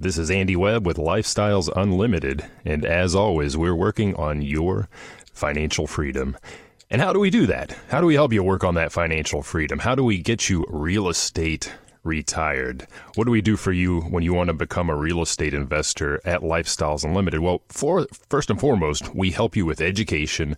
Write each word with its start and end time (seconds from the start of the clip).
This 0.00 0.18
is 0.18 0.28
Andy 0.28 0.56
Webb 0.56 0.84
with 0.84 0.96
Lifestyles 0.96 1.70
Unlimited, 1.76 2.44
and 2.64 2.84
as 2.84 3.14
always, 3.14 3.56
we're 3.56 3.76
working 3.76 4.12
on 4.16 4.42
your 4.42 4.88
financial 5.32 5.86
freedom. 5.86 6.36
And 6.90 7.00
how 7.00 7.12
do 7.12 7.20
we 7.20 7.30
do 7.30 7.46
that? 7.46 7.78
How 7.90 8.00
do 8.00 8.08
we 8.08 8.16
help 8.16 8.32
you 8.32 8.42
work 8.42 8.64
on 8.64 8.74
that 8.74 8.90
financial 8.90 9.40
freedom? 9.40 9.78
How 9.78 9.94
do 9.94 10.02
we 10.02 10.18
get 10.18 10.50
you 10.50 10.64
real 10.68 11.08
estate 11.08 11.72
retired? 12.02 12.88
What 13.14 13.26
do 13.26 13.30
we 13.30 13.40
do 13.40 13.56
for 13.56 13.70
you 13.70 14.00
when 14.00 14.24
you 14.24 14.34
want 14.34 14.48
to 14.48 14.54
become 14.54 14.90
a 14.90 14.96
real 14.96 15.22
estate 15.22 15.54
investor 15.54 16.20
at 16.24 16.40
Lifestyles 16.40 17.04
Unlimited? 17.04 17.38
Well, 17.38 17.62
for, 17.68 18.08
first 18.28 18.50
and 18.50 18.58
foremost, 18.58 19.14
we 19.14 19.30
help 19.30 19.54
you 19.54 19.64
with 19.64 19.80
education, 19.80 20.56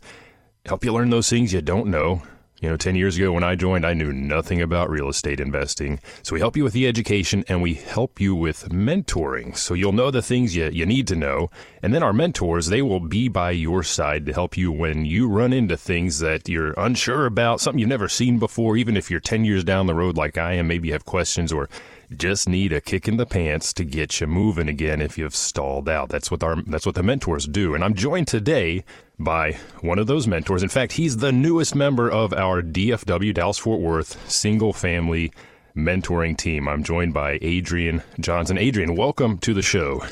help 0.65 0.83
you 0.83 0.95
learn 0.95 1.11
those 1.11 1.29
things 1.29 1.53
you 1.53 1.61
don't 1.61 1.89
know, 1.89 2.23
you 2.61 2.71
know, 2.71 2.77
10 2.77 2.97
years 2.97 3.17
ago 3.17 3.33
when 3.33 3.45
I 3.45 3.55
joined, 3.55 3.85
I 3.85 3.93
knew 3.93 4.13
nothing 4.13 4.63
about 4.63 4.89
real 4.89 5.09
estate 5.09 5.41
investing. 5.41 6.01
So 6.23 6.33
we 6.33 6.41
help 6.41 6.57
you 6.57 6.65
with 6.65 6.73
the 6.73 6.87
education 6.87 7.45
and 7.49 7.61
we 7.61 7.75
help 7.75 8.19
you 8.19 8.35
with 8.35 8.71
mentoring. 8.71 9.57
So 9.57 9.75
you'll 9.75 9.93
know 9.93 10.11
the 10.11 10.23
things 10.23 10.57
you, 10.57 10.71
you 10.71 10.87
need 10.87 11.07
to 11.09 11.17
know. 11.17 11.51
And 11.83 11.95
then 11.95 12.03
our 12.03 12.15
mentors, 12.15 12.69
they 12.69 12.81
will 12.81 13.01
be 13.01 13.29
by 13.29 13.51
your 13.51 13.83
side 13.83 14.25
to 14.27 14.33
help 14.33 14.57
you 14.57 14.73
when 14.73 15.05
you 15.05 15.29
run 15.29 15.53
into 15.53 15.77
things 15.77 16.19
that 16.21 16.49
you're 16.49 16.73
unsure 16.79 17.27
about, 17.27 17.61
something 17.61 17.79
you've 17.79 17.89
never 17.89 18.09
seen 18.09 18.39
before, 18.39 18.77
even 18.77 18.97
if 18.97 19.11
you're 19.11 19.21
10 19.21 19.45
years 19.45 19.63
down 19.63 19.87
the 19.87 19.95
road 19.95 20.17
like 20.17 20.39
I 20.39 20.55
am, 20.55 20.67
maybe 20.67 20.89
you 20.89 20.95
have 20.95 21.05
questions 21.05 21.53
or 21.53 21.69
just 22.15 22.49
need 22.49 22.73
a 22.73 22.81
kick 22.81 23.09
in 23.09 23.17
the 23.17 23.27
pants 23.27 23.73
to 23.75 23.85
get 23.85 24.21
you 24.21 24.27
moving 24.27 24.69
again 24.69 25.01
if 25.01 25.19
you've 25.19 25.35
stalled 25.35 25.89
out. 25.89 26.09
That's 26.09 26.31
what 26.31 26.43
our 26.43 26.63
that's 26.63 26.87
what 26.87 26.95
the 26.95 27.03
mentors 27.03 27.47
do. 27.47 27.75
And 27.75 27.83
I'm 27.83 27.95
joined 27.95 28.29
today 28.29 28.85
by 29.19 29.53
one 29.81 29.99
of 29.99 30.07
those 30.07 30.27
mentors. 30.27 30.63
In 30.63 30.69
fact, 30.69 30.93
he's 30.93 31.17
the 31.19 31.33
newest 31.33 31.75
member 31.75 32.11
of 32.11 32.33
our 32.33 32.63
DFW 32.63 33.35
Dallas 33.35 33.59
Fort 33.59 33.81
Worth 33.81 34.31
single 34.31 34.73
family 34.73 35.33
mentoring 35.77 36.37
team. 36.37 36.69
I'm 36.69 36.83
joined 36.83 37.13
by 37.13 37.39
Adrian 37.43 38.03
Johnson. 38.21 38.59
Adrian, 38.59 38.97
welcome 38.97 39.39
to 39.39 39.53
the 39.53 39.63
show. 39.63 40.03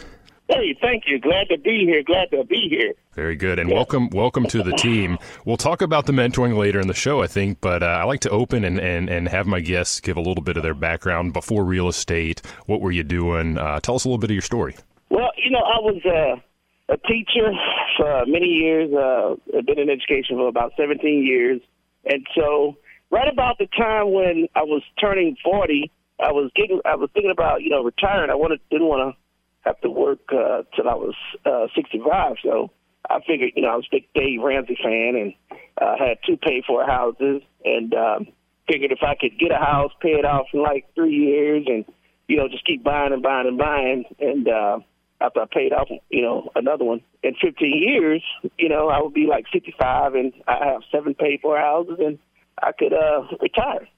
Hey, 0.49 0.77
thank 0.81 1.05
you. 1.07 1.19
Glad 1.19 1.49
to 1.49 1.59
be 1.59 1.87
here. 1.87 2.03
Glad 2.03 2.31
to 2.31 2.45
be 2.45 2.67
here. 2.69 2.93
Very 3.15 3.35
good, 3.35 3.59
and 3.59 3.71
yeah. 3.71 3.77
welcome, 3.77 4.11
welcome 4.11 4.45
to 4.49 4.63
the 4.63 4.73
team. 4.73 5.17
We'll 5.47 5.57
talk 5.57 5.81
about 5.81 6.05
the 6.05 6.13
mentoring 6.13 6.59
later 6.59 6.81
in 6.81 6.87
the 6.87 6.95
show, 6.95 7.23
I 7.23 7.27
think, 7.29 7.63
but 7.63 7.83
uh, 7.83 7.87
I 7.87 8.05
like 8.05 8.21
to 8.21 8.31
open 8.31 8.63
and, 8.63 8.79
and, 8.79 9.09
and 9.09 9.27
have 9.29 9.47
my 9.47 9.61
guests 9.61 10.01
give 10.01 10.19
a 10.19 10.21
little 10.21 10.43
bit 10.43 10.59
of 10.59 10.63
their 10.63 10.75
background 10.75 11.33
before 11.33 11.65
real 11.65 11.89
estate. 11.89 12.43
What 12.67 12.83
were 12.83 12.93
you 12.93 13.05
doing? 13.05 13.57
Uh, 13.57 13.81
tell 13.81 13.95
us 13.95 14.05
a 14.05 14.09
little 14.09 14.19
bit 14.19 14.31
of 14.31 14.35
your 14.35 14.43
story. 14.43 14.77
Well, 15.09 15.31
you 15.37 15.51
know, 15.51 15.61
I 15.61 15.81
was 15.81 16.03
uh, 16.05 16.93
a 16.93 16.99
teacher 17.09 17.51
for 17.97 18.27
many 18.27 18.47
years. 18.47 18.93
Uh, 18.93 19.37
I've 19.57 19.65
been 19.65 19.79
in 19.79 19.89
education 19.89 20.37
for 20.37 20.49
about 20.49 20.73
17 20.77 21.25
years, 21.25 21.63
and 22.05 22.27
so 22.35 22.77
right 23.11 23.33
about 23.33 23.57
the 23.59 23.67
time 23.79 24.13
when 24.13 24.49
I 24.55 24.63
was 24.63 24.83
turning 25.01 25.37
40, 25.43 25.91
I 26.21 26.33
was 26.33 26.51
getting, 26.55 26.81
I 26.85 26.97
was 26.97 27.09
thinking 27.15 27.31
about 27.31 27.63
you 27.63 27.71
know 27.71 27.83
retiring. 27.83 28.31
I 28.31 28.35
wanted 28.35 28.61
didn't 28.71 28.89
want 28.89 29.15
to 29.15 29.24
have 29.65 29.81
to 29.81 29.91
work 29.91 30.21
uh, 30.31 30.63
till 30.77 30.89
I 30.89 30.95
was 30.95 31.15
uh, 31.45 31.67
65. 31.75 32.37
So 32.43 32.71
I 33.09 33.21
figured, 33.27 33.53
you 33.57 33.63
know, 33.63 33.69
I 33.69 33.77
was 33.77 33.87
a 33.91 33.97
big 33.97 34.09
Dave 34.15 34.41
Ramsey 34.43 34.79
fan 34.83 35.15
and 35.17 35.35
uh, 35.81 35.97
had 35.99 36.19
two 36.27 36.37
paid 36.37 36.65
for 36.67 36.85
houses 36.85 37.43
and 37.65 37.95
um, 37.95 38.27
figured 38.69 38.93
if 38.93 39.03
I 39.03 39.15
could 39.15 39.39
get 39.39 39.53
a 39.53 39.59
house, 39.59 39.93
pay 40.01 40.11
it 40.11 40.25
off 40.25 40.47
in 40.53 40.63
like 40.63 40.87
three 40.95 41.15
years 41.15 41.65
and, 41.67 41.85
you 42.29 42.37
know, 42.37 42.49
just 42.49 42.67
keep 42.67 42.83
buying 42.83 43.13
and 43.13 43.23
buying 43.23 43.47
and 43.47 43.59
buying. 43.59 44.05
And 44.21 44.49
uh, 44.49 44.79
after 45.21 45.41
I 45.41 45.47
paid 45.53 45.73
off, 45.73 45.89
you 46.11 46.23
know, 46.23 46.51
another 46.55 46.85
one 46.85 47.01
in 47.23 47.35
15 47.41 47.55
years, 47.75 48.23
you 48.59 48.69
know, 48.69 48.89
I 48.89 49.01
would 49.03 49.15
be 49.15 49.27
like 49.27 49.47
55 49.53 50.15
and 50.15 50.33
I 50.47 50.67
have 50.67 50.83
seven 50.91 51.15
paid 51.15 51.41
for 51.41 51.59
houses 51.59 51.99
and 51.99 52.19
I 52.63 52.73
could 52.73 52.93
uh, 52.93 53.23
retire. 53.41 53.89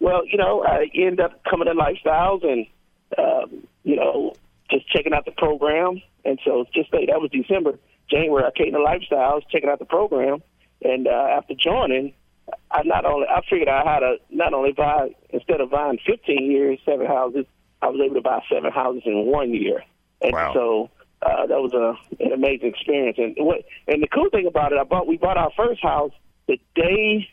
Well, 0.00 0.26
you 0.26 0.36
know, 0.36 0.64
I 0.64 0.86
end 0.94 1.20
up 1.20 1.42
coming 1.48 1.68
to 1.68 1.74
lifestyles 1.74 2.44
and, 2.44 2.66
um, 3.16 3.68
you 3.84 3.96
know, 3.96 4.34
just 4.72 4.88
checking 4.88 5.12
out 5.12 5.24
the 5.24 5.32
program. 5.32 6.02
And 6.24 6.38
so 6.44 6.64
just 6.74 6.90
say 6.90 7.06
that 7.06 7.20
was 7.20 7.30
December, 7.30 7.78
January. 8.10 8.44
I 8.44 8.50
came 8.56 8.72
to 8.72 8.78
Lifestyles, 8.78 9.42
checking 9.50 9.68
out 9.68 9.78
the 9.78 9.84
program, 9.84 10.42
and 10.82 11.06
uh, 11.06 11.26
after 11.36 11.54
joining, 11.54 12.14
I 12.70 12.82
not 12.84 13.04
only 13.04 13.26
I 13.28 13.40
figured 13.48 13.68
out 13.68 13.86
how 13.86 13.98
to 14.00 14.16
not 14.30 14.52
only 14.54 14.72
buy 14.72 15.14
instead 15.30 15.60
of 15.60 15.70
buying 15.70 15.98
15 16.06 16.50
years, 16.50 16.78
seven 16.84 17.06
houses, 17.06 17.46
I 17.80 17.88
was 17.88 18.00
able 18.04 18.14
to 18.16 18.22
buy 18.22 18.40
seven 18.52 18.72
houses 18.72 19.02
in 19.06 19.26
one 19.26 19.52
year. 19.52 19.84
And 20.20 20.32
wow. 20.32 20.52
so 20.54 20.90
uh, 21.22 21.46
that 21.46 21.60
was 21.60 21.72
a, 21.72 22.22
an 22.22 22.32
amazing 22.32 22.68
experience. 22.68 23.18
And 23.18 23.34
what 23.38 23.64
and 23.86 24.02
the 24.02 24.08
cool 24.08 24.30
thing 24.30 24.46
about 24.46 24.72
it, 24.72 24.78
I 24.78 24.84
bought 24.84 25.06
we 25.06 25.16
bought 25.16 25.36
our 25.36 25.52
first 25.56 25.82
house 25.82 26.12
the 26.46 26.58
day 26.74 27.28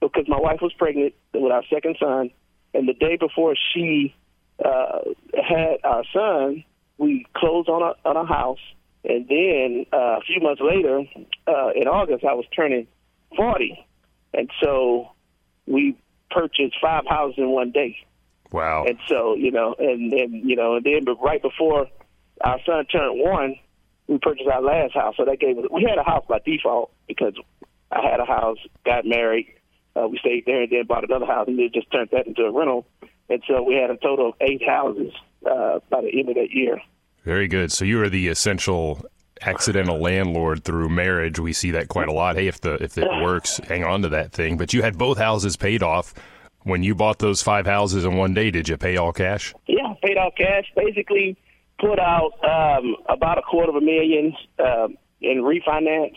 because 0.00 0.24
my 0.28 0.38
wife 0.38 0.60
was 0.60 0.72
pregnant 0.74 1.14
with 1.32 1.52
our 1.52 1.62
second 1.72 1.96
son, 1.98 2.30
and 2.72 2.88
the 2.88 2.94
day 2.94 3.16
before 3.16 3.54
she 3.72 4.14
uh, 4.64 5.00
had 5.34 5.76
our 5.84 6.04
son, 6.12 6.64
we 6.98 7.26
closed 7.36 7.68
on 7.68 7.82
a 7.82 8.08
on 8.08 8.16
a 8.16 8.26
house, 8.26 8.58
and 9.04 9.26
then 9.28 9.86
uh, 9.92 10.18
a 10.18 10.20
few 10.26 10.40
months 10.40 10.60
later, 10.62 11.02
uh, 11.46 11.70
in 11.74 11.88
August, 11.88 12.24
I 12.24 12.34
was 12.34 12.44
turning 12.54 12.86
forty, 13.36 13.78
and 14.32 14.50
so 14.62 15.10
we 15.66 15.96
purchased 16.30 16.76
five 16.80 17.04
houses 17.08 17.38
in 17.38 17.50
one 17.50 17.70
day. 17.70 17.96
Wow! 18.52 18.84
And 18.86 18.98
so 19.08 19.34
you 19.34 19.50
know, 19.50 19.74
and 19.78 20.12
then 20.12 20.42
you 20.44 20.56
know, 20.56 20.76
and 20.76 20.84
then 20.84 21.04
but 21.04 21.22
right 21.22 21.42
before 21.42 21.88
our 22.40 22.58
son 22.64 22.84
turned 22.86 23.20
one, 23.20 23.56
we 24.06 24.18
purchased 24.18 24.48
our 24.48 24.62
last 24.62 24.94
house. 24.94 25.14
So 25.16 25.24
that 25.24 25.40
gave 25.40 25.58
us 25.58 25.64
we 25.70 25.86
had 25.88 25.98
a 25.98 26.04
house 26.04 26.24
by 26.28 26.38
default 26.44 26.92
because 27.08 27.34
I 27.90 28.00
had 28.08 28.20
a 28.20 28.24
house, 28.24 28.58
got 28.84 29.04
married, 29.04 29.46
uh, 29.96 30.08
we 30.08 30.18
stayed 30.18 30.44
there, 30.46 30.62
and 30.62 30.72
then 30.72 30.86
bought 30.86 31.04
another 31.04 31.26
house, 31.26 31.46
and 31.48 31.58
then 31.58 31.70
just 31.72 31.90
turned 31.90 32.10
that 32.12 32.26
into 32.26 32.42
a 32.42 32.52
rental. 32.52 32.86
And 33.28 33.42
so 33.48 33.62
we 33.62 33.74
had 33.74 33.90
a 33.90 33.96
total 33.96 34.30
of 34.30 34.34
eight 34.40 34.62
houses 34.66 35.12
uh, 35.50 35.80
by 35.90 36.02
the 36.02 36.18
end 36.18 36.28
of 36.28 36.34
that 36.34 36.50
year. 36.50 36.80
Very 37.24 37.48
good. 37.48 37.72
So 37.72 37.84
you 37.84 38.02
are 38.02 38.08
the 38.08 38.28
essential 38.28 39.04
accidental 39.42 39.98
landlord 39.98 40.64
through 40.64 40.88
marriage. 40.88 41.38
We 41.38 41.52
see 41.52 41.70
that 41.72 41.88
quite 41.88 42.08
a 42.08 42.12
lot. 42.12 42.36
Hey, 42.36 42.48
if 42.48 42.60
the 42.60 42.74
if 42.82 42.98
it 42.98 43.08
works, 43.22 43.58
hang 43.58 43.84
on 43.84 44.02
to 44.02 44.08
that 44.10 44.32
thing. 44.32 44.56
But 44.56 44.72
you 44.72 44.82
had 44.82 44.98
both 44.98 45.18
houses 45.18 45.56
paid 45.56 45.82
off. 45.82 46.14
When 46.62 46.82
you 46.82 46.94
bought 46.94 47.18
those 47.18 47.42
five 47.42 47.66
houses 47.66 48.06
in 48.06 48.16
one 48.16 48.32
day, 48.32 48.50
did 48.50 48.68
you 48.68 48.78
pay 48.78 48.96
all 48.96 49.12
cash? 49.12 49.54
Yeah, 49.66 49.92
paid 50.02 50.16
all 50.16 50.30
cash. 50.30 50.64
Basically, 50.74 51.36
put 51.78 51.98
out 51.98 52.32
um, 52.42 52.96
about 53.08 53.38
a 53.38 53.42
quarter 53.42 53.68
of 53.68 53.76
a 53.76 53.80
million 53.82 54.34
um, 54.58 54.96
in 55.20 55.42
refinance. 55.42 56.16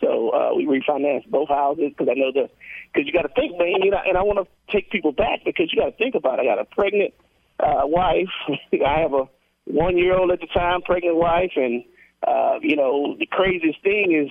So 0.00 0.30
uh, 0.30 0.54
we 0.56 0.66
refinanced 0.66 1.28
both 1.30 1.48
houses 1.48 1.90
because 1.90 2.08
I 2.10 2.14
know 2.18 2.32
the 2.32 2.50
because 2.94 3.06
you 3.06 3.12
got 3.12 3.22
to 3.22 3.34
think, 3.34 3.58
man. 3.58 3.82
You 3.82 3.90
know, 3.90 4.00
and 4.06 4.16
I 4.16 4.22
want 4.22 4.46
to 4.46 4.72
take 4.72 4.90
people 4.90 5.12
back 5.12 5.40
because 5.44 5.72
you 5.72 5.80
got 5.80 5.90
to 5.90 5.96
think 5.96 6.14
about. 6.14 6.38
It. 6.38 6.42
I 6.42 6.44
got 6.44 6.58
a 6.58 6.64
pregnant 6.64 7.14
uh, 7.60 7.82
wife. 7.84 8.28
I 8.72 9.00
have 9.00 9.12
a 9.12 9.28
one 9.64 9.98
year 9.98 10.16
old 10.16 10.30
at 10.30 10.40
the 10.40 10.46
time, 10.46 10.82
pregnant 10.82 11.16
wife, 11.16 11.52
and 11.56 11.84
uh, 12.26 12.58
you 12.62 12.76
know 12.76 13.16
the 13.18 13.26
craziest 13.26 13.82
thing 13.82 14.12
is 14.12 14.30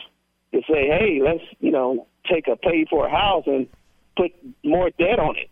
to 0.53 0.61
say, 0.71 0.87
hey, 0.87 1.19
let's 1.23 1.43
you 1.59 1.71
know 1.71 2.07
take 2.31 2.47
a 2.47 2.55
pay 2.55 2.85
for 2.89 3.07
a 3.07 3.11
house 3.11 3.43
and 3.47 3.67
put 4.15 4.31
more 4.63 4.89
debt 4.91 5.19
on 5.19 5.35
it. 5.35 5.49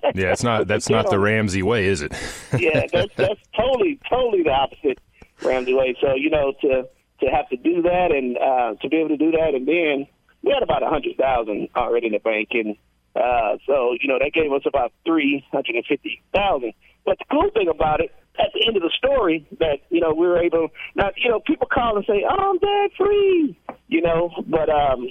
yeah, 0.14 0.32
it's 0.32 0.44
not 0.44 0.66
that's 0.66 0.88
not 0.88 1.10
the 1.10 1.18
Ramsey 1.18 1.62
way, 1.62 1.86
is 1.86 2.02
it? 2.02 2.12
yeah, 2.58 2.86
that's 2.92 3.14
that's 3.16 3.40
totally 3.56 3.98
totally 4.08 4.42
the 4.42 4.50
opposite 4.50 5.00
Ramsey 5.42 5.74
way. 5.74 5.96
So 6.00 6.14
you 6.14 6.30
know 6.30 6.52
to 6.62 6.88
to 7.20 7.26
have 7.26 7.48
to 7.48 7.56
do 7.56 7.82
that 7.82 8.12
and 8.12 8.36
uh, 8.38 8.74
to 8.80 8.88
be 8.88 8.96
able 8.98 9.10
to 9.10 9.16
do 9.16 9.30
that, 9.32 9.54
and 9.54 9.66
then 9.66 10.06
we 10.46 10.52
had 10.54 10.62
about 10.62 10.82
a 10.82 10.88
hundred 10.88 11.16
thousand 11.16 11.68
already 11.74 12.06
in 12.06 12.12
the 12.12 12.20
bank, 12.20 12.50
and 12.52 12.76
uh, 13.16 13.58
so 13.66 13.96
you 14.00 14.08
know 14.08 14.18
that 14.20 14.32
gave 14.32 14.52
us 14.52 14.62
about 14.64 14.92
three 15.04 15.44
hundred 15.50 15.74
and 15.74 15.84
fifty 15.84 16.22
thousand. 16.32 16.72
But 17.04 17.18
the 17.18 17.24
cool 17.30 17.50
thing 17.52 17.68
about 17.68 18.00
it, 18.00 18.14
at 18.38 18.52
the 18.54 18.64
end 18.66 18.76
of 18.76 18.82
the 18.82 18.92
story, 18.96 19.46
that 19.58 19.80
you 19.90 20.00
know 20.00 20.14
we 20.14 20.26
were 20.26 20.38
able. 20.38 20.68
Now 20.94 21.10
you 21.16 21.28
know 21.28 21.40
people 21.40 21.66
call 21.66 21.96
and 21.96 22.06
say, 22.06 22.24
"Oh, 22.24 22.50
I'm 22.50 22.58
debt 22.58 22.96
free," 22.96 23.58
you 23.88 24.00
know, 24.00 24.30
but 24.46 24.70
um, 24.70 25.08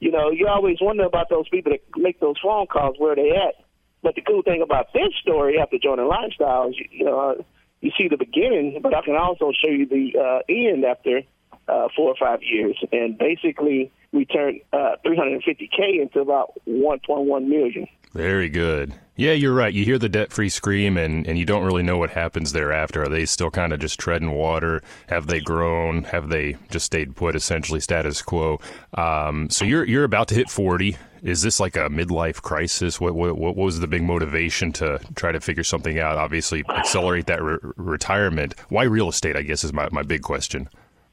you 0.00 0.10
know 0.10 0.30
you 0.30 0.48
always 0.48 0.78
wonder 0.80 1.04
about 1.04 1.28
those 1.28 1.48
people 1.50 1.72
that 1.72 1.82
make 2.00 2.18
those 2.18 2.36
phone 2.42 2.66
calls, 2.66 2.96
where 2.98 3.14
they 3.14 3.30
at. 3.30 3.62
But 4.02 4.14
the 4.14 4.22
cool 4.22 4.42
thing 4.42 4.62
about 4.62 4.92
this 4.94 5.12
story, 5.20 5.58
after 5.60 5.76
joining 5.76 6.08
Lifestyles, 6.08 6.74
you, 6.78 6.86
you 6.90 7.04
know, 7.04 7.18
uh, 7.18 7.42
you 7.80 7.90
see 7.98 8.08
the 8.08 8.16
beginning, 8.16 8.78
but 8.80 8.94
I 8.94 9.02
can 9.02 9.16
also 9.16 9.52
show 9.52 9.70
you 9.70 9.86
the 9.86 10.12
uh, 10.18 10.40
end 10.48 10.84
after 10.84 11.22
uh, 11.66 11.88
four 11.96 12.08
or 12.10 12.16
five 12.18 12.40
years. 12.42 12.78
And 12.92 13.18
basically, 13.18 13.90
we 14.12 14.24
turned 14.24 14.60
uh, 14.72 14.96
350k 15.04 16.00
into 16.00 16.20
about 16.20 16.52
1.1 16.66 17.46
million. 17.46 17.86
Very 18.12 18.48
good. 18.48 18.94
Yeah, 19.16 19.32
you're 19.32 19.54
right. 19.54 19.74
You 19.74 19.84
hear 19.84 19.98
the 19.98 20.08
debt 20.08 20.32
free 20.32 20.48
scream 20.48 20.96
and, 20.96 21.26
and 21.26 21.38
you 21.38 21.44
don't 21.44 21.64
really 21.64 21.82
know 21.82 21.98
what 21.98 22.10
happens 22.10 22.52
thereafter. 22.52 23.02
Are 23.02 23.08
they 23.08 23.26
still 23.26 23.50
kind 23.50 23.72
of 23.72 23.80
just 23.80 23.98
treading 23.98 24.30
water? 24.30 24.82
Have 25.08 25.26
they 25.26 25.40
grown? 25.40 26.04
Have 26.04 26.28
they 26.28 26.56
just 26.70 26.86
stayed 26.86 27.16
put, 27.16 27.34
essentially 27.34 27.80
status 27.80 28.22
quo? 28.22 28.60
Um, 28.94 29.50
so 29.50 29.64
you're 29.64 29.84
you're 29.84 30.04
about 30.04 30.28
to 30.28 30.34
hit 30.34 30.48
40. 30.48 30.96
Is 31.22 31.42
this 31.42 31.58
like 31.58 31.76
a 31.76 31.88
midlife 31.88 32.40
crisis? 32.40 33.00
What, 33.00 33.14
what, 33.14 33.36
what 33.36 33.56
was 33.56 33.80
the 33.80 33.88
big 33.88 34.04
motivation 34.04 34.72
to 34.74 35.00
try 35.16 35.32
to 35.32 35.40
figure 35.40 35.64
something 35.64 35.98
out? 35.98 36.16
Obviously, 36.16 36.64
accelerate 36.68 37.26
that 37.26 37.42
re- 37.42 37.58
retirement. 37.76 38.54
Why 38.68 38.84
real 38.84 39.08
estate? 39.08 39.36
I 39.36 39.42
guess 39.42 39.64
is 39.64 39.72
my, 39.72 39.88
my 39.90 40.04
big 40.04 40.22
question. 40.22 40.68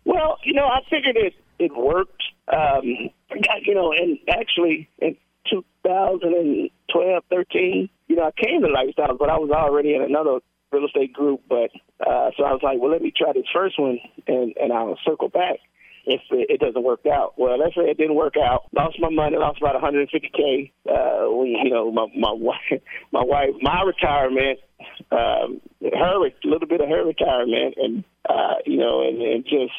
Well, 0.05 0.37
you 0.43 0.53
know, 0.53 0.67
I 0.67 0.81
figured 0.89 1.17
it 1.17 1.33
it 1.59 1.75
worked. 1.75 2.23
Um, 2.47 2.83
you 3.63 3.75
know, 3.75 3.91
and 3.91 4.19
actually 4.29 4.89
in 4.99 5.17
2012, 5.49 7.23
13, 7.29 7.89
you 8.07 8.15
know, 8.15 8.23
I 8.23 8.31
came 8.41 8.61
to 8.61 8.67
Lifestyles, 8.67 9.17
but 9.17 9.29
I 9.29 9.37
was 9.37 9.51
already 9.51 9.95
in 9.95 10.01
another 10.01 10.39
real 10.71 10.85
estate 10.85 11.13
group. 11.13 11.41
But 11.47 11.71
uh, 11.99 12.31
so 12.37 12.43
I 12.43 12.51
was 12.51 12.61
like, 12.63 12.79
well, 12.79 12.91
let 12.91 13.01
me 13.01 13.11
try 13.15 13.33
this 13.33 13.45
first 13.53 13.79
one, 13.79 13.99
and 14.27 14.53
and 14.57 14.73
I'll 14.73 14.99
circle 15.05 15.29
back 15.29 15.59
if 16.05 16.21
it, 16.29 16.59
doesn't 16.59 16.83
work 16.83 17.05
out. 17.11 17.33
Well, 17.37 17.57
let's 17.57 17.75
say 17.75 17.83
it 17.83 17.97
didn't 17.97 18.15
work 18.15 18.35
out. 18.37 18.65
Lost 18.73 18.99
my 18.99 19.09
money. 19.09 19.37
Lost 19.37 19.59
about 19.59 19.81
150k. 19.81 20.71
Uh, 20.87 21.31
when, 21.31 21.47
you 21.47 21.71
know, 21.71 21.91
my 21.91 22.07
my 22.15 22.31
wife, 22.33 22.81
my 23.11 23.23
wife, 23.23 23.49
my 23.61 23.81
retirement, 23.81 24.59
um, 25.11 25.61
her 25.81 26.25
a 26.27 26.31
little 26.43 26.67
bit 26.67 26.81
of 26.81 26.89
her 26.89 27.05
retirement, 27.05 27.75
and 27.77 28.03
uh, 28.29 28.55
you 28.65 28.77
know, 28.77 29.07
and, 29.07 29.21
and 29.21 29.43
just 29.45 29.73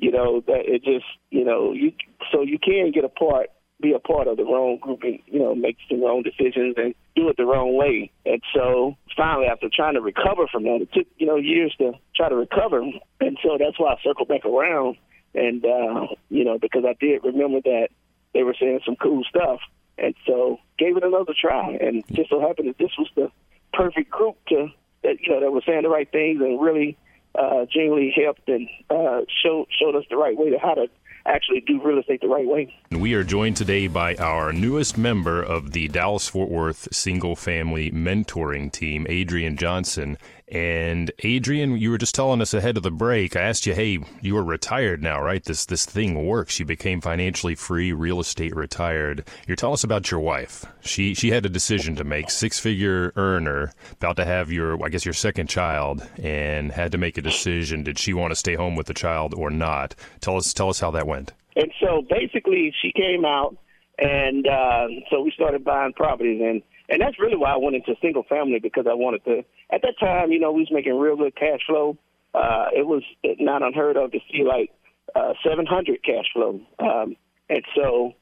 you 0.00 0.10
know 0.10 0.42
that 0.46 0.62
it 0.64 0.82
just 0.82 1.04
you 1.30 1.44
know 1.44 1.72
you 1.72 1.92
so 2.32 2.42
you 2.42 2.58
can 2.58 2.90
get 2.90 3.04
a 3.04 3.08
part 3.08 3.50
be 3.80 3.92
a 3.92 3.98
part 3.98 4.28
of 4.28 4.36
the 4.36 4.44
wrong 4.44 4.78
group 4.80 5.02
and 5.02 5.18
you 5.26 5.38
know 5.38 5.54
make 5.54 5.76
the 5.88 5.96
wrong 5.96 6.22
decisions 6.22 6.74
and 6.76 6.94
do 7.16 7.28
it 7.28 7.36
the 7.36 7.44
wrong 7.44 7.76
way. 7.76 8.10
And 8.26 8.42
so 8.54 8.96
finally, 9.16 9.46
after 9.46 9.68
trying 9.74 9.94
to 9.94 10.00
recover 10.00 10.46
from 10.50 10.64
that, 10.64 10.80
it 10.82 10.92
took 10.92 11.06
you 11.16 11.26
know 11.26 11.36
years 11.36 11.74
to 11.78 11.92
try 12.16 12.28
to 12.28 12.36
recover. 12.36 12.82
And 13.20 13.38
so 13.42 13.56
that's 13.58 13.78
why 13.78 13.92
I 13.92 13.96
circled 14.02 14.28
back 14.28 14.44
around. 14.44 14.96
And 15.34 15.64
uh, 15.64 16.06
you 16.28 16.44
know 16.44 16.58
because 16.58 16.84
I 16.86 16.94
did 16.98 17.24
remember 17.24 17.60
that 17.62 17.88
they 18.34 18.42
were 18.42 18.56
saying 18.58 18.80
some 18.84 18.96
cool 18.96 19.22
stuff, 19.24 19.60
and 19.98 20.14
so 20.26 20.58
gave 20.78 20.96
it 20.96 21.04
another 21.04 21.34
try. 21.38 21.76
And 21.80 22.04
just 22.12 22.30
so 22.30 22.40
happened 22.40 22.68
that 22.68 22.78
this 22.78 22.92
was 22.98 23.08
the 23.16 23.30
perfect 23.72 24.10
group 24.10 24.36
to 24.48 24.68
that 25.02 25.20
you 25.20 25.32
know 25.32 25.40
that 25.40 25.52
was 25.52 25.64
saying 25.66 25.82
the 25.82 25.88
right 25.88 26.10
things 26.10 26.40
and 26.40 26.60
really 26.60 26.96
uh, 27.34 27.66
genuinely 27.72 28.12
helped 28.14 28.48
and 28.48 28.68
uh, 28.90 29.20
showed 29.42 29.66
showed 29.70 29.94
us 29.94 30.04
the 30.10 30.16
right 30.16 30.36
way 30.36 30.50
to 30.50 30.58
how 30.58 30.74
to 30.74 30.86
actually 31.26 31.60
do 31.60 31.80
real 31.82 31.98
estate 31.98 32.20
the 32.20 32.28
right 32.28 32.46
way. 32.46 32.74
We 32.90 33.14
are 33.14 33.24
joined 33.24 33.56
today 33.56 33.86
by 33.86 34.16
our 34.16 34.52
newest 34.52 34.96
member 34.96 35.42
of 35.42 35.72
the 35.72 35.88
Dallas 35.88 36.28
Fort 36.28 36.48
Worth 36.48 36.88
Single 36.92 37.36
Family 37.36 37.90
Mentoring 37.90 38.72
Team, 38.72 39.06
Adrian 39.08 39.56
Johnson. 39.56 40.16
And 40.50 41.12
Adrian, 41.20 41.78
you 41.78 41.90
were 41.90 41.98
just 41.98 42.14
telling 42.14 42.40
us 42.40 42.52
ahead 42.52 42.76
of 42.76 42.82
the 42.82 42.90
break. 42.90 43.36
I 43.36 43.42
asked 43.42 43.66
you, 43.66 43.74
hey, 43.74 44.00
you 44.20 44.36
are 44.36 44.42
retired 44.42 45.00
now, 45.00 45.22
right? 45.22 45.44
This 45.44 45.64
this 45.64 45.86
thing 45.86 46.26
works. 46.26 46.58
You 46.58 46.66
became 46.66 47.00
financially 47.00 47.54
free, 47.54 47.92
real 47.92 48.18
estate 48.18 48.54
retired. 48.56 49.24
You're 49.46 49.56
us 49.70 49.84
about 49.84 50.10
your 50.10 50.20
wife. 50.20 50.64
She 50.80 51.14
she 51.14 51.30
had 51.30 51.46
a 51.46 51.50
decision 51.50 51.94
to 51.96 52.04
make, 52.04 52.30
six 52.30 52.58
figure 52.58 53.12
earner, 53.14 53.72
about 53.92 54.16
to 54.16 54.24
have 54.24 54.50
your 54.50 54.84
I 54.84 54.88
guess 54.88 55.04
your 55.04 55.14
second 55.14 55.48
child, 55.48 56.04
and 56.20 56.72
had 56.72 56.90
to 56.92 56.98
make 56.98 57.16
a 57.16 57.22
decision. 57.22 57.84
Did 57.84 57.98
she 57.98 58.12
want 58.12 58.32
to 58.32 58.36
stay 58.36 58.56
home 58.56 58.74
with 58.74 58.86
the 58.86 58.94
child 58.94 59.34
or 59.34 59.50
not? 59.50 59.94
Tell 60.20 60.36
us 60.36 60.52
tell 60.52 60.68
us 60.68 60.80
how 60.80 60.90
that 60.90 61.06
went. 61.06 61.32
And 61.54 61.70
so 61.80 62.02
basically, 62.08 62.72
she 62.82 62.92
came 62.92 63.24
out, 63.24 63.56
and 64.00 64.46
uh, 64.46 64.86
so 65.10 65.20
we 65.22 65.30
started 65.32 65.64
buying 65.64 65.92
properties 65.92 66.40
and 66.42 66.62
and 66.88 67.00
that's 67.00 67.20
really 67.20 67.36
why 67.36 67.52
I 67.52 67.56
went 67.56 67.76
into 67.76 67.94
single 68.02 68.24
family 68.24 68.58
because 68.58 68.86
I 68.90 68.94
wanted 68.94 69.24
to. 69.24 69.44
At 69.72 69.82
that 69.82 69.94
time, 70.00 70.32
you 70.32 70.40
know, 70.40 70.50
we 70.50 70.62
was 70.62 70.72
making 70.72 70.98
real 70.98 71.16
good 71.16 71.36
cash 71.36 71.60
flow. 71.64 71.96
Uh, 72.34 72.66
it 72.74 72.84
was 72.84 73.04
not 73.38 73.62
unheard 73.62 73.96
of 73.96 74.10
to 74.10 74.18
see 74.30 74.42
like 74.42 74.72
uh, 75.14 75.34
700 75.46 76.02
cash 76.02 76.24
flow, 76.32 76.60
um, 76.80 77.16
and 77.48 77.62
so 77.76 78.14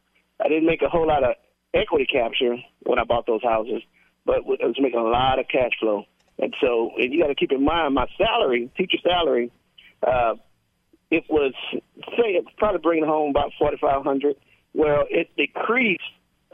I 0.44 0.48
didn't 0.48 0.66
make 0.66 0.82
a 0.82 0.88
whole 0.88 1.06
lot 1.06 1.24
of 1.24 1.34
equity 1.72 2.06
capture 2.06 2.56
when 2.84 2.98
I 2.98 3.04
bought 3.04 3.26
those 3.26 3.42
houses, 3.42 3.82
but 4.26 4.36
I 4.36 4.66
was 4.66 4.76
making 4.78 5.00
a 5.00 5.02
lot 5.02 5.38
of 5.38 5.46
cash 5.48 5.72
flow. 5.80 6.04
And 6.38 6.54
so, 6.60 6.92
and 6.96 7.12
you 7.12 7.20
got 7.22 7.28
to 7.28 7.34
keep 7.34 7.52
in 7.52 7.64
mind 7.64 7.94
my 7.94 8.06
salary, 8.16 8.70
teacher 8.76 8.98
salary, 9.02 9.50
uh, 10.06 10.34
it 11.10 11.24
was 11.28 11.54
say 11.72 12.36
it's 12.36 12.48
probably 12.58 12.80
bringing 12.80 13.06
home 13.06 13.30
about 13.30 13.52
forty 13.58 13.78
five 13.78 14.04
hundred. 14.04 14.36
Well, 14.74 15.04
it 15.10 15.30
decreased 15.36 16.02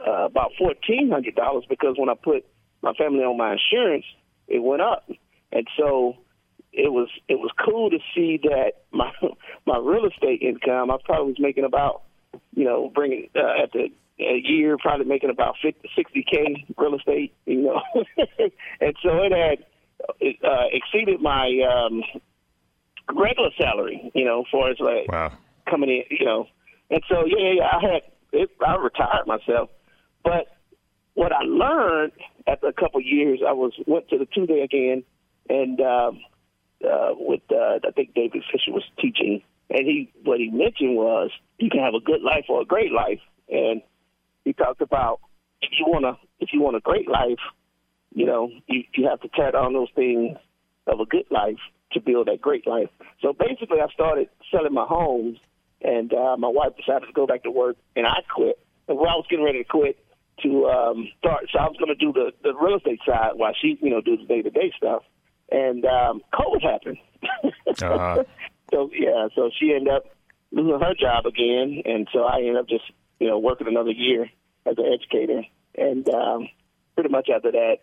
uh, 0.05 0.25
about 0.25 0.51
fourteen 0.57 1.09
hundred 1.11 1.35
dollars 1.35 1.65
because 1.69 1.95
when 1.97 2.09
I 2.09 2.15
put 2.15 2.45
my 2.81 2.93
family 2.93 3.23
on 3.23 3.37
my 3.37 3.53
insurance, 3.53 4.05
it 4.47 4.59
went 4.59 4.81
up, 4.81 5.09
and 5.51 5.67
so 5.77 6.15
it 6.73 6.91
was 6.91 7.09
it 7.27 7.39
was 7.39 7.51
cool 7.63 7.89
to 7.89 7.99
see 8.13 8.39
that 8.43 8.73
my 8.91 9.11
my 9.65 9.77
real 9.77 10.05
estate 10.05 10.41
income. 10.41 10.91
I 10.91 10.97
probably 11.03 11.33
was 11.33 11.39
making 11.39 11.65
about 11.65 12.03
you 12.53 12.65
know 12.65 12.91
bringing 12.93 13.29
uh, 13.35 13.63
at 13.63 13.71
the 13.71 13.89
a 14.19 14.41
year 14.43 14.77
probably 14.77 15.05
making 15.05 15.29
about 15.29 15.55
50, 15.61 15.89
60k 15.97 16.65
real 16.77 16.95
estate, 16.95 17.33
you 17.45 17.63
know, 17.63 17.81
and 18.79 18.95
so 19.03 19.09
it 19.23 19.31
had 19.33 19.65
it, 20.21 20.37
uh, 20.43 20.67
exceeded 20.71 21.21
my 21.21 21.51
um, 21.69 22.01
regular 23.13 23.49
salary, 23.57 24.11
you 24.13 24.23
know, 24.23 24.45
for 24.49 24.69
as 24.69 24.79
like 24.79 25.11
wow. 25.11 25.33
coming 25.69 25.89
in, 25.89 26.03
you 26.17 26.25
know, 26.25 26.47
and 26.89 27.01
so 27.09 27.25
yeah, 27.25 27.63
I 27.65 27.79
had 27.81 28.01
it, 28.31 28.49
I 28.65 28.75
retired 28.75 29.27
myself, 29.27 29.69
but 30.23 30.47
what 31.13 31.31
I 31.31 31.43
learned 31.43 32.11
after 32.47 32.67
a 32.67 32.73
couple 32.73 32.99
of 32.99 33.05
years, 33.05 33.39
I 33.45 33.53
was 33.53 33.73
went 33.87 34.09
to 34.09 34.17
the 34.17 34.27
two 34.33 34.45
day 34.45 34.61
again, 34.61 35.03
and 35.49 35.79
um, 35.81 36.19
uh, 36.85 37.13
with 37.17 37.41
uh, 37.51 37.79
I 37.87 37.91
think 37.95 38.13
David 38.13 38.43
Fisher 38.51 38.71
was 38.71 38.83
teaching, 38.99 39.41
and 39.69 39.87
he 39.87 40.11
what 40.23 40.39
he 40.39 40.49
mentioned 40.49 40.95
was 40.95 41.31
you 41.57 41.69
can 41.69 41.81
have 41.81 41.93
a 41.93 41.99
good 41.99 42.21
life 42.21 42.45
or 42.49 42.61
a 42.61 42.65
great 42.65 42.91
life, 42.91 43.21
and 43.49 43.81
he 44.43 44.53
talked 44.53 44.81
about 44.81 45.19
if 45.61 45.71
you 45.79 45.85
want 45.87 46.03
to 46.03 46.17
if 46.39 46.49
you 46.53 46.61
want 46.61 46.75
a 46.75 46.81
great 46.81 47.09
life, 47.09 47.39
you 48.13 48.25
know 48.25 48.51
you 48.67 48.83
you 48.93 49.07
have 49.07 49.21
to 49.21 49.29
tear 49.29 49.51
down 49.51 49.73
those 49.73 49.89
things 49.95 50.37
of 50.87 50.99
a 50.99 51.05
good 51.05 51.25
life 51.31 51.57
to 51.93 52.01
build 52.01 52.27
that 52.27 52.41
great 52.41 52.67
life. 52.67 52.89
So 53.21 53.33
basically, 53.33 53.79
I 53.79 53.87
started 53.93 54.29
selling 54.51 54.73
my 54.73 54.85
homes, 54.85 55.37
and 55.85 56.11
uh, 56.13 56.35
my 56.37 56.47
wife 56.47 56.73
decided 56.75 57.05
to 57.05 57.13
go 57.13 57.27
back 57.27 57.43
to 57.43 57.51
work, 57.51 57.77
and 57.95 58.07
I 58.07 58.21
quit. 58.33 58.59
And 58.87 58.97
while 58.97 59.09
I 59.09 59.15
was 59.15 59.25
getting 59.29 59.45
ready 59.45 59.63
to 59.63 59.69
quit, 59.69 59.97
to 60.41 60.65
um, 60.65 61.07
start. 61.19 61.45
So 61.53 61.59
I 61.59 61.65
was 61.65 61.77
going 61.77 61.95
to 61.95 61.95
do 61.95 62.11
the, 62.11 62.31
the 62.43 62.53
real 62.53 62.77
estate 62.77 62.99
side 63.05 63.31
while 63.35 63.53
she, 63.59 63.77
you 63.81 63.89
know, 63.89 64.01
do 64.01 64.17
the 64.17 64.25
day 64.25 64.41
to 64.41 64.49
day 64.49 64.73
stuff. 64.75 65.03
And 65.51 65.85
um, 65.85 66.21
COVID 66.33 66.61
happened. 66.61 66.97
uh-huh. 67.67 68.23
So 68.73 68.89
yeah, 68.93 69.27
so 69.35 69.51
she 69.57 69.73
ended 69.73 69.93
up 69.93 70.05
losing 70.51 70.79
her 70.79 70.93
job 70.99 71.25
again, 71.25 71.83
and 71.85 72.07
so 72.11 72.23
I 72.23 72.39
ended 72.39 72.57
up 72.57 72.67
just, 72.67 72.83
you 73.19 73.27
know, 73.27 73.37
working 73.37 73.67
another 73.67 73.91
year 73.91 74.23
as 74.65 74.75
an 74.77 74.85
educator. 74.91 75.43
And 75.77 76.09
um, 76.09 76.49
pretty 76.95 77.09
much 77.09 77.29
after 77.33 77.51
that, 77.51 77.77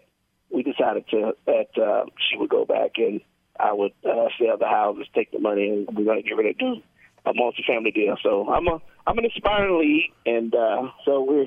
we 0.51 0.63
decided 0.63 1.09
to 1.11 1.33
that 1.47 1.81
uh, 1.81 2.05
she 2.29 2.37
would 2.37 2.51
go 2.51 2.65
back 2.65 2.93
and 2.97 3.21
I 3.59 3.73
would 3.73 3.93
uh, 4.05 4.29
sell 4.39 4.59
the 4.59 4.67
houses, 4.67 5.07
take 5.15 5.31
the 5.31 5.39
money, 5.39 5.69
and 5.69 5.97
we're 5.97 6.05
going 6.05 6.23
to 6.23 6.29
get 6.29 6.37
ready 6.37 6.53
to 6.53 6.59
do 6.59 6.83
a 7.25 7.33
multi-family 7.35 7.91
deal. 7.91 8.17
So 8.23 8.49
I'm 8.49 8.67
a 8.69 8.81
I'm 9.07 9.19
an 9.19 9.25
aspiring 9.27 9.79
lead, 9.79 10.13
and 10.27 10.55
uh, 10.55 10.91
so 11.05 11.23
we're 11.23 11.47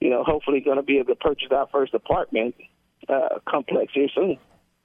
you 0.00 0.10
know, 0.10 0.24
hopefully 0.24 0.60
going 0.60 0.76
to 0.76 0.82
be 0.82 0.98
able 0.98 1.14
to 1.14 1.16
purchase 1.16 1.48
our 1.50 1.66
first 1.72 1.94
apartment 1.94 2.54
uh, 3.08 3.38
complex 3.48 3.92
here 3.94 4.08
soon. 4.14 4.38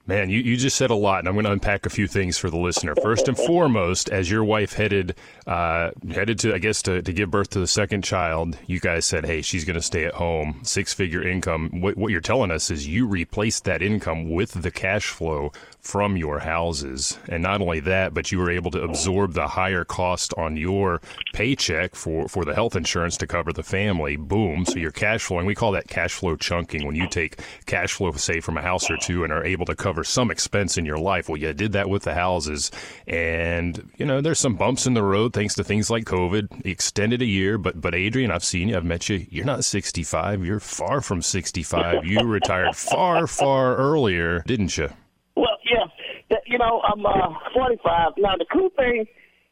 Man, 0.04 0.30
you, 0.30 0.40
you 0.40 0.56
just 0.56 0.76
said 0.76 0.90
a 0.90 0.96
lot, 0.96 1.20
and 1.20 1.28
I'm 1.28 1.34
going 1.34 1.44
to 1.44 1.52
unpack 1.52 1.86
a 1.86 1.90
few 1.90 2.08
things 2.08 2.36
for 2.36 2.50
the 2.50 2.56
listener. 2.56 2.96
First 2.96 3.28
and 3.28 3.36
foremost, 3.36 4.10
as 4.10 4.28
your 4.28 4.42
wife 4.42 4.72
headed 4.72 5.14
uh, 5.46 5.92
headed 6.10 6.40
to, 6.40 6.52
I 6.52 6.58
guess, 6.58 6.82
to, 6.82 7.02
to 7.02 7.12
give 7.12 7.30
birth 7.30 7.50
to 7.50 7.60
the 7.60 7.68
second 7.68 8.02
child, 8.02 8.58
you 8.66 8.80
guys 8.80 9.04
said, 9.04 9.24
"Hey, 9.24 9.42
she's 9.42 9.64
going 9.64 9.76
to 9.76 9.82
stay 9.82 10.04
at 10.04 10.14
home, 10.14 10.60
six 10.64 10.92
figure 10.92 11.22
income." 11.22 11.80
What, 11.80 11.96
what 11.96 12.10
you're 12.10 12.20
telling 12.20 12.50
us 12.50 12.68
is 12.68 12.88
you 12.88 13.06
replaced 13.06 13.64
that 13.64 13.80
income 13.80 14.28
with 14.28 14.62
the 14.62 14.72
cash 14.72 15.06
flow 15.06 15.52
from 15.82 16.16
your 16.16 16.38
houses. 16.38 17.18
And 17.28 17.42
not 17.42 17.60
only 17.60 17.80
that, 17.80 18.14
but 18.14 18.30
you 18.30 18.38
were 18.38 18.50
able 18.50 18.70
to 18.70 18.82
absorb 18.82 19.32
the 19.34 19.48
higher 19.48 19.84
cost 19.84 20.32
on 20.36 20.56
your 20.56 21.00
paycheck 21.32 21.96
for, 21.96 22.28
for 22.28 22.44
the 22.44 22.54
health 22.54 22.76
insurance 22.76 23.16
to 23.16 23.26
cover 23.26 23.52
the 23.52 23.64
family. 23.64 24.16
Boom. 24.16 24.64
So 24.64 24.78
you're 24.78 24.92
cash 24.92 25.24
flowing. 25.24 25.44
We 25.44 25.56
call 25.56 25.72
that 25.72 25.88
cash 25.88 26.14
flow 26.14 26.36
chunking 26.36 26.86
when 26.86 26.94
you 26.94 27.08
take 27.08 27.40
cash 27.66 27.94
flow, 27.94 28.12
say, 28.12 28.38
from 28.38 28.56
a 28.56 28.62
house 28.62 28.90
or 28.90 28.96
two 28.96 29.24
and 29.24 29.32
are 29.32 29.44
able 29.44 29.66
to 29.66 29.74
cover 29.74 29.91
some 30.02 30.30
expense 30.30 30.78
in 30.78 30.84
your 30.84 30.98
life. 30.98 31.28
Well, 31.28 31.36
you 31.36 31.52
did 31.52 31.72
that 31.72 31.88
with 31.88 32.02
the 32.04 32.14
houses. 32.14 32.70
And, 33.06 33.90
you 33.96 34.06
know, 34.06 34.20
there's 34.20 34.40
some 34.40 34.56
bumps 34.56 34.86
in 34.86 34.94
the 34.94 35.02
road 35.02 35.32
thanks 35.32 35.54
to 35.54 35.64
things 35.64 35.90
like 35.90 36.04
COVID. 36.04 36.64
Extended 36.64 37.20
a 37.22 37.26
year. 37.26 37.58
But, 37.58 37.80
but 37.80 37.94
Adrian, 37.94 38.30
I've 38.30 38.44
seen 38.44 38.68
you, 38.68 38.76
I've 38.76 38.84
met 38.84 39.08
you. 39.08 39.26
You're 39.30 39.44
not 39.44 39.64
65. 39.64 40.44
You're 40.44 40.60
far 40.60 41.00
from 41.00 41.22
65. 41.22 42.06
You 42.06 42.20
retired 42.24 42.74
far, 42.74 43.26
far 43.26 43.76
earlier, 43.76 44.42
didn't 44.46 44.76
you? 44.76 44.88
Well, 45.36 45.58
yeah. 45.70 46.36
You 46.46 46.58
know, 46.58 46.80
I'm 46.82 47.04
uh, 47.04 47.38
45. 47.54 48.12
Now, 48.18 48.36
the 48.36 48.46
cool 48.52 48.70
thing, 48.76 49.06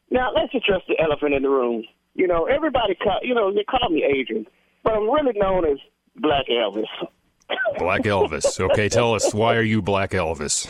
now 0.09 0.31
let's 0.35 0.53
address 0.53 0.81
the 0.87 0.99
elephant 0.99 1.33
in 1.33 1.43
the 1.43 1.49
room. 1.49 1.83
You 2.13 2.27
know, 2.27 2.45
everybody, 2.45 2.95
call, 2.95 3.19
you 3.23 3.33
know, 3.33 3.53
they 3.53 3.63
call 3.63 3.89
me 3.89 4.03
Adrian, 4.03 4.45
but 4.83 4.93
I'm 4.93 5.09
really 5.09 5.33
known 5.37 5.65
as 5.65 5.77
Black 6.17 6.45
Elvis. 6.49 6.85
Black 7.77 8.01
Elvis. 8.01 8.59
Okay, 8.59 8.89
tell 8.89 9.13
us 9.13 9.33
why 9.33 9.55
are 9.55 9.63
you 9.63 9.81
Black 9.81 10.11
Elvis? 10.11 10.67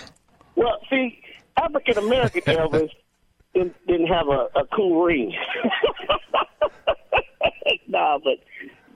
Well, 0.56 0.80
see, 0.90 1.22
African 1.58 1.98
American 1.98 2.42
Elvis 2.48 2.90
didn't, 3.54 3.76
didn't 3.88 4.08
have 4.08 4.28
a, 4.28 4.48
a 4.60 4.66
cool 4.74 5.04
ring. 5.04 5.34
nah, 7.88 8.20
but 8.20 8.40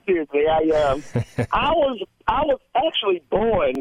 seriously, 0.06 0.46
I 0.48 0.68
um, 0.80 1.02
I 1.52 1.72
was 1.72 2.02
I 2.26 2.42
was 2.44 2.60
actually 2.74 3.22
born 3.30 3.74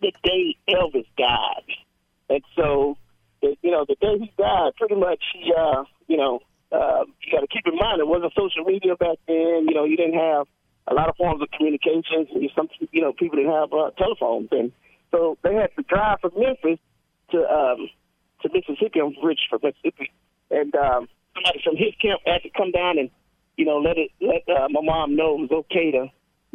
the 0.00 0.12
day 0.22 0.56
Elvis 0.68 1.06
died, 1.16 1.64
and 2.28 2.42
so 2.56 2.96
you 3.42 3.70
know 3.70 3.84
the 3.88 3.96
day 4.00 4.18
he 4.18 4.32
died, 4.38 4.72
pretty 4.76 4.96
much 4.96 5.22
he 5.34 5.52
uh, 5.56 5.84
you 6.06 6.16
know 6.16 6.40
uh, 6.72 7.04
you 7.22 7.32
got 7.32 7.40
to 7.40 7.48
keep 7.48 7.66
in 7.66 7.76
mind 7.76 8.00
it 8.00 8.06
wasn't 8.06 8.32
social 8.34 8.64
media 8.64 8.96
back 8.96 9.18
then. 9.26 9.66
You 9.68 9.74
know, 9.74 9.84
you 9.84 9.96
didn't 9.96 10.18
have 10.18 10.46
a 10.90 10.94
lot 10.94 11.08
of 11.08 11.16
forms 11.16 11.40
of 11.40 11.50
communication. 11.52 12.26
Some 12.54 12.68
you 12.90 13.00
know 13.00 13.12
people 13.12 13.36
didn't 13.36 13.52
have 13.52 13.72
uh, 13.72 13.90
telephones, 13.96 14.48
and 14.50 14.72
so 15.10 15.38
they 15.42 15.54
had 15.54 15.70
to 15.76 15.82
drive 15.82 16.20
from 16.20 16.32
Memphis 16.36 16.78
to 17.30 17.38
um, 17.38 17.88
to 18.42 18.48
Mississippi. 18.52 19.00
I'm 19.00 19.14
rich 19.22 19.40
from 19.48 19.60
Mississippi, 19.62 20.10
and 20.50 20.74
um, 20.74 21.08
somebody 21.34 21.60
from 21.62 21.76
his 21.76 21.94
camp 22.02 22.20
had 22.26 22.42
to 22.42 22.50
come 22.50 22.72
down 22.72 22.98
and 22.98 23.10
you 23.56 23.64
know 23.64 23.78
let 23.78 23.96
it 23.96 24.10
let 24.20 24.42
uh, 24.48 24.68
my 24.68 24.80
mom 24.82 25.16
know 25.16 25.34
it 25.34 25.50
was 25.50 25.64
okay 25.70 25.92
to 25.92 26.06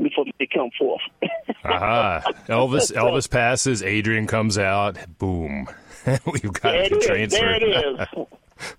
before 0.01 0.25
they 0.37 0.47
come 0.53 0.69
forth. 0.77 1.01
Aha! 1.63 2.21
uh-huh. 2.25 2.33
Elvis 2.47 2.91
Elvis 2.95 3.29
passes. 3.29 3.81
Adrian 3.83 4.27
comes 4.27 4.57
out. 4.57 4.97
Boom! 5.17 5.67
We've 6.25 6.51
got 6.51 6.73
there 6.73 6.89
the 6.89 6.99
transfer. 6.99 7.39
There 7.39 7.55
it 7.55 7.63
is. 7.63 8.07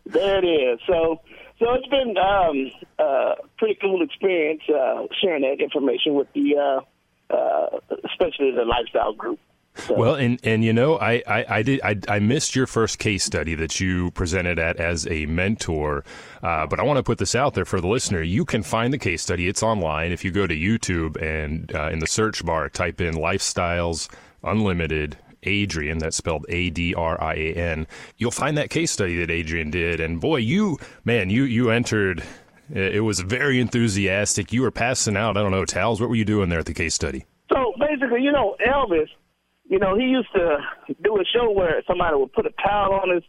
there 0.04 0.44
it 0.44 0.46
is. 0.46 0.80
So 0.86 1.20
so 1.58 1.72
it's 1.74 1.86
been 1.88 2.16
um, 2.18 2.70
uh, 2.98 3.34
pretty 3.58 3.78
cool 3.80 4.02
experience 4.02 4.62
uh, 4.68 5.06
sharing 5.20 5.42
that 5.42 5.62
information 5.62 6.14
with 6.14 6.28
the, 6.34 6.56
uh, 6.56 7.34
uh, 7.34 7.80
especially 8.04 8.50
the 8.52 8.64
lifestyle 8.64 9.12
group. 9.12 9.38
So. 9.78 9.94
Well, 9.94 10.14
and 10.14 10.40
and 10.42 10.64
you 10.64 10.72
know, 10.72 10.98
I, 10.98 11.22
I, 11.26 11.44
I 11.48 11.62
did 11.62 11.80
I, 11.82 11.96
I, 12.08 12.18
missed 12.18 12.56
your 12.56 12.66
first 12.66 12.98
case 12.98 13.22
study 13.24 13.54
that 13.56 13.78
you 13.78 14.10
presented 14.12 14.58
at 14.58 14.78
as 14.78 15.06
a 15.06 15.26
mentor, 15.26 16.02
uh, 16.42 16.66
but 16.66 16.80
I 16.80 16.82
want 16.82 16.96
to 16.96 17.02
put 17.02 17.18
this 17.18 17.34
out 17.34 17.52
there 17.52 17.66
for 17.66 17.82
the 17.82 17.86
listener. 17.86 18.22
You 18.22 18.46
can 18.46 18.62
find 18.62 18.90
the 18.90 18.98
case 18.98 19.20
study; 19.20 19.48
it's 19.48 19.62
online. 19.62 20.12
If 20.12 20.24
you 20.24 20.30
go 20.30 20.46
to 20.46 20.54
YouTube 20.54 21.20
and 21.20 21.74
uh, 21.74 21.90
in 21.90 21.98
the 21.98 22.06
search 22.06 22.42
bar 22.42 22.70
type 22.70 23.02
in 23.02 23.16
"Lifestyles 23.16 24.08
Unlimited 24.42 25.18
Adrian, 25.46 25.98
that's 25.98 26.16
spelled 26.16 26.44
A 26.48 26.70
D 26.70 26.94
R 26.94 27.20
I 27.22 27.34
A 27.34 27.54
N, 27.54 27.86
you'll 28.18 28.30
find 28.30 28.58
that 28.58 28.70
case 28.70 28.90
study 28.90 29.18
that 29.18 29.30
Adrian 29.30 29.70
did. 29.70 30.00
And 30.00 30.20
boy, 30.20 30.38
you, 30.38 30.78
man, 31.04 31.30
you, 31.30 31.44
you 31.44 31.70
entered, 31.70 32.22
it 32.72 33.04
was 33.04 33.20
very 33.20 33.60
enthusiastic. 33.60 34.52
You 34.52 34.62
were 34.62 34.70
passing 34.70 35.16
out, 35.16 35.36
I 35.36 35.42
don't 35.42 35.52
know, 35.52 35.64
towels. 35.64 36.00
What 36.00 36.10
were 36.10 36.16
you 36.16 36.24
doing 36.24 36.48
there 36.48 36.58
at 36.58 36.66
the 36.66 36.74
case 36.74 36.94
study? 36.94 37.26
So 37.52 37.72
basically, 37.78 38.22
you 38.22 38.32
know, 38.32 38.56
Elvis, 38.66 39.08
you 39.68 39.78
know, 39.78 39.96
he 39.96 40.04
used 40.04 40.32
to 40.34 40.58
do 41.02 41.16
a 41.16 41.24
show 41.24 41.50
where 41.50 41.82
somebody 41.86 42.16
would 42.16 42.32
put 42.32 42.46
a 42.46 42.50
towel 42.64 42.94
on 42.94 43.14
his, 43.14 43.24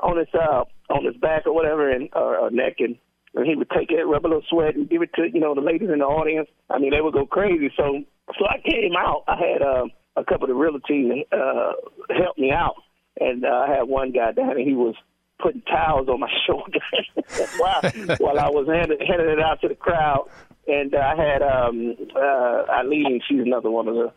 on 0.00 0.18
his, 0.18 0.28
uh, 0.34 0.64
on 0.90 1.04
his 1.04 1.16
back 1.16 1.46
or 1.46 1.54
whatever, 1.54 1.90
and 1.90 2.08
or, 2.12 2.36
or 2.36 2.50
neck, 2.50 2.76
and, 2.80 2.96
and 3.34 3.46
he 3.46 3.54
would 3.54 3.70
take 3.70 3.90
it, 3.90 4.02
rub 4.04 4.24
a 4.24 4.28
little 4.28 4.42
sweat, 4.50 4.74
and 4.74 4.90
give 4.90 5.00
it 5.00 5.10
to 5.14 5.22
you 5.32 5.40
know 5.40 5.54
the 5.54 5.60
ladies 5.60 5.88
in 5.90 6.00
the 6.00 6.04
audience. 6.04 6.48
I 6.68 6.78
mean, 6.78 6.90
they 6.90 7.00
would 7.00 7.14
go 7.14 7.24
crazy. 7.24 7.72
So, 7.76 8.02
so 8.38 8.44
I 8.46 8.58
came 8.68 8.92
out. 8.98 9.24
I 9.26 9.36
had 9.36 9.62
um, 9.62 9.90
a 10.16 10.24
couple 10.24 10.44
of 10.44 10.48
the 10.48 10.54
realty 10.54 11.26
uh, 11.32 11.72
helped 12.10 12.38
me 12.38 12.50
out, 12.50 12.76
and 13.20 13.44
uh, 13.44 13.48
I 13.48 13.74
had 13.74 13.82
one 13.84 14.12
guy 14.12 14.32
down, 14.32 14.50
and 14.50 14.66
he 14.66 14.74
was 14.74 14.94
putting 15.40 15.62
towels 15.62 16.08
on 16.08 16.20
my 16.20 16.30
shoulder 16.46 16.80
while 17.58 17.82
while 18.18 18.38
I 18.38 18.48
was 18.48 18.68
handing, 18.68 18.98
handing 19.06 19.28
it 19.28 19.40
out 19.40 19.60
to 19.62 19.68
the 19.68 19.74
crowd. 19.74 20.28
And 20.66 20.94
uh, 20.94 20.98
I 20.98 21.16
had 21.16 21.42
um, 21.42 21.96
uh, 22.14 22.64
Eileen, 22.70 23.20
she's 23.28 23.40
another 23.40 23.70
one 23.70 23.88
of 23.88 23.94
the 23.94 24.12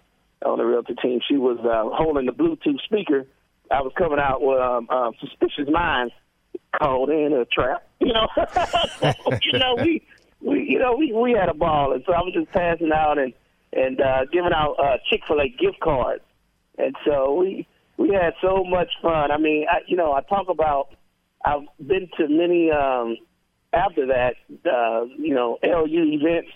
on 0.46 0.60
the 0.60 0.66
realty 0.66 0.94
team. 1.02 1.20
She 1.28 1.38
was 1.38 1.58
uh, 1.60 1.96
holding 1.96 2.28
the 2.28 2.32
Bluetooth 2.32 2.82
speaker. 2.84 3.26
I 3.72 3.82
was 3.82 3.92
coming 3.98 4.20
out 4.20 4.42
with 4.42 4.60
um, 4.60 4.88
uh, 4.92 5.12
suspicious 5.20 5.68
minds 5.72 6.14
called 6.80 7.10
in 7.10 7.34
a 7.34 7.46
trap. 7.46 7.88
You 8.06 8.14
know, 8.14 8.28
you 9.42 9.58
know 9.58 9.76
we 9.82 10.06
we 10.40 10.70
you 10.70 10.78
know 10.78 10.96
we 10.96 11.12
we 11.12 11.32
had 11.32 11.50
a 11.50 11.56
ball, 11.56 11.94
and 11.94 12.04
so 12.06 12.14
I 12.14 12.20
was 12.20 12.34
just 12.36 12.52
passing 12.52 12.92
out 12.92 13.18
and 13.18 13.34
and 13.76 14.00
uh, 14.00 14.26
giving 14.32 14.54
out 14.54 14.76
uh, 14.80 14.98
Chick 15.10 15.22
Fil 15.28 15.42
A 15.42 15.50
gift 15.50 15.80
cards, 15.82 16.24
and 16.78 16.96
so 17.06 17.36
we 17.36 17.68
we 17.98 18.10
had 18.10 18.34
so 18.42 18.64
much 18.64 18.92
fun. 19.02 19.32
I 19.32 19.38
mean, 19.38 19.66
I, 19.70 19.80
you 19.88 19.98
know, 19.98 20.14
I 20.14 20.22
talk 20.22 20.48
about 20.50 20.90
I've 21.44 21.64
been 21.86 22.10
to 22.18 22.28
many 22.28 22.72
um, 22.72 23.18
after 23.74 24.08
that, 24.08 24.36
uh, 24.66 25.06
you 25.18 25.36
know, 25.36 25.60
LU 25.64 26.04
events, 26.14 26.52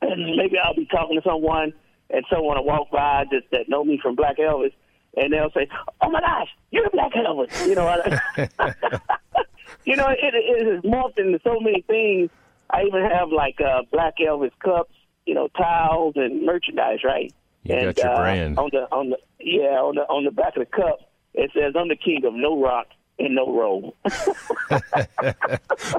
and 0.00 0.36
maybe 0.36 0.56
I'll 0.58 0.74
be 0.74 0.86
talking 0.86 1.20
to 1.20 1.28
someone, 1.28 1.72
and 2.10 2.24
someone 2.30 2.56
will 2.56 2.64
walk 2.64 2.90
by 2.90 3.24
that, 3.30 3.42
that 3.52 3.68
know 3.68 3.84
me 3.84 4.00
from 4.02 4.16
Black 4.16 4.38
Elvis, 4.38 4.72
and 5.16 5.32
they'll 5.32 5.52
say, 5.52 5.68
"Oh 6.00 6.10
my 6.10 6.20
gosh, 6.20 6.48
you're 6.70 6.88
Black 6.90 7.12
Elvis," 7.12 7.68
you 7.68 7.74
know. 7.74 7.88
you 9.84 9.96
know, 9.96 10.08
it, 10.08 10.34
it 10.34 10.74
has 10.74 10.82
morphed 10.82 11.18
into 11.18 11.38
so 11.44 11.60
many 11.60 11.82
things. 11.82 12.30
I 12.70 12.84
even 12.84 13.02
have 13.02 13.28
like 13.28 13.60
uh, 13.60 13.82
Black 13.90 14.14
Elvis 14.18 14.52
cups 14.58 14.94
you 15.26 15.34
know, 15.34 15.48
towels 15.48 16.14
and 16.16 16.44
merchandise, 16.44 16.98
right? 17.04 17.32
You 17.64 17.74
and, 17.74 17.94
got 17.94 17.98
your 18.02 18.12
uh, 18.12 18.16
brand 18.16 18.58
on 18.58 18.70
the 18.72 18.82
on 18.90 19.10
the 19.10 19.18
yeah 19.40 19.80
on 19.80 19.94
the 19.94 20.02
on 20.02 20.24
the 20.24 20.30
back 20.30 20.56
of 20.56 20.60
the 20.60 20.66
cup. 20.66 21.00
It 21.34 21.50
says, 21.54 21.74
"I'm 21.78 21.88
the 21.88 21.96
king 21.96 22.24
of 22.24 22.34
no 22.34 22.60
rock 22.60 22.88
in 23.24 23.34
no 23.34 23.52
role. 23.52 23.94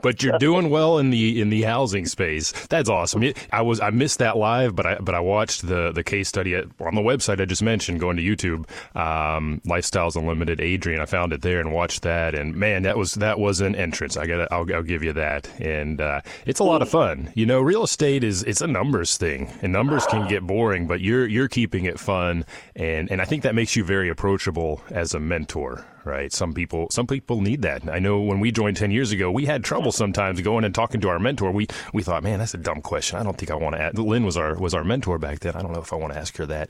but 0.02 0.22
you're 0.22 0.38
doing 0.38 0.70
well 0.70 0.98
in 0.98 1.10
the 1.10 1.42
in 1.42 1.50
the 1.50 1.64
housing 1.64 2.06
space. 2.06 2.52
That's 2.68 2.90
awesome. 2.90 3.24
I 3.52 3.62
was 3.62 3.80
I 3.80 3.90
missed 3.90 4.20
that 4.20 4.38
live, 4.38 4.76
but 4.76 4.86
I 4.86 4.96
but 4.96 5.16
I 5.16 5.20
watched 5.20 5.68
the 5.68 5.92
the 5.92 6.04
case 6.04 6.28
study 6.28 6.56
at, 6.56 6.66
on 6.80 6.96
the 6.96 7.02
website 7.02 7.42
I 7.42 7.46
just 7.46 7.64
mentioned. 7.64 8.00
Going 8.00 8.18
to 8.18 8.24
YouTube, 8.24 8.68
um, 8.96 9.62
Lifestyles 9.66 10.16
Unlimited, 10.16 10.60
Adrian. 10.60 11.02
I 11.02 11.06
found 11.06 11.34
it 11.34 11.42
there 11.42 11.60
and 11.60 11.72
watched 11.72 12.02
that. 12.04 12.36
And 12.36 12.56
man, 12.56 12.84
that 12.84 12.98
was 12.98 13.14
that 13.16 13.40
was 13.40 13.62
an 13.62 13.76
entrance. 13.76 14.18
I 14.18 14.28
got 14.28 14.52
I'll, 14.52 14.74
I'll 14.74 14.84
give 14.84 15.04
you 15.04 15.14
that. 15.14 15.50
And 15.60 16.02
uh, 16.02 16.22
it's 16.46 16.60
a 16.60 16.64
lot 16.64 16.82
of 16.82 16.90
fun. 16.90 17.32
You 17.36 17.46
know, 17.46 17.62
real 17.62 17.84
estate 17.84 18.24
is 18.24 18.44
it's 18.44 18.62
a 18.62 18.68
numbers 18.68 19.18
thing, 19.18 19.52
and 19.62 19.72
numbers 19.72 20.06
can 20.08 20.28
get 20.28 20.46
boring. 20.46 20.88
But 20.88 21.02
you're 21.02 21.28
you're 21.28 21.48
keeping 21.48 21.86
it 21.86 22.00
fun, 22.00 22.46
and 22.76 23.10
and 23.12 23.22
I 23.22 23.26
think 23.26 23.44
that 23.44 23.56
makes 23.56 23.76
you 23.76 23.84
very 23.84 24.10
approachable 24.10 24.82
as 24.90 25.14
a 25.14 25.20
mentor 25.20 25.86
right? 26.06 26.32
Some 26.32 26.54
people 26.54 26.88
some 26.92 27.08
people 27.08 27.42
need 27.42 27.62
that. 27.64 27.88
I 27.90 28.00
know 28.00 28.22
when 28.22 28.40
we 28.40 28.52
joined 28.52 28.78
10 28.78 28.92
years 28.92 29.12
ago, 29.12 29.32
we 29.32 29.46
had 29.46 29.64
trouble 29.64 29.92
sometimes 29.92 30.42
going 30.42 30.64
and 30.64 30.74
talking 30.74 31.02
to 31.02 31.10
our 31.10 31.20
mentor. 31.20 31.52
We 31.52 31.68
we 31.94 32.04
thought, 32.04 32.24
"Man, 32.24 32.40
that's 32.40 32.54
a 32.54 32.58
dumb 32.58 32.82
question. 32.82 33.20
I 33.20 33.24
don't 33.24 33.38
think 33.38 33.52
I 33.52 33.56
want 33.56 33.76
to 33.76 33.82
ask." 33.82 33.98
Lynn 33.98 34.26
was 34.26 34.38
our 34.38 34.56
was 34.56 34.74
our 34.74 34.84
mentor 34.84 35.18
back 35.18 35.40
then. 35.40 35.56
I 35.56 35.62
don't 35.62 35.74
know 35.74 35.82
if 35.82 35.94
I 35.94 35.96
want 35.96 36.14
to 36.14 36.20
ask 36.20 36.38
her 36.38 36.46
that. 36.48 36.70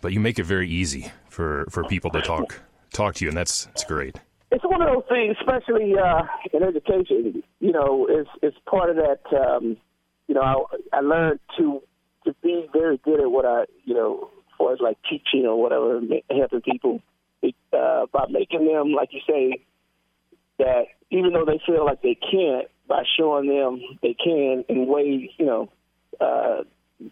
But 0.00 0.12
you 0.12 0.20
make 0.20 0.38
it 0.38 0.44
very 0.44 0.68
easy 0.68 1.12
for 1.28 1.66
for 1.70 1.84
people 1.84 2.10
to 2.12 2.22
talk 2.22 2.60
talk 2.92 3.14
to 3.16 3.24
you 3.24 3.28
and 3.28 3.36
that's 3.36 3.66
that's 3.66 3.84
great. 3.84 4.16
It's 4.50 4.64
one 4.64 4.82
of 4.82 4.88
those 4.88 5.04
things, 5.08 5.36
especially 5.40 5.94
uh, 5.96 6.22
in 6.52 6.62
education. 6.64 7.42
You 7.60 7.72
know, 7.72 8.06
it's 8.08 8.30
it's 8.42 8.56
part 8.68 8.90
of 8.90 8.96
that. 8.96 9.20
Um, 9.36 9.76
you 10.26 10.34
know, 10.34 10.42
I, 10.92 10.96
I 10.96 11.00
learned 11.00 11.40
to 11.58 11.82
to 12.24 12.34
be 12.42 12.68
very 12.72 12.98
good 12.98 13.20
at 13.20 13.30
what 13.30 13.44
I, 13.44 13.64
you 13.84 13.94
know, 13.94 14.30
as 14.38 14.56
far 14.58 14.72
as 14.72 14.80
like 14.80 14.98
teaching 15.08 15.46
or 15.46 15.60
whatever, 15.60 16.00
helping 16.30 16.60
people 16.62 17.00
by 18.12 18.26
making 18.30 18.66
them, 18.66 18.92
like 18.92 19.10
you 19.12 19.20
say, 19.28 19.64
that 20.58 20.84
even 21.10 21.32
though 21.32 21.44
they 21.44 21.60
feel 21.66 21.84
like 21.84 22.02
they 22.02 22.16
can't, 22.16 22.68
by 22.86 23.02
showing 23.18 23.48
them 23.48 23.80
they 24.02 24.14
can 24.14 24.64
in 24.68 24.86
ways, 24.86 25.30
you 25.38 25.46
know, 25.46 25.70
uh, 26.20 26.62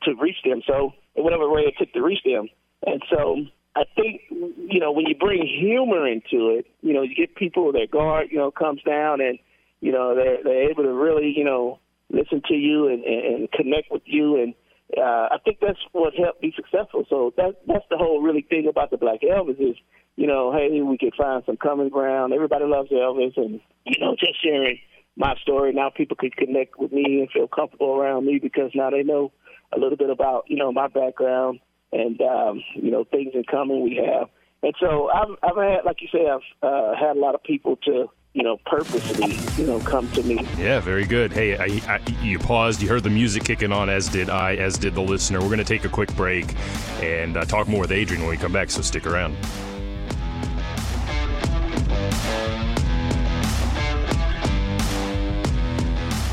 to 0.02 0.14
reach 0.20 0.36
them. 0.44 0.62
So 0.66 0.92
in 1.14 1.24
whatever 1.24 1.48
way 1.48 1.62
it 1.62 1.74
took 1.78 1.92
to 1.92 2.02
reach 2.02 2.22
them. 2.24 2.48
And 2.86 3.02
so 3.10 3.36
I 3.74 3.84
think, 3.96 4.22
you 4.30 4.80
know, 4.80 4.92
when 4.92 5.06
you 5.06 5.14
bring 5.14 5.46
humor 5.46 6.06
into 6.06 6.50
it, 6.50 6.66
you 6.82 6.92
know, 6.92 7.02
you 7.02 7.14
get 7.14 7.34
people, 7.34 7.72
their 7.72 7.86
guard, 7.86 8.28
you 8.30 8.38
know, 8.38 8.50
comes 8.50 8.82
down 8.82 9.20
and, 9.20 9.38
you 9.80 9.92
know, 9.92 10.14
they're, 10.14 10.42
they're 10.42 10.70
able 10.70 10.82
to 10.82 10.92
really, 10.92 11.32
you 11.36 11.44
know, 11.44 11.78
listen 12.10 12.42
to 12.48 12.54
you 12.54 12.88
and, 12.88 13.04
and, 13.04 13.52
connect 13.52 13.90
with 13.90 14.02
you. 14.06 14.42
And 14.42 14.54
uh, 14.96 15.28
I 15.30 15.36
think 15.44 15.58
that's 15.60 15.78
what 15.92 16.14
helped 16.14 16.40
be 16.40 16.52
successful. 16.56 17.04
So 17.08 17.32
that, 17.36 17.56
that's 17.66 17.84
the 17.90 17.98
whole 17.98 18.22
really 18.22 18.42
thing 18.42 18.66
about 18.68 18.90
the 18.90 18.96
Black 18.96 19.20
Elvis 19.20 19.60
is 19.60 19.76
you 20.18 20.26
know, 20.26 20.52
hey, 20.52 20.80
we 20.80 20.98
could 20.98 21.14
find 21.14 21.44
some 21.46 21.56
common 21.56 21.90
ground. 21.90 22.32
Everybody 22.32 22.64
loves 22.64 22.90
Elvis, 22.90 23.36
and 23.36 23.60
you 23.84 24.00
know, 24.00 24.16
just 24.18 24.42
sharing 24.42 24.80
my 25.16 25.36
story. 25.42 25.72
Now 25.72 25.90
people 25.90 26.16
could 26.16 26.36
connect 26.36 26.76
with 26.76 26.90
me 26.90 27.20
and 27.20 27.30
feel 27.30 27.46
comfortable 27.46 27.94
around 27.94 28.26
me 28.26 28.40
because 28.42 28.72
now 28.74 28.90
they 28.90 29.04
know 29.04 29.30
a 29.72 29.78
little 29.78 29.96
bit 29.96 30.10
about 30.10 30.46
you 30.48 30.56
know 30.56 30.72
my 30.72 30.88
background 30.88 31.60
and 31.92 32.20
um, 32.20 32.60
you 32.74 32.90
know 32.90 33.04
things 33.04 33.30
in 33.32 33.44
common 33.48 33.84
we 33.84 33.94
have. 34.04 34.28
And 34.64 34.74
so 34.80 35.08
I've 35.08 35.36
I've 35.40 35.56
had, 35.56 35.84
like 35.84 36.02
you 36.02 36.08
say, 36.12 36.28
I've 36.28 36.68
uh, 36.68 36.96
had 36.96 37.16
a 37.16 37.20
lot 37.20 37.36
of 37.36 37.44
people 37.44 37.76
to 37.84 38.10
you 38.34 38.42
know, 38.44 38.58
purposely, 38.66 39.36
you 39.56 39.66
know, 39.66 39.80
come 39.80 40.08
to 40.12 40.22
me. 40.22 40.46
Yeah, 40.58 40.78
very 40.78 41.06
good. 41.06 41.32
Hey, 41.32 41.56
I, 41.56 41.94
I, 41.94 42.00
you 42.22 42.38
paused, 42.38 42.80
you 42.80 42.88
heard 42.88 43.02
the 43.02 43.10
music 43.10 43.42
kicking 43.42 43.72
on, 43.72 43.88
as 43.88 44.08
did 44.08 44.30
I, 44.30 44.54
as 44.56 44.78
did 44.78 44.94
the 44.94 45.00
listener. 45.00 45.40
We're 45.40 45.46
going 45.46 45.58
to 45.58 45.64
take 45.64 45.84
a 45.84 45.88
quick 45.88 46.14
break 46.14 46.54
and 47.00 47.36
uh, 47.36 47.46
talk 47.46 47.66
more 47.66 47.80
with 47.80 47.90
Adrian 47.90 48.22
when 48.22 48.30
we 48.30 48.36
come 48.36 48.52
back, 48.52 48.70
so 48.70 48.82
stick 48.82 49.06
around. 49.06 49.34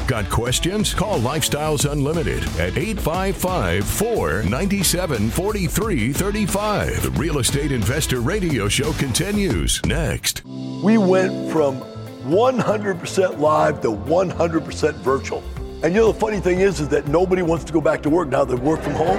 Got 0.08 0.30
questions? 0.30 0.94
Call 0.94 1.20
Lifestyles 1.20 1.92
Unlimited 1.92 2.44
at 2.60 2.78
855 2.78 3.86
497 3.86 5.30
4335. 5.32 7.02
The 7.02 7.10
Real 7.20 7.40
Estate 7.40 7.72
Investor 7.72 8.22
Radio 8.22 8.68
Show 8.68 8.94
continues 8.94 9.84
next. 9.84 10.46
We 10.46 11.00
went 11.00 11.52
from 11.52 11.82
100% 12.26 13.40
live 13.40 13.82
to 13.82 13.88
100% 13.88 14.94
virtual. 14.96 15.44
And 15.84 15.94
you 15.94 16.02
know, 16.02 16.12
the 16.12 16.20
funny 16.20 16.40
thing 16.40 16.60
is, 16.60 16.80
is 16.80 16.88
that 16.90 17.08
nobody 17.08 17.42
wants 17.42 17.64
to 17.66 17.74
go 17.74 17.82
back 17.82 18.04
to 18.04 18.10
work 18.10 18.30
now 18.30 18.46
they 18.46 18.56
work 18.56 18.82
from 18.82 18.94
home, 18.94 19.18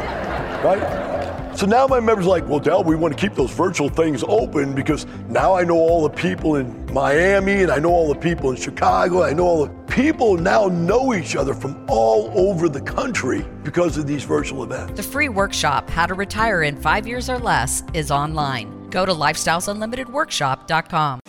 right? 0.65 1.16
So 1.57 1.65
now 1.65 1.87
my 1.87 2.01
members 2.01 2.27
are 2.27 2.29
like, 2.29 2.47
well, 2.47 2.61
Del, 2.61 2.85
we 2.85 2.97
want 2.97 3.17
to 3.17 3.21
keep 3.21 3.35
those 3.35 3.51
virtual 3.51 3.89
things 3.89 4.23
open 4.29 4.75
because 4.75 5.07
now 5.31 5.55
I 5.55 5.65
know 5.65 5.77
all 5.77 6.03
the 6.03 6.15
people 6.15 6.57
in 6.57 6.85
Miami 6.93 7.63
and 7.63 7.73
I 7.73 7.79
know 7.79 7.89
all 7.89 8.13
the 8.13 8.21
people 8.21 8.51
in 8.51 8.57
Chicago. 8.57 9.23
I 9.23 9.33
know 9.33 9.45
all 9.45 9.65
the 9.65 9.73
people 9.87 10.37
now 10.37 10.67
know 10.67 11.15
each 11.15 11.35
other 11.35 11.55
from 11.55 11.83
all 11.89 12.31
over 12.35 12.69
the 12.69 12.83
country 12.83 13.43
because 13.65 13.97
of 13.97 14.07
these 14.07 14.25
virtual 14.25 14.65
events. 14.65 14.93
The 14.97 15.03
free 15.03 15.31
workshop, 15.31 15.89
How 15.89 16.05
to 16.05 16.13
Retire 16.13 16.63
in 16.63 16.77
Five 16.77 17.07
Years 17.07 17.31
or 17.31 17.39
Less, 17.39 17.83
is 17.95 18.11
online. 18.11 18.91
Go 18.91 19.07
to 19.07 19.13
lifestylesunlimitedworkshop.com. 19.13 21.21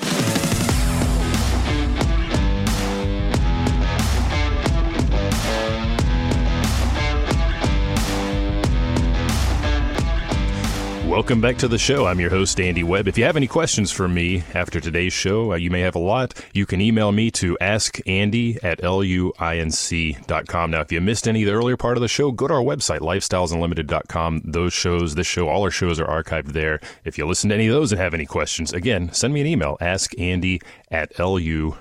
Welcome 11.18 11.42
back 11.42 11.58
to 11.58 11.68
the 11.68 11.80
show. 11.80 12.06
I'm 12.06 12.20
your 12.20 12.30
host, 12.30 12.60
Andy 12.60 12.84
Webb. 12.84 13.08
If 13.08 13.18
you 13.18 13.24
have 13.24 13.36
any 13.36 13.48
questions 13.48 13.92
for 13.92 14.08
me 14.08 14.44
after 14.54 14.80
today's 14.80 15.14
show, 15.14 15.54
uh, 15.54 15.56
you 15.56 15.72
may 15.72 15.80
have 15.80 15.96
a 15.96 16.00
lot. 16.00 16.40
You 16.54 16.68
can 16.68 16.80
email 16.80 17.12
me 17.12 17.32
to 17.32 17.58
askandy 17.60 18.64
at 18.64 18.82
luinc.com. 18.82 20.70
Now, 20.70 20.82
if 20.82 20.92
you 20.92 21.02
missed 21.02 21.28
any 21.28 21.42
of 21.42 21.48
the 21.48 21.54
earlier 21.54 21.76
part 21.76 21.98
of 21.98 22.02
the 22.02 22.08
show, 22.08 22.32
go 22.32 22.48
to 22.48 22.54
our 22.54 22.62
website, 22.62 23.00
lifestylesunlimited.com. 23.00 24.44
Those 24.46 24.74
shows, 24.74 25.16
this 25.16 25.26
show, 25.26 25.50
all 25.50 25.64
our 25.64 25.72
shows 25.72 26.00
are 26.00 26.06
archived 26.06 26.52
there. 26.52 26.80
If 27.04 27.18
you 27.18 27.26
listen 27.26 27.50
to 27.50 27.56
any 27.56 27.66
of 27.66 27.74
those 27.74 27.92
and 27.92 28.00
have 28.00 28.14
any 28.14 28.28
questions, 28.28 28.72
again, 28.72 29.12
send 29.12 29.34
me 29.34 29.42
an 29.42 29.48
email, 29.48 29.76
askandy 29.82 30.62
at 30.92 31.16
luinc.com. 31.16 31.76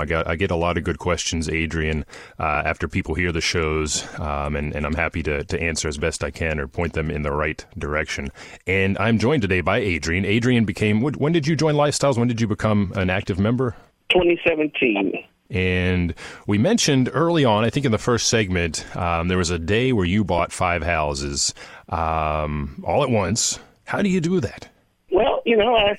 I 0.00 0.06
got 0.06 0.28
I 0.28 0.36
get 0.36 0.50
a 0.52 0.56
lot 0.56 0.78
of 0.78 0.84
good 0.84 0.98
questions, 0.98 1.48
Adrian, 1.48 2.04
uh, 2.38 2.62
after 2.64 2.86
people 2.86 3.16
hear 3.16 3.32
the 3.32 3.40
shows, 3.40 4.06
um, 4.20 4.54
and, 4.54 4.74
and 4.74 4.86
I'm 4.86 4.94
happy 4.94 5.22
to, 5.24 5.42
to 5.44 5.60
answer 5.60 5.88
as 5.88 5.98
best 5.98 6.22
I 6.22 6.30
can 6.30 6.60
or 6.60 6.68
point 6.68 6.92
them 6.92 7.10
in 7.10 7.22
the 7.22 7.32
right 7.32 7.64
direction. 7.78 8.30
And 8.66 8.96
I'm 8.98 9.18
joined 9.18 9.42
today 9.42 9.60
by 9.60 9.78
Adrian. 9.78 10.24
Adrian 10.24 10.64
became, 10.64 11.00
when 11.00 11.32
did 11.32 11.46
you 11.46 11.56
join 11.56 11.74
Lifestyles? 11.74 12.18
When 12.18 12.28
did 12.28 12.40
you 12.40 12.46
become 12.46 12.92
an 12.96 13.10
active 13.10 13.38
member? 13.38 13.76
2017. 14.10 15.24
And 15.50 16.14
we 16.46 16.56
mentioned 16.56 17.10
early 17.12 17.44
on, 17.44 17.64
I 17.64 17.70
think 17.70 17.84
in 17.84 17.92
the 17.92 17.98
first 17.98 18.28
segment, 18.28 18.84
um, 18.96 19.28
there 19.28 19.38
was 19.38 19.50
a 19.50 19.58
day 19.58 19.92
where 19.92 20.06
you 20.06 20.24
bought 20.24 20.50
five 20.50 20.82
houses 20.82 21.52
um, 21.90 22.82
all 22.86 23.02
at 23.02 23.10
once. 23.10 23.58
How 23.84 24.00
do 24.00 24.08
you 24.08 24.20
do 24.20 24.40
that? 24.40 24.68
Well, 25.10 25.42
you 25.44 25.56
know, 25.56 25.76
I 25.76 25.98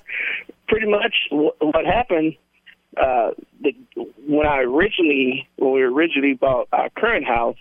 pretty 0.68 0.88
much 0.88 1.14
what 1.30 1.86
happened 1.86 2.36
uh, 2.98 3.32
the, 3.62 3.76
when 4.28 4.48
I 4.48 4.60
originally, 4.60 5.48
when 5.58 5.74
we 5.74 5.82
originally 5.82 6.34
bought 6.34 6.68
our 6.72 6.90
current 6.90 7.26
house, 7.26 7.58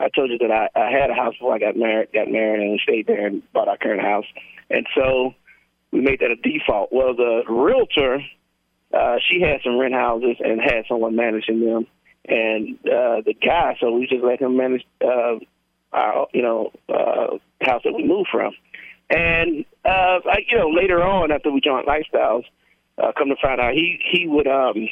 I 0.00 0.08
told 0.08 0.30
you 0.30 0.38
that 0.38 0.50
I, 0.50 0.68
I 0.74 0.90
had 0.90 1.10
a 1.10 1.14
house 1.14 1.34
before 1.34 1.54
I 1.54 1.58
got 1.58 1.76
married, 1.76 2.08
got 2.12 2.30
married, 2.30 2.68
and 2.68 2.80
stayed 2.80 3.06
there 3.06 3.26
and 3.26 3.42
bought 3.52 3.68
our 3.68 3.76
current 3.76 4.02
house. 4.02 4.26
And 4.70 4.86
so 4.94 5.34
we 5.92 6.00
made 6.00 6.20
that 6.20 6.30
a 6.30 6.36
default. 6.36 6.92
Well, 6.92 7.14
the 7.14 7.42
realtor, 7.48 8.20
uh, 8.92 9.16
she 9.28 9.40
had 9.40 9.60
some 9.62 9.78
rent 9.78 9.94
houses 9.94 10.36
and 10.40 10.60
had 10.60 10.84
someone 10.88 11.14
managing 11.14 11.64
them, 11.64 11.86
and 12.26 12.76
uh, 12.86 13.22
the 13.24 13.34
guy, 13.40 13.76
so 13.80 13.92
we 13.92 14.06
just 14.06 14.24
let 14.24 14.40
him 14.40 14.56
manage 14.56 14.84
uh, 15.00 15.36
our, 15.92 16.26
you 16.32 16.42
know, 16.42 16.72
uh, 16.88 17.38
house 17.60 17.82
that 17.84 17.94
we 17.94 18.04
moved 18.06 18.28
from. 18.32 18.52
And 19.10 19.64
uh, 19.84 20.18
I, 20.26 20.44
you 20.48 20.58
know, 20.58 20.70
later 20.70 21.02
on 21.02 21.30
after 21.30 21.52
we 21.52 21.60
joined 21.60 21.86
Lifestyles, 21.86 22.44
uh, 22.98 23.12
come 23.16 23.28
to 23.28 23.36
find 23.40 23.60
out 23.60 23.74
he 23.74 24.00
he 24.10 24.26
would 24.26 24.46
um, 24.46 24.88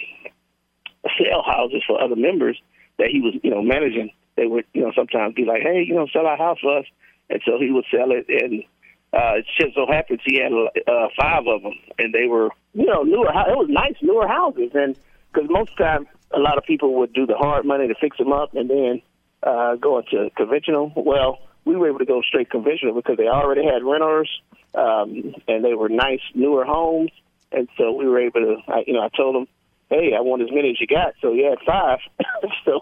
sell 1.19 1.43
houses 1.43 1.83
for 1.87 2.01
other 2.01 2.17
members 2.17 2.61
that 2.99 3.09
he 3.09 3.21
was, 3.21 3.35
you 3.43 3.51
know, 3.51 3.63
managing 3.63 4.11
they 4.37 4.47
would, 4.47 4.65
you 4.73 4.83
know, 4.83 4.93
sometimes 4.95 5.35
be 5.35 5.45
like, 5.45 5.63
hey, 5.63 5.85
you 5.87 5.95
know, 5.95 6.07
sell 6.13 6.27
our 6.27 6.37
house 6.37 6.59
for 6.61 6.79
us. 6.79 6.87
And 7.31 7.41
so 7.45 7.59
he 7.59 7.71
would 7.71 7.85
sell 7.91 8.11
it. 8.11 8.27
And 8.29 8.65
uh, 9.13 9.39
it 9.39 9.47
just 9.61 9.75
so 9.75 9.87
happens 9.87 10.21
he 10.25 10.41
had 10.41 10.53
uh, 10.53 11.09
five 11.19 11.47
of 11.47 11.63
them, 11.63 11.75
and 11.99 12.15
they 12.15 12.27
were, 12.27 12.51
you 12.75 12.87
know, 12.87 13.03
newer. 13.03 13.29
It 13.29 13.57
was 13.57 13.69
nice, 13.69 13.97
newer 14.03 14.27
houses. 14.27 14.71
And 14.75 14.97
because 15.33 15.49
most 15.51 15.77
times 15.77 16.07
a 16.31 16.39
lot 16.39 16.59
of 16.59 16.65
people 16.65 16.95
would 16.95 17.13
do 17.13 17.27
the 17.27 17.37
hard 17.37 17.65
money 17.65 17.89
to 17.89 17.95
fix 17.95 18.17
them 18.17 18.33
up 18.33 18.55
and 18.55 18.71
then 18.71 19.03
uh, 19.43 19.77
go 19.77 19.99
into 19.99 20.31
conventional. 20.37 20.93
Well, 20.97 21.41
we 21.65 21.77
were 21.77 21.89
able 21.89 21.99
to 21.99 22.05
go 22.05 22.23
straight 22.23 22.51
conventional 22.51 22.95
because 22.95 23.17
they 23.17 23.29
already 23.29 23.65
had 23.65 23.85
renters, 23.85 24.31
um, 24.75 25.35
and 25.47 25.65
they 25.65 25.75
were 25.75 25.89
nice, 25.89 26.21
newer 26.35 26.65
homes. 26.65 27.11
And 27.53 27.69
so 27.77 27.93
we 27.93 28.07
were 28.07 28.19
able 28.19 28.41
to, 28.41 28.57
I, 28.67 28.85
you 28.87 28.95
know, 28.95 29.03
I 29.03 29.09
told 29.15 29.35
them, 29.35 29.47
hey, 29.93 30.15
I 30.17 30.21
want 30.21 30.43
as 30.43 30.49
many 30.51 30.71
as 30.71 30.81
you 30.81 30.87
got. 30.87 31.15
So 31.21 31.33
he 31.33 31.45
had 31.45 31.59
five. 31.67 31.99
so 32.65 32.81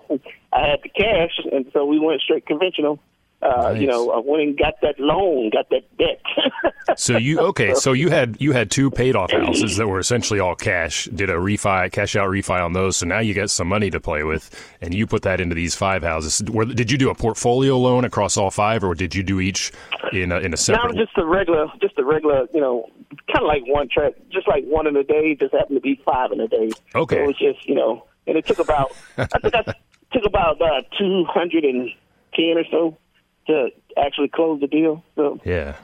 I 0.52 0.70
had 0.70 0.80
the 0.82 0.88
cash, 0.88 1.38
and 1.52 1.66
so 1.72 1.84
we 1.84 1.98
went 1.98 2.20
straight 2.20 2.46
conventional. 2.46 3.00
Uh, 3.42 3.72
nice. 3.72 3.80
You 3.80 3.86
know, 3.86 4.10
I 4.10 4.18
went 4.18 4.42
and 4.42 4.58
got 4.58 4.74
that 4.82 5.00
loan, 5.00 5.50
got 5.50 5.70
that 5.70 5.96
debt. 5.96 6.20
so 6.98 7.16
you 7.16 7.40
okay? 7.40 7.72
So 7.74 7.92
you 7.94 8.10
had 8.10 8.36
you 8.38 8.52
had 8.52 8.70
two 8.70 8.90
paid 8.90 9.16
off 9.16 9.32
houses 9.32 9.78
that 9.78 9.86
were 9.88 9.98
essentially 9.98 10.40
all 10.40 10.54
cash. 10.54 11.06
Did 11.06 11.30
a 11.30 11.34
refi, 11.34 11.90
cash 11.90 12.16
out 12.16 12.28
refi 12.28 12.62
on 12.62 12.74
those. 12.74 12.98
So 12.98 13.06
now 13.06 13.20
you 13.20 13.32
got 13.32 13.48
some 13.48 13.66
money 13.66 13.88
to 13.90 14.00
play 14.00 14.24
with, 14.24 14.50
and 14.82 14.92
you 14.92 15.06
put 15.06 15.22
that 15.22 15.40
into 15.40 15.54
these 15.54 15.74
five 15.74 16.02
houses. 16.02 16.38
Did 16.38 16.90
you 16.90 16.98
do 16.98 17.08
a 17.08 17.14
portfolio 17.14 17.78
loan 17.78 18.04
across 18.04 18.36
all 18.36 18.50
five, 18.50 18.84
or 18.84 18.94
did 18.94 19.14
you 19.14 19.22
do 19.22 19.40
each 19.40 19.72
in 20.12 20.32
a, 20.32 20.38
in 20.40 20.52
a 20.52 20.58
separate? 20.58 20.94
No, 20.94 21.04
just 21.04 21.16
a 21.16 21.24
regular, 21.24 21.66
just 21.80 21.98
a 21.98 22.04
regular. 22.04 22.46
You 22.52 22.60
know, 22.60 22.90
kind 23.32 23.42
of 23.42 23.46
like 23.46 23.62
one 23.66 23.88
track, 23.88 24.12
just 24.30 24.46
like 24.48 24.64
one 24.66 24.86
in 24.86 24.96
a 24.96 25.04
day. 25.04 25.34
Just 25.34 25.54
happened 25.54 25.78
to 25.78 25.80
be 25.80 25.98
five 26.04 26.30
in 26.32 26.40
a 26.40 26.48
day. 26.48 26.70
Okay, 26.94 27.16
so 27.16 27.22
it 27.22 27.26
was 27.26 27.38
just 27.38 27.66
you 27.66 27.74
know, 27.74 28.04
and 28.26 28.36
it 28.36 28.46
took 28.46 28.58
about 28.58 28.92
I 29.16 29.24
think 29.40 29.54
I 29.54 29.62
took 30.12 30.26
about 30.26 30.60
uh, 30.60 30.82
two 30.98 31.24
hundred 31.24 31.64
and 31.64 31.88
ten 32.34 32.58
or 32.58 32.64
so 32.70 32.98
to 33.46 33.70
actually 33.96 34.28
close 34.28 34.60
the 34.60 34.66
deal. 34.66 35.02
So 35.16 35.40
yeah. 35.44 35.76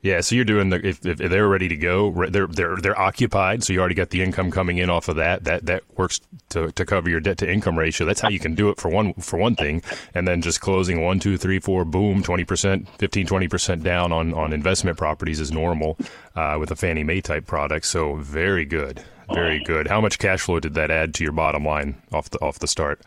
Yeah, 0.00 0.20
so 0.20 0.36
you're 0.36 0.44
doing 0.44 0.70
the 0.70 0.86
if, 0.86 1.04
if 1.04 1.18
they're 1.18 1.48
ready 1.48 1.66
to 1.68 1.76
go, 1.76 2.12
they're 2.30 2.46
they're 2.46 2.76
they're 2.76 2.98
occupied, 2.98 3.64
so 3.64 3.72
you 3.72 3.80
already 3.80 3.96
got 3.96 4.10
the 4.10 4.22
income 4.22 4.52
coming 4.52 4.78
in 4.78 4.90
off 4.90 5.08
of 5.08 5.16
that. 5.16 5.42
That 5.42 5.66
that 5.66 5.82
works 5.96 6.20
to, 6.50 6.70
to 6.70 6.86
cover 6.86 7.10
your 7.10 7.18
debt 7.18 7.38
to 7.38 7.50
income 7.50 7.76
ratio. 7.76 8.06
That's 8.06 8.20
how 8.20 8.28
you 8.28 8.38
can 8.38 8.54
do 8.54 8.68
it 8.70 8.78
for 8.78 8.88
one 8.90 9.14
for 9.14 9.38
one 9.38 9.56
thing, 9.56 9.82
and 10.14 10.26
then 10.28 10.40
just 10.40 10.60
closing 10.60 11.02
one, 11.02 11.18
two, 11.18 11.36
three, 11.36 11.58
four, 11.58 11.84
boom, 11.84 12.22
twenty 12.22 12.44
percent, 12.44 12.88
15, 12.98 13.26
20 13.26 13.48
percent 13.48 13.82
down 13.82 14.12
on 14.12 14.32
on 14.34 14.52
investment 14.52 14.96
properties 14.96 15.40
is 15.40 15.50
normal 15.50 15.98
uh, 16.36 16.56
with 16.60 16.70
a 16.70 16.76
Fannie 16.76 17.02
Mae 17.02 17.20
type 17.20 17.46
product. 17.46 17.84
So 17.84 18.14
very 18.14 18.64
good, 18.64 19.02
very 19.34 19.58
good. 19.64 19.88
How 19.88 20.00
much 20.00 20.20
cash 20.20 20.42
flow 20.42 20.60
did 20.60 20.74
that 20.74 20.92
add 20.92 21.12
to 21.14 21.24
your 21.24 21.32
bottom 21.32 21.64
line 21.64 22.00
off 22.12 22.30
the 22.30 22.38
off 22.38 22.60
the 22.60 22.68
start? 22.68 23.00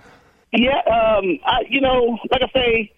Yeah, 0.51 0.79
um, 0.79 1.39
I, 1.45 1.63
you 1.69 1.79
know, 1.79 2.17
like 2.29 2.41
I 2.41 2.49
say, 2.53 2.91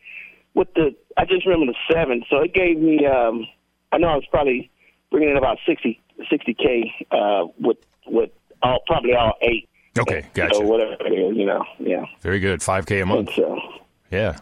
with 0.56 0.74
the 0.76 0.96
I 1.18 1.26
just 1.26 1.46
remember 1.46 1.72
the 1.72 1.94
seven, 1.94 2.24
so 2.30 2.38
it 2.38 2.54
gave 2.54 2.78
me. 2.78 3.06
Um, 3.06 3.46
I 3.92 3.98
know 3.98 4.08
I 4.08 4.16
was 4.16 4.26
probably 4.32 4.72
bringing 5.12 5.30
in 5.30 5.38
about 5.38 5.60
60 5.66 6.00
k 6.30 6.94
uh, 7.12 7.46
with 7.60 7.78
with 8.08 8.32
all 8.62 8.80
probably 8.88 9.13
all 9.13 9.34
eight. 9.42 9.70
Okay, 9.98 10.26
gotcha. 10.34 10.56
So 10.56 10.62
whatever 10.62 10.94
it 11.06 11.12
is, 11.12 11.38
you 11.38 11.46
know, 11.46 11.63
yeah. 11.80 12.06
Very 12.22 12.39
good, 12.39 12.63
five 12.63 12.86
k 12.86 13.02
a 13.02 13.06
month. 13.06 13.30
So, 13.36 13.60
yeah. 14.10 14.38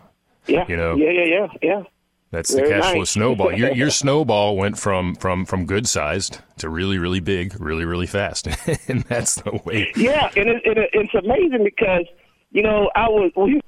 Yeah. 0.48 0.66
You 0.68 0.78
know. 0.78 0.96
Yeah, 0.96 1.12
yeah, 1.12 1.26
yeah, 1.26 1.48
yeah. 1.62 1.84
That's 2.32 2.54
Very 2.54 2.70
the 2.70 2.74
cash 2.76 2.84
nice. 2.84 2.94
flow 2.94 3.04
snowball. 3.04 3.52
Your 3.54 3.74
your 3.74 3.90
snowball 4.02 4.56
went 4.56 4.78
from 4.78 5.16
from 5.16 5.46
from 5.46 5.66
good 5.66 5.88
sized 5.88 6.40
to 6.58 6.70
really 6.70 6.98
really 6.98 7.20
big, 7.20 7.60
really 7.60 7.84
really 7.84 8.08
fast, 8.08 8.48
and 8.88 9.04
that's 9.04 9.36
the 9.36 9.60
way. 9.66 9.92
Yeah, 9.98 10.30
and 10.38 10.48
it, 10.48 10.62
it, 10.66 10.90
it's 10.94 11.14
amazing 11.14 11.66
because 11.66 12.06
you 12.52 12.64
know 12.64 12.90
I 12.96 13.10
was 13.10 13.32
we, 13.36 13.60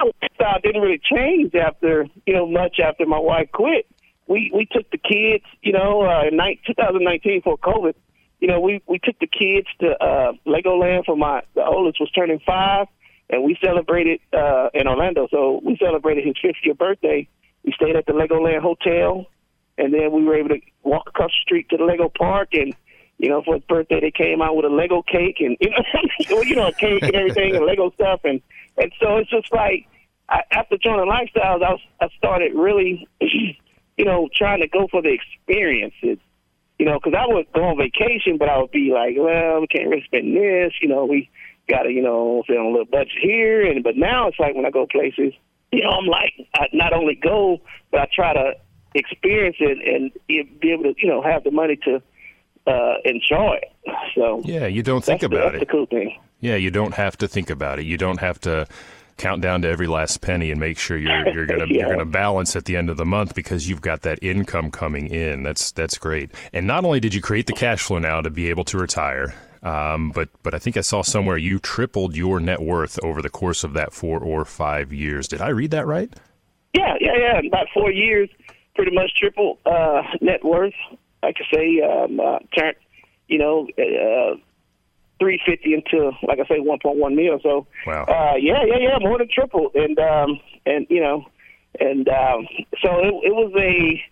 so 0.00 0.10
I 0.40 0.58
didn't 0.62 0.82
really 0.82 1.00
change 1.02 1.54
after 1.54 2.06
you 2.26 2.34
know 2.34 2.46
much 2.46 2.78
after 2.80 3.06
my 3.06 3.18
wife 3.18 3.50
quit 3.52 3.86
we 4.26 4.50
we 4.54 4.66
took 4.66 4.90
the 4.90 4.98
kids, 4.98 5.44
you 5.62 5.72
know, 5.72 6.02
uh, 6.02 6.24
in 6.26 6.38
2019 6.66 7.42
for 7.42 7.58
COVID. 7.58 7.94
You 8.40 8.48
know, 8.48 8.60
we 8.60 8.82
we 8.86 8.98
took 8.98 9.18
the 9.18 9.26
kids 9.26 9.68
to 9.80 9.90
uh, 10.02 10.32
Legoland 10.46 11.04
for 11.04 11.16
my 11.16 11.42
the 11.54 11.64
oldest 11.64 12.00
was 12.00 12.10
turning 12.10 12.40
five, 12.44 12.86
and 13.30 13.44
we 13.44 13.56
celebrated 13.62 14.20
uh, 14.32 14.70
in 14.74 14.86
Orlando. 14.86 15.28
So 15.30 15.60
we 15.64 15.76
celebrated 15.76 16.24
his 16.24 16.36
50th 16.42 16.78
birthday. 16.78 17.28
We 17.64 17.72
stayed 17.72 17.94
at 17.94 18.06
the 18.06 18.12
Legoland 18.12 18.60
Hotel, 18.60 19.26
and 19.78 19.94
then 19.94 20.10
we 20.12 20.24
were 20.24 20.36
able 20.36 20.50
to 20.50 20.60
walk 20.82 21.08
across 21.08 21.30
the 21.30 21.42
street 21.42 21.68
to 21.70 21.76
the 21.76 21.84
Lego 21.84 22.08
Park 22.08 22.50
and. 22.54 22.74
You 23.18 23.28
know, 23.28 23.40
for 23.44 23.54
his 23.54 23.62
birthday, 23.68 24.00
they 24.00 24.10
came 24.10 24.42
out 24.42 24.56
with 24.56 24.64
a 24.64 24.68
Lego 24.68 25.00
cake 25.02 25.36
and 25.38 25.56
you 25.60 25.70
know, 26.28 26.42
you 26.42 26.56
know, 26.56 26.66
a 26.66 26.72
cake 26.72 27.04
and 27.04 27.14
everything 27.14 27.54
and 27.54 27.64
Lego 27.64 27.92
stuff, 27.92 28.22
and 28.24 28.40
and 28.78 28.92
so 29.00 29.16
it's 29.18 29.30
just 29.30 29.52
like 29.52 29.86
I, 30.28 30.42
after 30.52 30.76
joining 30.78 31.10
Lifestyles, 31.10 31.62
I, 31.62 31.72
was, 31.72 31.80
I 32.00 32.08
started 32.16 32.52
really 32.54 33.06
you 33.96 34.04
know, 34.04 34.28
trying 34.34 34.60
to 34.60 34.68
go 34.68 34.88
for 34.90 35.02
the 35.02 35.12
experiences. 35.12 36.18
You 36.78 36.86
know, 36.86 36.98
because 36.98 37.16
I 37.16 37.32
would 37.32 37.46
go 37.52 37.62
on 37.64 37.76
vacation, 37.76 38.38
but 38.38 38.48
I 38.48 38.58
would 38.58 38.72
be 38.72 38.90
like, 38.92 39.14
well, 39.16 39.60
we 39.60 39.66
can't 39.68 39.88
really 39.88 40.02
spend 40.04 40.34
this. 40.34 40.72
You 40.80 40.88
know, 40.88 41.04
we 41.04 41.30
got 41.68 41.82
to, 41.82 41.90
you 41.90 42.02
know, 42.02 42.42
fit 42.46 42.56
on 42.56 42.66
a 42.66 42.70
little 42.70 42.86
budget 42.86 43.18
here. 43.20 43.64
And 43.70 43.84
but 43.84 43.96
now 43.96 44.28
it's 44.28 44.38
like 44.38 44.56
when 44.56 44.66
I 44.66 44.70
go 44.70 44.86
places, 44.86 45.32
you 45.70 45.82
know, 45.82 45.90
I'm 45.90 46.06
like, 46.06 46.32
I 46.54 46.66
not 46.72 46.92
only 46.92 47.14
go, 47.14 47.60
but 47.92 48.00
I 48.00 48.08
try 48.12 48.32
to 48.32 48.54
experience 48.94 49.56
it 49.60 49.78
and 49.86 50.10
be 50.60 50.72
able 50.72 50.84
to, 50.84 50.94
you 50.98 51.08
know, 51.08 51.22
have 51.22 51.44
the 51.44 51.50
money 51.50 51.76
to 51.84 52.02
uh, 52.66 52.94
enjoy. 53.04 53.60
So 54.14 54.40
yeah, 54.44 54.66
you 54.66 54.82
don't 54.82 55.04
think 55.04 55.22
about 55.22 55.36
the, 55.36 55.48
it. 55.48 55.52
That's 55.52 55.60
the 55.60 55.66
cool 55.66 55.86
thing. 55.86 56.18
Yeah, 56.40 56.56
you 56.56 56.70
don't 56.70 56.94
have 56.94 57.16
to 57.18 57.28
think 57.28 57.50
about 57.50 57.78
it. 57.78 57.86
You 57.86 57.96
don't 57.96 58.20
have 58.20 58.40
to 58.42 58.66
count 59.16 59.42
down 59.42 59.62
to 59.62 59.68
every 59.68 59.86
last 59.86 60.20
penny 60.20 60.50
and 60.50 60.58
make 60.58 60.78
sure 60.78 60.96
you're 60.96 61.28
you're 61.28 61.46
gonna 61.46 61.66
Yeah. 61.68 61.80
you're 61.86 61.90
gonna 61.90 62.04
balance 62.06 62.56
at 62.56 62.64
the 62.64 62.76
end 62.76 62.90
of 62.90 62.96
the 62.96 63.04
month 63.04 63.34
because 63.34 63.68
you've 63.68 63.80
got 63.80 64.02
that 64.02 64.18
income 64.22 64.70
coming 64.70 65.08
in. 65.08 65.42
That's 65.42 65.72
that's 65.72 65.98
great. 65.98 66.30
And 66.52 66.66
not 66.66 66.84
only 66.84 67.00
did 67.00 67.14
you 67.14 67.20
create 67.20 67.46
the 67.46 67.52
cash 67.52 67.82
flow 67.82 67.98
now 67.98 68.20
to 68.20 68.30
be 68.30 68.50
able 68.50 68.64
to 68.64 68.78
retire, 68.78 69.34
um, 69.62 70.10
but 70.10 70.28
but 70.42 70.54
I 70.54 70.58
think 70.58 70.76
I 70.76 70.80
saw 70.80 71.02
somewhere 71.02 71.36
you 71.36 71.58
tripled 71.58 72.16
your 72.16 72.40
net 72.40 72.60
worth 72.60 72.98
over 73.04 73.22
the 73.22 73.30
course 73.30 73.64
of 73.64 73.74
that 73.74 73.92
four 73.92 74.18
or 74.18 74.44
five 74.44 74.92
years. 74.92 75.28
Did 75.28 75.40
I 75.40 75.48
read 75.48 75.70
that 75.72 75.86
right? 75.86 76.12
Yeah, 76.74 76.94
yeah, 77.00 77.12
yeah. 77.16 77.40
About 77.46 77.66
four 77.74 77.92
years, 77.92 78.28
pretty 78.74 78.92
much 78.92 79.12
triple 79.16 79.58
uh, 79.66 80.02
net 80.20 80.44
worth. 80.44 80.74
Like 81.22 81.36
I 81.40 81.56
say, 81.56 81.80
um, 81.80 82.20
uh, 82.20 82.38
turned, 82.56 82.76
you 83.28 83.38
know, 83.38 83.68
uh, 83.78 84.36
three 85.18 85.40
fifty 85.46 85.74
into 85.74 86.10
like 86.26 86.38
I 86.40 86.46
say, 86.48 86.60
one 86.60 86.78
point 86.82 86.98
one 86.98 87.14
mil. 87.14 87.38
So, 87.42 87.66
Wow. 87.86 88.04
uh, 88.04 88.36
yeah, 88.36 88.64
yeah, 88.66 88.78
yeah, 88.78 88.98
more 89.00 89.18
than 89.18 89.28
triple. 89.32 89.70
And 89.74 89.98
um, 89.98 90.40
and 90.66 90.86
you 90.90 91.00
know, 91.00 91.26
and 91.78 92.08
um, 92.08 92.48
so 92.82 92.98
it, 92.98 93.14
it 93.28 93.34
was 93.34 93.52
a 93.56 94.02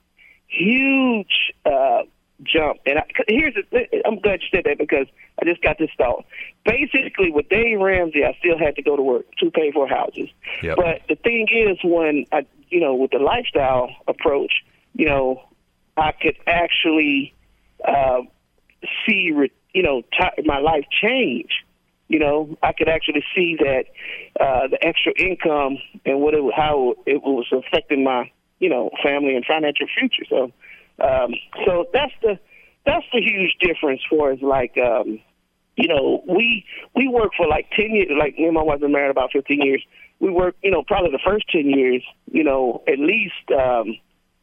huge 0.47 1.53
uh, 1.67 2.03
jump. 2.43 2.79
And 2.87 2.99
I, 2.99 3.05
here's 3.29 3.55
the, 3.55 3.87
I'm 4.07 4.19
glad 4.21 4.41
you 4.43 4.49
said 4.53 4.65
that 4.65 4.79
because 4.79 5.07
I 5.41 5.45
just 5.45 5.63
got 5.63 5.79
this 5.79 5.91
thought. 5.97 6.25
Basically, 6.65 7.31
with 7.31 7.49
Dave 7.49 7.81
Ramsey, 7.81 8.25
I 8.25 8.37
still 8.39 8.59
had 8.59 8.77
to 8.77 8.83
go 8.83 8.97
to 8.97 9.03
work 9.03 9.27
to 9.39 9.51
pay 9.51 9.73
for 9.73 9.89
houses. 9.89 10.29
Yep. 10.63 10.77
But 10.77 11.03
the 11.09 11.17
thing 11.17 11.49
is, 11.51 11.79
when 11.83 12.27
I, 12.33 12.47
you 12.69 12.81
know, 12.81 12.95
with 12.95 13.11
the 13.11 13.19
lifestyle 13.19 13.91
approach, 14.07 14.53
you 14.95 15.07
know, 15.07 15.43
I 15.97 16.13
could 16.13 16.37
actually 16.47 17.35
uh, 17.87 18.23
see, 19.07 19.33
re- 19.35 19.53
you 19.75 19.83
know, 19.83 20.03
t- 20.03 20.43
my 20.45 20.59
life 20.59 20.85
change. 21.03 21.51
You 22.09 22.19
know, 22.19 22.59
I 22.63 22.73
could 22.73 22.89
actually 22.89 23.23
see 23.37 23.57
that 23.61 23.85
uh, 24.41 24.67
the 24.69 24.85
extra 24.85 25.13
income 25.17 25.79
and 26.05 26.21
what 26.21 26.35
it, 26.35 26.43
how 26.55 26.97
it 27.07 27.23
was 27.23 27.47
affecting 27.53 28.03
my, 28.03 28.31
you 28.59 28.69
know, 28.69 28.91
family 29.03 29.37
and 29.37 29.45
financial 29.45 29.87
future. 29.97 30.25
So, 30.29 30.53
um, 30.99 31.35
so 31.65 31.87
that's 31.93 32.13
the 32.23 32.39
that's 32.85 33.07
the 33.13 33.21
huge 33.21 33.57
difference 33.61 34.01
for 34.11 34.33
us. 34.33 34.39
Like, 34.43 34.77
um, 34.77 35.21
you 35.77 35.87
know, 35.87 36.25
we 36.27 36.65
we 36.97 37.07
work 37.07 37.31
for 37.37 37.47
like 37.47 37.71
ten 37.77 37.95
years. 37.95 38.09
Like 38.19 38.37
me 38.37 38.47
and 38.47 38.55
my 38.55 38.63
wife 38.63 38.81
been 38.81 38.91
married 38.91 39.11
about 39.11 39.31
fifteen 39.33 39.63
years. 39.63 39.83
We 40.19 40.31
work, 40.31 40.57
you 40.63 40.71
know, 40.71 40.83
probably 40.83 41.13
the 41.13 41.21
first 41.25 41.49
ten 41.49 41.71
years, 41.71 42.03
you 42.31 42.43
know, 42.43 42.83
at 42.89 42.99
least, 42.99 43.51
um, 43.57 43.97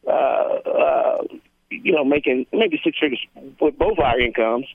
uh, 0.08 0.10
uh, 0.10 1.24
you 1.70 1.94
know, 1.94 2.04
making 2.06 2.46
maybe 2.54 2.80
six 2.84 2.98
figures 3.00 3.24
with 3.60 3.78
both 3.78 4.00
our 4.00 4.20
incomes, 4.20 4.66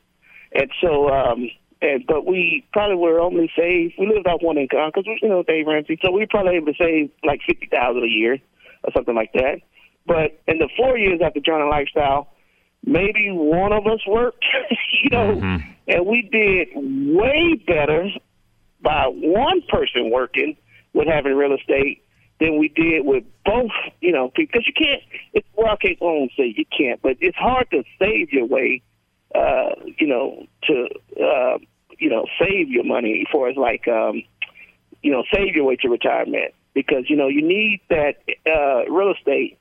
and 0.52 0.70
so. 0.80 1.08
um 1.08 1.50
and 1.82 2.06
but 2.06 2.24
we 2.24 2.64
probably 2.72 2.96
were 2.96 3.20
only 3.20 3.50
saved. 3.56 3.94
We 3.98 4.06
lived 4.06 4.28
off 4.28 4.40
one 4.40 4.56
income 4.56 4.92
because 4.94 5.04
we, 5.04 5.18
you 5.20 5.28
know 5.28 5.42
Dave 5.42 5.66
Ramsey, 5.66 5.98
so 6.02 6.12
we 6.12 6.20
were 6.20 6.26
probably 6.28 6.54
able 6.54 6.72
to 6.72 6.78
save 6.78 7.10
like 7.24 7.40
fifty 7.44 7.66
thousand 7.66 8.04
a 8.04 8.08
year 8.08 8.38
or 8.84 8.92
something 8.94 9.14
like 9.14 9.32
that. 9.32 9.60
But 10.06 10.40
in 10.46 10.58
the 10.58 10.68
four 10.76 10.96
years 10.96 11.20
after 11.24 11.40
joining 11.40 11.68
Lifestyle, 11.68 12.28
maybe 12.84 13.30
one 13.30 13.72
of 13.72 13.86
us 13.86 14.00
worked, 14.06 14.44
you 15.02 15.10
know, 15.10 15.58
and 15.88 16.06
we 16.06 16.22
did 16.22 16.68
way 16.74 17.54
better 17.66 18.08
by 18.80 19.06
one 19.06 19.62
person 19.68 20.10
working 20.10 20.56
with 20.92 21.08
having 21.08 21.34
real 21.34 21.54
estate 21.54 22.01
than 22.42 22.58
we 22.58 22.68
did 22.68 23.04
with 23.06 23.24
both, 23.44 23.70
you 24.00 24.12
know, 24.12 24.32
because 24.34 24.66
you 24.66 24.72
can't, 24.72 25.02
it's, 25.32 25.46
well, 25.54 25.68
I 25.72 25.76
can't, 25.76 26.00
won't 26.00 26.32
say 26.36 26.52
you 26.56 26.64
can't, 26.76 27.00
but 27.00 27.16
it's 27.20 27.36
hard 27.36 27.70
to 27.70 27.84
save 27.98 28.32
your 28.32 28.46
way, 28.46 28.82
uh, 29.34 29.70
you 29.98 30.06
know, 30.06 30.46
to, 30.64 30.88
uh, 31.22 31.58
you 31.98 32.10
know, 32.10 32.26
save 32.40 32.68
your 32.68 32.84
money 32.84 33.24
for 33.30 33.48
as 33.48 33.56
like, 33.56 33.86
um, 33.88 34.22
you 35.02 35.10
know, 35.12 35.22
save 35.32 35.54
your 35.54 35.64
way 35.64 35.76
to 35.76 35.88
retirement. 35.88 36.52
Because, 36.74 37.04
you 37.10 37.16
know, 37.16 37.28
you 37.28 37.42
need 37.46 37.80
that, 37.90 38.16
uh, 38.46 38.90
real 38.90 39.12
estate 39.12 39.58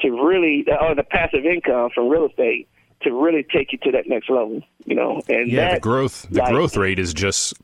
to 0.00 0.10
really, 0.10 0.66
or 0.80 0.94
the 0.94 1.02
passive 1.02 1.44
income 1.46 1.90
from 1.94 2.08
real 2.08 2.26
estate 2.26 2.68
to 3.02 3.12
really 3.12 3.42
take 3.42 3.72
you 3.72 3.78
to 3.78 3.92
that 3.92 4.06
next 4.06 4.28
level, 4.28 4.62
you 4.84 4.94
know, 4.94 5.22
and 5.28 5.50
Yeah, 5.50 5.70
that, 5.70 5.74
the 5.76 5.80
growth 5.80 6.26
the 6.30 6.40
like- 6.40 6.52
growth 6.52 6.76
rate 6.76 6.98
is 6.98 7.14
just 7.14 7.54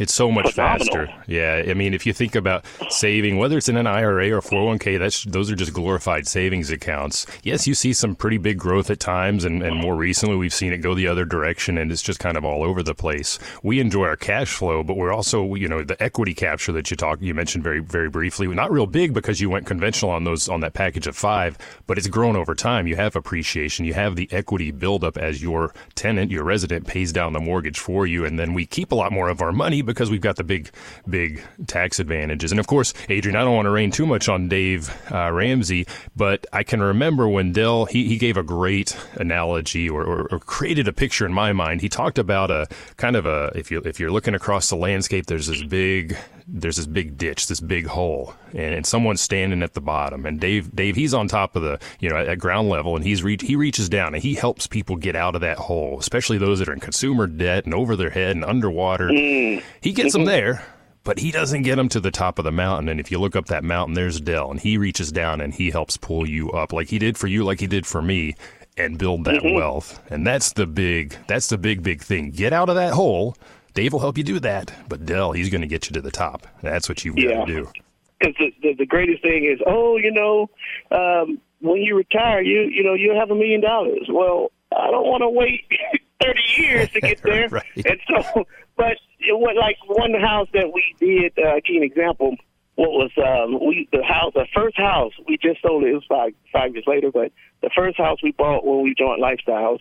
it's 0.00 0.14
so 0.14 0.30
much 0.30 0.52
Phenomenal. 0.52 0.86
faster. 0.86 1.14
Yeah, 1.26 1.64
I 1.68 1.74
mean, 1.74 1.94
if 1.94 2.06
you 2.06 2.12
think 2.12 2.34
about 2.34 2.64
saving, 2.88 3.36
whether 3.38 3.56
it's 3.58 3.68
in 3.68 3.76
an 3.76 3.86
IRA 3.86 4.30
or 4.30 4.40
401k, 4.40 4.98
that's 4.98 5.24
those 5.24 5.50
are 5.50 5.56
just 5.56 5.72
glorified 5.72 6.26
savings 6.26 6.70
accounts. 6.70 7.26
Yes, 7.42 7.66
you 7.66 7.74
see 7.74 7.92
some 7.92 8.14
pretty 8.14 8.38
big 8.38 8.58
growth 8.58 8.90
at 8.90 9.00
times, 9.00 9.44
and, 9.44 9.62
and 9.62 9.76
more 9.76 9.96
recently 9.96 10.36
we've 10.36 10.54
seen 10.54 10.72
it 10.72 10.78
go 10.78 10.94
the 10.94 11.06
other 11.08 11.24
direction, 11.24 11.78
and 11.78 11.90
it's 11.90 12.02
just 12.02 12.18
kind 12.18 12.36
of 12.36 12.44
all 12.44 12.62
over 12.62 12.82
the 12.82 12.94
place. 12.94 13.38
We 13.62 13.80
enjoy 13.80 14.06
our 14.06 14.16
cash 14.16 14.52
flow, 14.52 14.82
but 14.82 14.96
we're 14.96 15.12
also, 15.12 15.54
you 15.54 15.68
know, 15.68 15.82
the 15.82 16.00
equity 16.02 16.34
capture 16.34 16.72
that 16.72 16.90
you 16.90 16.96
talk, 16.96 17.20
you 17.20 17.34
mentioned 17.34 17.64
very 17.64 17.80
very 17.80 18.08
briefly, 18.08 18.46
not 18.48 18.70
real 18.70 18.86
big 18.86 19.12
because 19.14 19.40
you 19.40 19.50
went 19.50 19.66
conventional 19.66 20.10
on 20.10 20.24
those 20.24 20.48
on 20.48 20.60
that 20.60 20.74
package 20.74 21.06
of 21.06 21.16
five, 21.16 21.58
but 21.86 21.98
it's 21.98 22.06
grown 22.08 22.36
over 22.36 22.54
time. 22.54 22.86
You 22.86 22.96
have 22.96 23.16
appreciation, 23.16 23.84
you 23.84 23.94
have 23.94 24.16
the 24.16 24.28
equity 24.32 24.70
buildup 24.70 25.16
as 25.18 25.42
your 25.42 25.74
tenant, 25.94 26.30
your 26.30 26.44
resident 26.44 26.86
pays 26.86 27.12
down 27.12 27.32
the 27.32 27.40
mortgage 27.40 27.78
for 27.78 28.06
you, 28.06 28.24
and 28.24 28.38
then 28.38 28.54
we 28.54 28.66
keep 28.66 28.92
a 28.92 28.94
lot 28.94 29.12
more 29.12 29.28
of 29.28 29.40
our 29.40 29.52
money 29.52 29.82
because 29.86 30.10
we've 30.10 30.20
got 30.20 30.36
the 30.36 30.44
big, 30.44 30.70
big 31.08 31.42
tax 31.66 31.98
advantages. 31.98 32.50
And 32.50 32.60
of 32.60 32.66
course, 32.66 32.92
Adrian, 33.08 33.36
I 33.36 33.44
don't 33.44 33.54
want 33.54 33.66
to 33.66 33.70
rain 33.70 33.90
too 33.90 34.06
much 34.06 34.28
on 34.28 34.48
Dave 34.48 34.90
uh, 35.10 35.30
Ramsey, 35.32 35.86
but 36.14 36.46
I 36.52 36.62
can 36.62 36.82
remember 36.82 37.28
when 37.28 37.52
Del 37.52 37.86
he, 37.86 38.08
he 38.08 38.18
gave 38.18 38.36
a 38.36 38.42
great 38.42 38.96
analogy 39.14 39.88
or, 39.88 40.02
or, 40.04 40.28
or 40.30 40.38
created 40.40 40.88
a 40.88 40.92
picture 40.92 41.24
in 41.24 41.32
my 41.32 41.52
mind. 41.52 41.80
He 41.80 41.88
talked 41.88 42.18
about 42.18 42.50
a 42.50 42.66
kind 42.96 43.16
of 43.16 43.26
a 43.26 43.52
if 43.54 43.70
you 43.70 43.80
if 43.84 43.98
you're 44.00 44.10
looking 44.10 44.34
across 44.34 44.68
the 44.68 44.76
landscape, 44.76 45.26
there's 45.26 45.46
this 45.46 45.62
big 45.62 46.16
there's 46.48 46.76
this 46.76 46.86
big 46.86 47.18
ditch, 47.18 47.48
this 47.48 47.60
big 47.60 47.86
hole, 47.86 48.34
and, 48.52 48.74
and 48.74 48.86
someone's 48.86 49.20
standing 49.20 49.62
at 49.62 49.74
the 49.74 49.80
bottom. 49.80 50.24
And 50.26 50.40
Dave, 50.40 50.74
Dave, 50.74 50.94
he's 50.94 51.14
on 51.14 51.28
top 51.28 51.56
of 51.56 51.62
the, 51.62 51.78
you 51.98 52.08
know, 52.08 52.16
at, 52.16 52.28
at 52.28 52.38
ground 52.38 52.68
level, 52.68 52.94
and 52.94 53.04
he's 53.04 53.22
reach, 53.22 53.42
he 53.42 53.56
reaches 53.56 53.88
down 53.88 54.14
and 54.14 54.22
he 54.22 54.34
helps 54.34 54.66
people 54.66 54.96
get 54.96 55.16
out 55.16 55.34
of 55.34 55.40
that 55.40 55.58
hole, 55.58 55.98
especially 55.98 56.38
those 56.38 56.60
that 56.60 56.68
are 56.68 56.72
in 56.72 56.80
consumer 56.80 57.26
debt 57.26 57.64
and 57.64 57.74
over 57.74 57.96
their 57.96 58.10
head 58.10 58.36
and 58.36 58.44
underwater. 58.44 59.08
Mm. 59.08 59.62
He 59.80 59.92
gets 59.92 60.12
them 60.12 60.22
mm-hmm. 60.22 60.30
there. 60.30 60.66
But 61.02 61.20
he 61.20 61.30
doesn't 61.30 61.62
get 61.62 61.76
them 61.76 61.88
to 61.90 62.00
the 62.00 62.10
top 62.10 62.40
of 62.40 62.44
the 62.44 62.50
mountain. 62.50 62.88
And 62.88 62.98
if 62.98 63.12
you 63.12 63.20
look 63.20 63.36
up 63.36 63.46
that 63.46 63.62
mountain, 63.62 63.94
there's 63.94 64.20
Del, 64.20 64.50
and 64.50 64.58
he 64.58 64.76
reaches 64.76 65.12
down 65.12 65.40
and 65.40 65.54
he 65.54 65.70
helps 65.70 65.96
pull 65.96 66.28
you 66.28 66.50
up, 66.50 66.72
like 66.72 66.88
he 66.88 66.98
did 66.98 67.16
for 67.16 67.28
you, 67.28 67.44
like 67.44 67.60
he 67.60 67.68
did 67.68 67.86
for 67.86 68.02
me, 68.02 68.34
and 68.76 68.98
build 68.98 69.24
that 69.24 69.36
mm-hmm. 69.36 69.54
wealth. 69.54 70.02
And 70.10 70.26
that's 70.26 70.52
the 70.54 70.66
big, 70.66 71.16
that's 71.28 71.48
the 71.48 71.58
big, 71.58 71.84
big 71.84 72.02
thing. 72.02 72.32
Get 72.32 72.52
out 72.52 72.68
of 72.68 72.74
that 72.74 72.92
hole. 72.92 73.36
Dave 73.76 73.92
will 73.92 74.00
help 74.00 74.16
you 74.18 74.24
do 74.24 74.40
that, 74.40 74.72
but 74.88 75.04
Del, 75.04 75.32
he's 75.32 75.50
going 75.50 75.60
to 75.60 75.66
get 75.66 75.88
you 75.88 75.92
to 75.94 76.00
the 76.00 76.10
top. 76.10 76.46
That's 76.62 76.88
what 76.88 77.04
you've 77.04 77.14
got 77.14 77.44
to 77.44 77.46
do. 77.46 77.68
because 78.18 78.34
the, 78.38 78.52
the 78.62 78.74
the 78.78 78.86
greatest 78.86 79.22
thing 79.22 79.44
is, 79.44 79.60
oh, 79.66 79.98
you 79.98 80.10
know, 80.10 80.48
um, 80.90 81.38
when 81.60 81.82
you 81.82 81.94
retire, 81.94 82.40
you 82.40 82.62
you 82.62 82.82
know 82.82 82.94
you'll 82.94 83.20
have 83.20 83.30
a 83.30 83.34
million 83.34 83.60
dollars. 83.60 84.08
Well, 84.10 84.50
I 84.74 84.90
don't 84.90 85.06
want 85.06 85.22
to 85.22 85.28
wait 85.28 85.60
thirty 86.22 86.40
years 86.56 86.88
to 86.90 87.00
get 87.02 87.22
there, 87.22 87.48
Right. 87.48 87.64
and 87.76 88.00
so, 88.08 88.46
but 88.78 88.96
it 89.20 89.38
was 89.38 89.54
like 89.60 89.76
one 89.86 90.14
house 90.14 90.48
that 90.54 90.72
we 90.72 90.82
did. 90.98 91.38
Uh, 91.38 91.56
give 91.56 91.74
you 91.74 91.76
an 91.76 91.82
example. 91.84 92.34
What 92.76 92.90
was 92.92 93.10
um, 93.18 93.60
we 93.66 93.88
the 93.92 94.02
house? 94.02 94.32
The 94.34 94.46
first 94.54 94.78
house 94.78 95.12
we 95.28 95.36
just 95.36 95.60
sold 95.60 95.84
it. 95.84 95.90
It 95.90 95.94
was 95.94 96.04
five 96.08 96.32
five 96.50 96.72
years 96.72 96.84
later, 96.86 97.10
but 97.12 97.30
the 97.62 97.70
first 97.76 97.98
house 97.98 98.22
we 98.22 98.32
bought 98.32 98.64
when 98.66 98.82
we 98.82 98.94
joined 98.94 99.22
Lifestyles, 99.22 99.80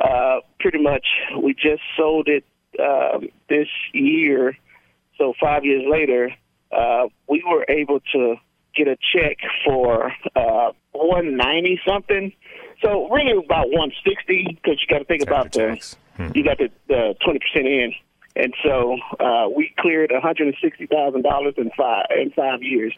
uh, 0.00 0.40
pretty 0.60 0.82
much 0.82 1.06
we 1.42 1.52
just 1.54 1.82
sold 1.96 2.28
it 2.28 2.44
um, 2.80 3.28
this 3.48 3.68
year. 3.92 4.56
So 5.18 5.32
five 5.40 5.64
years 5.64 5.84
later, 5.88 6.30
uh, 6.72 7.06
we 7.28 7.42
were 7.48 7.64
able 7.68 8.00
to 8.12 8.36
get 8.76 8.88
a 8.88 8.96
check 9.14 9.38
for 9.64 10.12
uh, 10.34 10.72
one 10.92 11.36
ninety 11.36 11.80
something. 11.86 12.32
So 12.82 13.08
really 13.10 13.44
about 13.44 13.70
one 13.70 13.92
sixty 14.04 14.44
because 14.48 14.80
you 14.80 14.86
got 14.88 14.98
to 14.98 15.04
think 15.04 15.22
about 15.22 15.46
After 15.46 15.76
the. 15.76 15.96
Hmm. 16.16 16.30
you 16.34 16.44
got 16.44 16.58
the 16.58 16.70
the 16.88 17.14
twenty 17.24 17.38
percent 17.40 17.66
in, 17.66 17.92
and 18.36 18.54
so 18.64 18.96
uh, 19.20 19.48
we 19.54 19.72
cleared 19.78 20.10
one 20.12 20.20
hundred 20.22 20.48
and 20.48 20.56
sixty 20.62 20.86
thousand 20.86 21.22
dollars 21.22 21.54
in 21.56 21.70
five 21.76 22.06
in 22.20 22.30
five 22.32 22.62
years. 22.62 22.94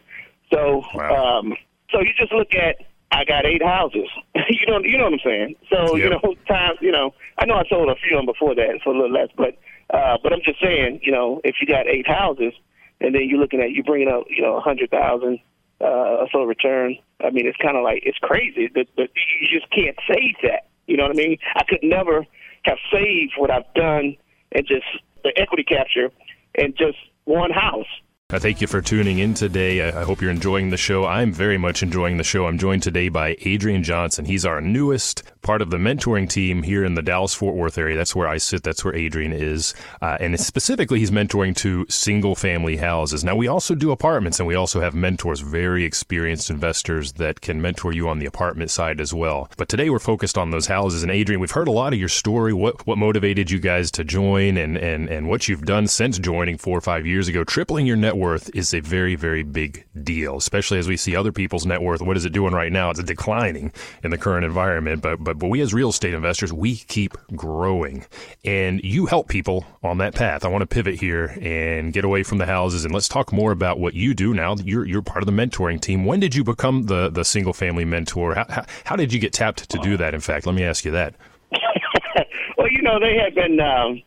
So 0.51 0.83
Wow. 0.93 1.39
um, 1.39 1.55
so 1.91 2.01
you 2.01 2.09
just 2.17 2.31
look 2.33 2.53
at 2.55 2.77
I 3.11 3.23
got 3.25 3.45
eight 3.45 3.63
houses. 3.63 4.09
you 4.35 4.65
know 4.67 4.79
you 4.79 4.97
know 4.97 5.05
what 5.05 5.13
I'm 5.13 5.19
saying. 5.23 5.55
So 5.71 5.95
you 5.95 6.09
know 6.09 6.19
times 6.47 6.79
you 6.81 6.91
know 6.91 7.13
I 7.37 7.45
know 7.45 7.55
I 7.55 7.63
sold 7.69 7.89
a 7.89 7.95
few 7.95 8.17
of 8.17 8.25
them 8.25 8.25
before 8.25 8.55
that 8.55 8.79
for 8.83 8.93
a 8.93 8.97
little 8.97 9.11
less, 9.13 9.29
but 9.37 9.57
uh, 9.89 10.17
but 10.21 10.33
I'm 10.33 10.41
just 10.43 10.61
saying 10.61 11.01
you 11.03 11.11
know 11.11 11.41
if 11.43 11.55
you 11.61 11.67
got 11.67 11.87
eight 11.87 12.07
houses 12.07 12.53
and 12.99 13.13
then 13.13 13.23
you're 13.27 13.39
looking 13.39 13.61
at 13.61 13.71
you 13.71 13.83
bringing 13.83 14.09
up 14.09 14.25
you 14.29 14.41
know 14.41 14.57
a 14.57 14.61
hundred 14.61 14.91
thousand 14.91 15.39
uh, 15.79 16.25
so 16.31 16.43
return. 16.43 16.97
I 17.23 17.29
mean, 17.29 17.47
it's 17.47 17.57
kind 17.57 17.77
of 17.77 17.83
like 17.83 18.03
it's 18.03 18.17
crazy 18.19 18.69
that, 18.75 18.87
that 18.97 19.09
you 19.13 19.59
just 19.59 19.71
can't 19.71 19.97
save 20.07 20.35
that. 20.43 20.67
You 20.87 20.97
know 20.97 21.03
what 21.03 21.11
I 21.11 21.15
mean? 21.15 21.37
I 21.55 21.63
could 21.67 21.83
never 21.83 22.25
have 22.63 22.77
saved 22.91 23.33
what 23.37 23.51
I've 23.51 23.71
done 23.75 24.15
and 24.51 24.65
just 24.65 24.85
the 25.23 25.31
equity 25.37 25.63
capture 25.63 26.09
and 26.55 26.75
just 26.77 26.97
one 27.25 27.51
house. 27.51 27.87
I 28.29 28.39
thank 28.39 28.59
you 28.59 28.67
for 28.67 28.81
tuning 28.81 29.19
in 29.19 29.33
today. 29.33 29.87
I 29.89 30.03
hope 30.03 30.21
you're 30.21 30.29
enjoying 30.29 30.69
the 30.69 30.75
show. 30.75 31.05
I'm 31.05 31.31
very 31.31 31.57
much 31.57 31.81
enjoying 31.81 32.17
the 32.17 32.25
show. 32.25 32.45
I'm 32.45 32.57
joined 32.57 32.83
today 32.83 33.07
by 33.07 33.37
Adrian 33.39 33.83
Johnson. 33.83 34.25
He's 34.25 34.45
our 34.45 34.59
newest 34.59 35.23
part 35.43 35.61
of 35.61 35.69
the 35.69 35.77
mentoring 35.77 36.29
team 36.29 36.61
here 36.61 36.83
in 36.83 36.95
the 36.95 37.01
Dallas 37.01 37.33
Fort 37.33 37.55
Worth 37.55 37.77
area. 37.77 37.95
That's 37.95 38.13
where 38.13 38.27
I 38.27 38.37
sit. 38.37 38.63
That's 38.63 38.83
where 38.83 38.93
Adrian 38.93 39.31
is. 39.31 39.73
Uh, 40.01 40.17
and 40.19 40.37
specifically, 40.37 40.99
he's 40.99 41.09
mentoring 41.09 41.55
to 41.55 41.85
single 41.87 42.35
family 42.35 42.75
houses. 42.75 43.23
Now, 43.23 43.37
we 43.37 43.47
also 43.47 43.75
do 43.75 43.91
apartments 43.91 44.41
and 44.41 44.47
we 44.47 44.55
also 44.55 44.81
have 44.81 44.93
mentors, 44.93 45.39
very 45.39 45.85
experienced 45.85 46.49
investors 46.49 47.13
that 47.13 47.39
can 47.39 47.61
mentor 47.61 47.93
you 47.93 48.09
on 48.09 48.19
the 48.19 48.25
apartment 48.25 48.71
side 48.71 48.99
as 48.99 49.13
well. 49.13 49.49
But 49.55 49.69
today 49.69 49.89
we're 49.89 49.99
focused 49.99 50.37
on 50.37 50.51
those 50.51 50.67
houses. 50.67 51.01
And 51.01 51.13
Adrian, 51.13 51.39
we've 51.39 51.51
heard 51.51 51.69
a 51.69 51.71
lot 51.71 51.93
of 51.93 51.99
your 51.99 52.09
story, 52.09 52.51
what, 52.51 52.85
what 52.85 52.97
motivated 52.97 53.49
you 53.49 53.59
guys 53.59 53.89
to 53.91 54.03
join 54.03 54.57
and, 54.57 54.75
and, 54.75 55.07
and 55.07 55.29
what 55.29 55.47
you've 55.47 55.63
done 55.63 55.87
since 55.87 56.19
joining 56.19 56.57
four 56.57 56.77
or 56.77 56.81
five 56.81 57.07
years 57.07 57.29
ago. 57.29 57.45
Tripling 57.45 57.85
your 57.85 57.95
net 57.95 58.16
worth 58.17 58.49
is 58.55 58.73
a 58.73 58.79
very, 58.79 59.15
very 59.15 59.43
big 59.43 59.85
deal, 60.03 60.37
especially 60.37 60.79
as 60.79 60.87
we 60.87 60.97
see 60.97 61.15
other 61.15 61.31
people's 61.31 61.65
net 61.65 61.81
worth. 61.81 62.01
What 62.01 62.17
is 62.17 62.25
it 62.25 62.33
doing 62.33 62.53
right 62.53 62.71
now? 62.71 62.89
It's 62.89 63.01
declining 63.03 63.71
in 64.03 64.11
the 64.11 64.17
current 64.17 64.45
environment. 64.45 65.01
But, 65.01 65.23
but, 65.23 65.39
but 65.39 65.47
we 65.47 65.61
as 65.61 65.73
real 65.73 65.89
estate 65.89 66.13
investors, 66.13 66.51
we 66.51 66.75
keep 66.75 67.13
growing 67.35 68.05
and 68.43 68.81
you 68.83 69.05
help 69.05 69.27
people 69.27 69.65
on 69.83 69.99
that 69.99 70.15
path. 70.15 70.43
I 70.43 70.49
want 70.49 70.61
to 70.61 70.67
pivot 70.67 70.99
here 70.99 71.37
and 71.41 71.93
get 71.93 72.05
away 72.05 72.23
from 72.23 72.37
the 72.37 72.45
houses 72.45 72.85
and 72.85 72.93
let's 72.93 73.07
talk 73.07 73.31
more 73.31 73.51
about 73.51 73.79
what 73.79 73.93
you 73.93 74.13
do 74.13 74.33
now. 74.33 74.55
You're, 74.55 74.85
you're 74.85 75.01
part 75.01 75.21
of 75.21 75.25
the 75.25 75.31
mentoring 75.31 75.79
team. 75.79 76.05
When 76.05 76.19
did 76.19 76.35
you 76.35 76.43
become 76.43 76.83
the, 76.83 77.09
the 77.09 77.23
single 77.23 77.53
family 77.53 77.85
mentor? 77.85 78.35
How, 78.35 78.45
how, 78.49 78.65
how 78.85 78.95
did 78.95 79.13
you 79.13 79.19
get 79.19 79.33
tapped 79.33 79.69
to 79.69 79.77
do 79.79 79.97
that? 79.97 80.13
In 80.13 80.21
fact, 80.21 80.45
let 80.45 80.55
me 80.55 80.63
ask 80.63 80.85
you 80.85 80.91
that. 80.91 81.15
well, 82.57 82.69
you 82.69 82.81
know, 82.81 82.99
they 82.99 83.17
had 83.17 83.35
been, 83.35 83.59
um, 83.59 84.01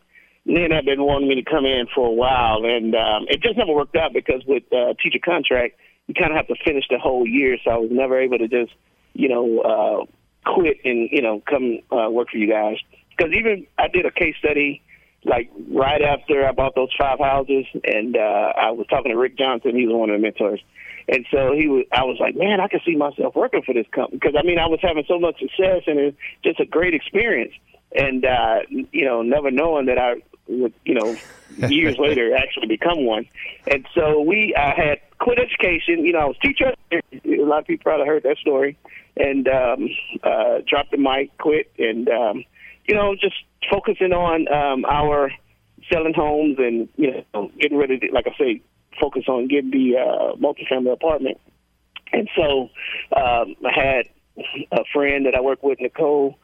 Lynn 0.45 0.71
had 0.71 0.85
been 0.85 1.03
wanting 1.03 1.29
me 1.29 1.35
to 1.35 1.49
come 1.49 1.65
in 1.65 1.85
for 1.93 2.07
a 2.07 2.11
while, 2.11 2.65
and 2.65 2.95
um, 2.95 3.25
it 3.29 3.41
just 3.41 3.57
never 3.57 3.73
worked 3.73 3.95
out 3.95 4.13
because 4.13 4.41
with 4.47 4.63
uh, 4.73 4.93
teacher 5.01 5.19
contract, 5.23 5.75
you 6.07 6.13
kind 6.13 6.31
of 6.31 6.37
have 6.37 6.47
to 6.47 6.55
finish 6.65 6.85
the 6.89 6.97
whole 6.97 7.27
year. 7.27 7.57
So 7.63 7.71
I 7.71 7.77
was 7.77 7.89
never 7.91 8.19
able 8.19 8.39
to 8.39 8.47
just, 8.47 8.71
you 9.13 9.29
know, 9.29 9.59
uh, 9.61 10.05
quit 10.45 10.77
and 10.83 11.09
you 11.11 11.21
know 11.21 11.41
come 11.47 11.79
uh, 11.91 12.09
work 12.09 12.29
for 12.31 12.37
you 12.37 12.49
guys. 12.49 12.77
Because 13.15 13.33
even 13.33 13.67
I 13.77 13.87
did 13.87 14.05
a 14.05 14.11
case 14.11 14.35
study 14.39 14.81
like 15.23 15.51
right 15.69 16.01
after 16.01 16.47
I 16.47 16.51
bought 16.51 16.73
those 16.75 16.89
five 16.99 17.19
houses, 17.19 17.65
and 17.83 18.17
uh, 18.17 18.53
I 18.57 18.71
was 18.71 18.87
talking 18.89 19.11
to 19.11 19.17
Rick 19.17 19.37
Johnson. 19.37 19.75
He 19.75 19.85
was 19.85 19.95
one 19.95 20.09
of 20.09 20.19
the 20.19 20.21
mentors, 20.21 20.61
and 21.07 21.25
so 21.31 21.53
he 21.53 21.67
was. 21.67 21.85
I 21.91 22.03
was 22.03 22.17
like, 22.19 22.35
man, 22.35 22.59
I 22.59 22.67
could 22.67 22.81
see 22.85 22.95
myself 22.95 23.35
working 23.35 23.61
for 23.63 23.73
this 23.73 23.85
company 23.93 24.17
because 24.17 24.35
I 24.37 24.43
mean 24.45 24.57
I 24.57 24.67
was 24.67 24.79
having 24.81 25.03
so 25.07 25.19
much 25.19 25.39
success 25.39 25.83
and 25.87 25.99
it's 25.99 26.17
just 26.43 26.59
a 26.59 26.65
great 26.65 26.93
experience. 26.93 27.53
And 27.93 28.25
uh, 28.25 28.59
you 28.69 29.05
know, 29.05 29.21
never 29.21 29.51
knowing 29.51 29.85
that 29.87 29.99
I 29.99 30.15
would, 30.59 30.73
you 30.85 30.95
know, 30.95 31.15
years 31.69 31.97
later 31.99 32.35
actually 32.35 32.67
become 32.67 33.05
one. 33.05 33.27
And 33.67 33.85
so 33.95 34.21
we 34.21 34.53
I 34.57 34.73
had 34.75 34.99
quit 35.19 35.39
education. 35.39 36.05
You 36.05 36.13
know, 36.13 36.19
I 36.19 36.25
was 36.25 36.37
teacher. 36.41 36.73
A 36.91 37.43
lot 37.43 37.59
of 37.59 37.67
people 37.67 37.83
probably 37.83 38.07
heard 38.07 38.23
that 38.23 38.37
story, 38.37 38.77
and 39.15 39.47
um, 39.47 39.89
uh, 40.23 40.59
dropped 40.67 40.91
the 40.91 40.97
mic, 40.97 41.37
quit, 41.37 41.71
and 41.77 42.07
um, 42.09 42.43
you 42.85 42.95
know, 42.95 43.15
just 43.15 43.35
focusing 43.69 44.13
on 44.13 44.51
um, 44.51 44.85
our 44.85 45.31
selling 45.91 46.13
homes 46.13 46.57
and 46.57 46.89
you 46.95 47.23
know 47.33 47.51
getting 47.59 47.77
ready 47.77 47.99
to, 47.99 48.07
like 48.11 48.27
I 48.27 48.37
say, 48.37 48.61
focus 48.99 49.23
on 49.27 49.47
getting 49.47 49.71
the 49.71 49.97
uh, 49.97 50.35
multifamily 50.35 50.93
apartment. 50.93 51.39
And 52.13 52.29
so 52.35 52.69
um, 53.15 53.55
I 53.65 53.71
had 53.73 54.09
a 54.71 54.83
friend 54.93 55.25
that 55.25 55.35
I 55.35 55.41
work 55.41 55.63
with, 55.63 55.79
Nicole. 55.79 56.37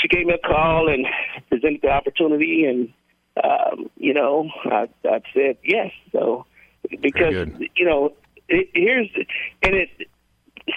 She 0.00 0.08
gave 0.08 0.26
me 0.26 0.34
a 0.34 0.46
call 0.46 0.88
and 0.88 1.06
presented 1.48 1.80
the 1.82 1.88
opportunity, 1.88 2.64
and 2.64 2.92
um, 3.42 3.90
you 3.96 4.14
know, 4.14 4.48
I, 4.64 4.88
I 5.04 5.20
said 5.34 5.58
yes. 5.62 5.92
So 6.12 6.46
because 7.00 7.34
you 7.76 7.86
know, 7.86 8.12
it, 8.48 8.70
here's 8.74 9.08
and 9.62 9.74
it. 9.74 9.88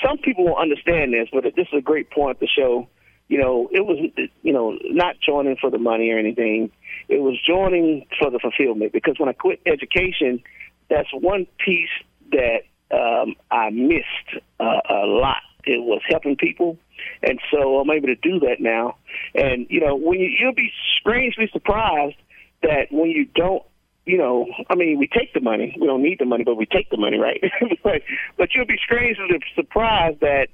Some 0.05 0.19
people 0.19 0.45
will 0.45 0.57
understand 0.57 1.13
this, 1.13 1.27
but 1.33 1.43
this 1.43 1.67
is 1.71 1.79
a 1.79 1.81
great 1.81 2.09
point 2.11 2.39
to 2.39 2.47
show. 2.47 2.87
You 3.27 3.39
know, 3.39 3.69
it 3.71 3.85
was 3.85 3.97
you 4.41 4.53
know 4.53 4.77
not 4.83 5.15
joining 5.25 5.57
for 5.57 5.69
the 5.69 5.77
money 5.77 6.09
or 6.11 6.17
anything. 6.17 6.71
It 7.07 7.21
was 7.21 7.37
joining 7.45 8.05
for 8.19 8.29
the 8.29 8.39
fulfillment 8.39 8.93
because 8.93 9.15
when 9.17 9.29
I 9.29 9.33
quit 9.33 9.61
education, 9.65 10.43
that's 10.89 11.09
one 11.13 11.47
piece 11.65 11.89
that 12.31 12.61
um, 12.91 13.35
I 13.49 13.69
missed 13.69 14.43
uh, 14.59 14.81
a 14.89 15.05
lot. 15.05 15.41
It 15.63 15.81
was 15.83 16.01
helping 16.09 16.37
people, 16.37 16.77
and 17.21 17.39
so 17.51 17.79
I'm 17.79 17.89
able 17.91 18.07
to 18.07 18.15
do 18.15 18.39
that 18.39 18.57
now. 18.59 18.95
And 19.35 19.67
you 19.69 19.79
know, 19.79 19.95
when 19.95 20.19
you, 20.19 20.29
you'll 20.39 20.55
be 20.55 20.71
strangely 20.99 21.49
surprised 21.53 22.15
that 22.61 22.87
when 22.91 23.09
you 23.09 23.25
don't 23.25 23.63
you 24.05 24.17
know, 24.17 24.47
I 24.69 24.75
mean, 24.75 24.97
we 24.97 25.07
take 25.07 25.33
the 25.33 25.39
money. 25.39 25.75
We 25.79 25.85
don't 25.85 26.01
need 26.01 26.17
the 26.19 26.25
money, 26.25 26.43
but 26.43 26.55
we 26.55 26.65
take 26.65 26.89
the 26.89 26.97
money, 26.97 27.17
right? 27.17 27.41
but 27.83 28.01
but 28.37 28.49
you'll 28.53 28.65
be 28.65 28.79
strangely 28.83 29.39
surprised 29.55 30.21
that 30.21 30.47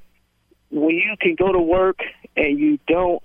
when 0.69 0.95
you 0.95 1.15
can 1.19 1.35
go 1.35 1.51
to 1.51 1.59
work 1.59 1.99
and 2.35 2.59
you 2.59 2.77
don't, 2.87 3.23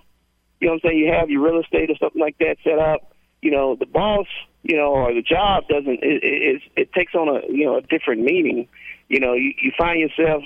you 0.61 0.69
know, 0.69 0.75
what 0.75 0.85
I'm 0.85 0.91
saying, 0.91 0.99
you 0.99 1.13
have 1.13 1.29
your 1.29 1.43
real 1.43 1.61
estate 1.61 1.91
or 1.91 1.97
something 1.97 2.21
like 2.21 2.39
that 2.39 2.57
set 2.63 2.79
up. 2.79 3.13
You 3.41 3.51
know, 3.51 3.75
the 3.75 3.87
boss, 3.87 4.29
you 4.63 4.77
know, 4.77 4.93
or 4.93 5.13
the 5.13 5.23
job 5.23 5.67
doesn't. 5.67 5.99
It, 6.03 6.23
it, 6.23 6.63
it 6.77 6.93
takes 6.93 7.15
on 7.15 7.29
a 7.29 7.41
you 7.53 7.67
know 7.67 7.79
a 7.79 7.83
different 7.83 8.23
meaning. 8.23 8.69
You 9.09 9.19
know, 9.19 9.35
you, 9.35 9.53
you 9.61 9.73
find 9.77 9.99
yourself, 9.99 10.45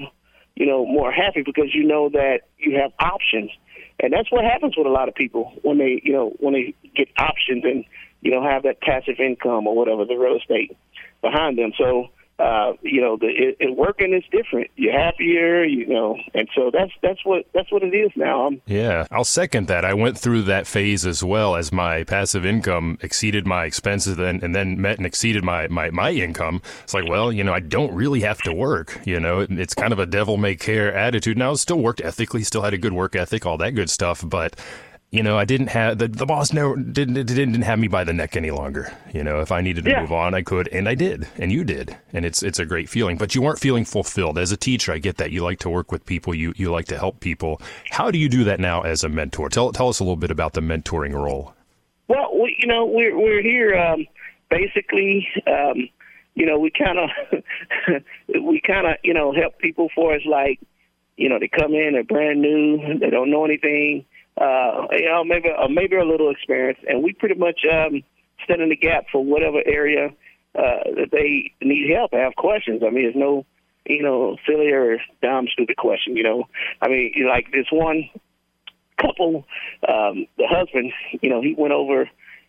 you 0.54 0.64
know, 0.64 0.86
more 0.86 1.12
happy 1.12 1.42
because 1.42 1.74
you 1.74 1.84
know 1.84 2.08
that 2.08 2.40
you 2.56 2.78
have 2.80 2.92
options, 2.98 3.50
and 4.00 4.12
that's 4.12 4.32
what 4.32 4.44
happens 4.44 4.74
with 4.78 4.86
a 4.86 4.90
lot 4.90 5.08
of 5.08 5.14
people 5.14 5.52
when 5.62 5.76
they, 5.76 6.00
you 6.02 6.14
know, 6.14 6.32
when 6.38 6.54
they 6.54 6.74
get 6.96 7.08
options 7.18 7.64
and 7.64 7.84
you 8.26 8.32
know, 8.32 8.42
have 8.42 8.64
that 8.64 8.80
passive 8.80 9.20
income 9.20 9.68
or 9.68 9.76
whatever, 9.76 10.04
the 10.04 10.16
real 10.16 10.36
estate 10.36 10.76
behind 11.22 11.56
them. 11.56 11.72
So, 11.78 12.08
uh, 12.40 12.72
you 12.82 13.00
know, 13.00 13.16
the 13.16 13.28
it, 13.28 13.56
it 13.60 13.76
working 13.76 14.12
is 14.12 14.24
different. 14.32 14.68
You're 14.74 14.92
happier, 14.92 15.64
you 15.64 15.86
know, 15.86 16.18
and 16.34 16.48
so 16.54 16.72
that's 16.72 16.90
that's 17.00 17.24
what 17.24 17.46
that's 17.54 17.70
what 17.70 17.84
it 17.84 17.94
is 17.94 18.10
now. 18.16 18.46
I'm, 18.46 18.60
yeah, 18.66 19.06
I'll 19.12 19.24
second 19.24 19.68
that. 19.68 19.84
I 19.84 19.94
went 19.94 20.18
through 20.18 20.42
that 20.42 20.66
phase 20.66 21.06
as 21.06 21.22
well 21.22 21.54
as 21.54 21.72
my 21.72 22.02
passive 22.02 22.44
income 22.44 22.98
exceeded 23.00 23.46
my 23.46 23.64
expenses, 23.64 24.18
and, 24.18 24.42
and 24.42 24.54
then 24.54 24.78
met 24.80 24.98
and 24.98 25.06
exceeded 25.06 25.44
my, 25.44 25.68
my 25.68 25.90
my 25.90 26.10
income. 26.10 26.60
It's 26.82 26.94
like, 26.94 27.08
well, 27.08 27.32
you 27.32 27.44
know, 27.44 27.54
I 27.54 27.60
don't 27.60 27.94
really 27.94 28.20
have 28.22 28.42
to 28.42 28.52
work. 28.52 29.00
You 29.06 29.20
know, 29.20 29.40
it, 29.40 29.52
it's 29.52 29.72
kind 29.72 29.92
of 29.92 30.00
a 30.00 30.06
devil 30.06 30.36
may 30.36 30.56
care 30.56 30.92
attitude. 30.92 31.38
Now, 31.38 31.54
still 31.54 31.80
worked 31.80 32.02
ethically, 32.02 32.42
still 32.42 32.62
had 32.62 32.74
a 32.74 32.78
good 32.78 32.92
work 32.92 33.14
ethic, 33.14 33.46
all 33.46 33.56
that 33.58 33.76
good 33.76 33.88
stuff, 33.88 34.22
but 34.26 34.60
you 35.10 35.22
know, 35.22 35.38
I 35.38 35.44
didn't 35.44 35.68
have 35.68 35.98
the, 35.98 36.08
the 36.08 36.26
boss 36.26 36.52
never 36.52 36.76
didn't 36.76 37.14
didn't 37.14 37.62
have 37.62 37.78
me 37.78 37.88
by 37.88 38.02
the 38.04 38.12
neck 38.12 38.36
any 38.36 38.50
longer. 38.50 38.92
You 39.14 39.22
know, 39.22 39.40
if 39.40 39.52
I 39.52 39.60
needed 39.60 39.84
to 39.84 39.90
yeah. 39.90 40.00
move 40.00 40.12
on, 40.12 40.34
I 40.34 40.42
could, 40.42 40.68
and 40.68 40.88
I 40.88 40.94
did, 40.94 41.28
and 41.38 41.52
you 41.52 41.62
did, 41.64 41.96
and 42.12 42.24
it's 42.24 42.42
it's 42.42 42.58
a 42.58 42.64
great 42.64 42.88
feeling. 42.88 43.16
But 43.16 43.34
you 43.34 43.40
weren't 43.40 43.60
feeling 43.60 43.84
fulfilled 43.84 44.36
as 44.36 44.50
a 44.50 44.56
teacher. 44.56 44.92
I 44.92 44.98
get 44.98 45.16
that 45.18 45.30
you 45.30 45.42
like 45.42 45.60
to 45.60 45.70
work 45.70 45.92
with 45.92 46.04
people, 46.04 46.34
you 46.34 46.52
you 46.56 46.72
like 46.72 46.86
to 46.86 46.98
help 46.98 47.20
people. 47.20 47.60
How 47.90 48.10
do 48.10 48.18
you 48.18 48.28
do 48.28 48.44
that 48.44 48.58
now 48.58 48.82
as 48.82 49.04
a 49.04 49.08
mentor? 49.08 49.48
Tell 49.48 49.72
tell 49.72 49.88
us 49.88 50.00
a 50.00 50.04
little 50.04 50.16
bit 50.16 50.32
about 50.32 50.54
the 50.54 50.60
mentoring 50.60 51.14
role. 51.14 51.54
Well, 52.08 52.38
we, 52.38 52.56
you 52.58 52.66
know, 52.66 52.84
we're 52.84 53.16
we're 53.16 53.42
here 53.42 53.76
um, 53.76 54.06
basically. 54.50 55.28
Um, 55.46 55.88
you 56.34 56.44
know, 56.44 56.58
we 56.58 56.70
kind 56.70 56.98
of 56.98 57.10
we 58.42 58.60
kind 58.60 58.88
of 58.88 58.96
you 59.04 59.14
know 59.14 59.32
help 59.32 59.58
people 59.58 59.88
for 59.94 60.14
us 60.14 60.22
like 60.26 60.60
you 61.16 61.28
know 61.28 61.38
they 61.38 61.48
come 61.48 61.74
in 61.74 61.92
they're 61.92 62.04
brand 62.04 62.42
new 62.42 62.98
they 62.98 63.08
don't 63.08 63.30
know 63.30 63.44
anything 63.44 64.04
uh, 64.40 64.86
you 64.92 65.08
know, 65.08 65.24
maybe 65.24 65.48
uh, 65.48 65.68
maybe 65.68 65.96
a 65.96 66.04
little 66.04 66.30
experience, 66.30 66.78
and 66.86 67.02
we 67.02 67.12
pretty 67.12 67.36
much 67.36 67.60
um, 67.70 68.02
stand 68.44 68.60
in 68.60 68.68
the 68.68 68.76
gap 68.76 69.06
for 69.10 69.24
whatever 69.24 69.62
area 69.64 70.08
uh, 70.54 70.84
that 70.96 71.08
they 71.12 71.52
need 71.62 71.90
help, 71.94 72.12
have 72.12 72.34
questions. 72.36 72.82
I 72.86 72.90
mean, 72.90 73.04
there's 73.04 73.16
no, 73.16 73.46
you 73.86 74.02
know, 74.02 74.36
silly 74.46 74.70
or 74.70 74.98
dumb, 75.22 75.46
stupid 75.52 75.76
question. 75.76 76.16
You 76.16 76.22
know, 76.22 76.44
I 76.80 76.88
mean, 76.88 77.12
like 77.28 77.50
this 77.52 77.66
one 77.70 78.10
couple, 79.00 79.44
um, 79.88 80.26
the 80.38 80.46
husband, 80.48 80.92
you 81.20 81.30
know, 81.30 81.42
he 81.42 81.54
went 81.56 81.72
over. 81.72 82.08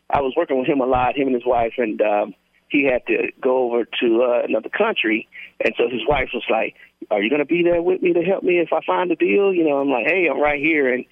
I 0.09 0.21
was 0.21 0.33
working 0.37 0.57
with 0.57 0.67
him 0.67 0.79
a 0.79 0.85
lot, 0.85 1.17
him 1.17 1.27
and 1.27 1.35
his 1.35 1.45
wife, 1.45 1.73
and 1.77 2.01
um, 2.01 2.33
he 2.69 2.85
had 2.85 3.05
to 3.07 3.31
go 3.41 3.65
over 3.65 3.85
to 4.01 4.23
uh, 4.23 4.41
another 4.47 4.69
country, 4.69 5.27
and 5.63 5.73
so 5.77 5.89
his 5.89 6.01
wife 6.07 6.29
was 6.33 6.43
like, 6.49 6.75
"Are 7.11 7.21
you 7.21 7.29
going 7.29 7.39
to 7.39 7.45
be 7.45 7.63
there 7.63 7.81
with 7.81 8.01
me 8.01 8.13
to 8.13 8.21
help 8.21 8.43
me 8.43 8.59
if 8.59 8.73
I 8.73 8.79
find 8.85 9.11
a 9.11 9.15
deal?" 9.15 9.53
You 9.53 9.65
know, 9.65 9.79
I'm 9.79 9.89
like, 9.89 10.05
"Hey, 10.05 10.27
I'm 10.29 10.39
right 10.39 10.59
here," 10.59 10.93
and 10.93 11.05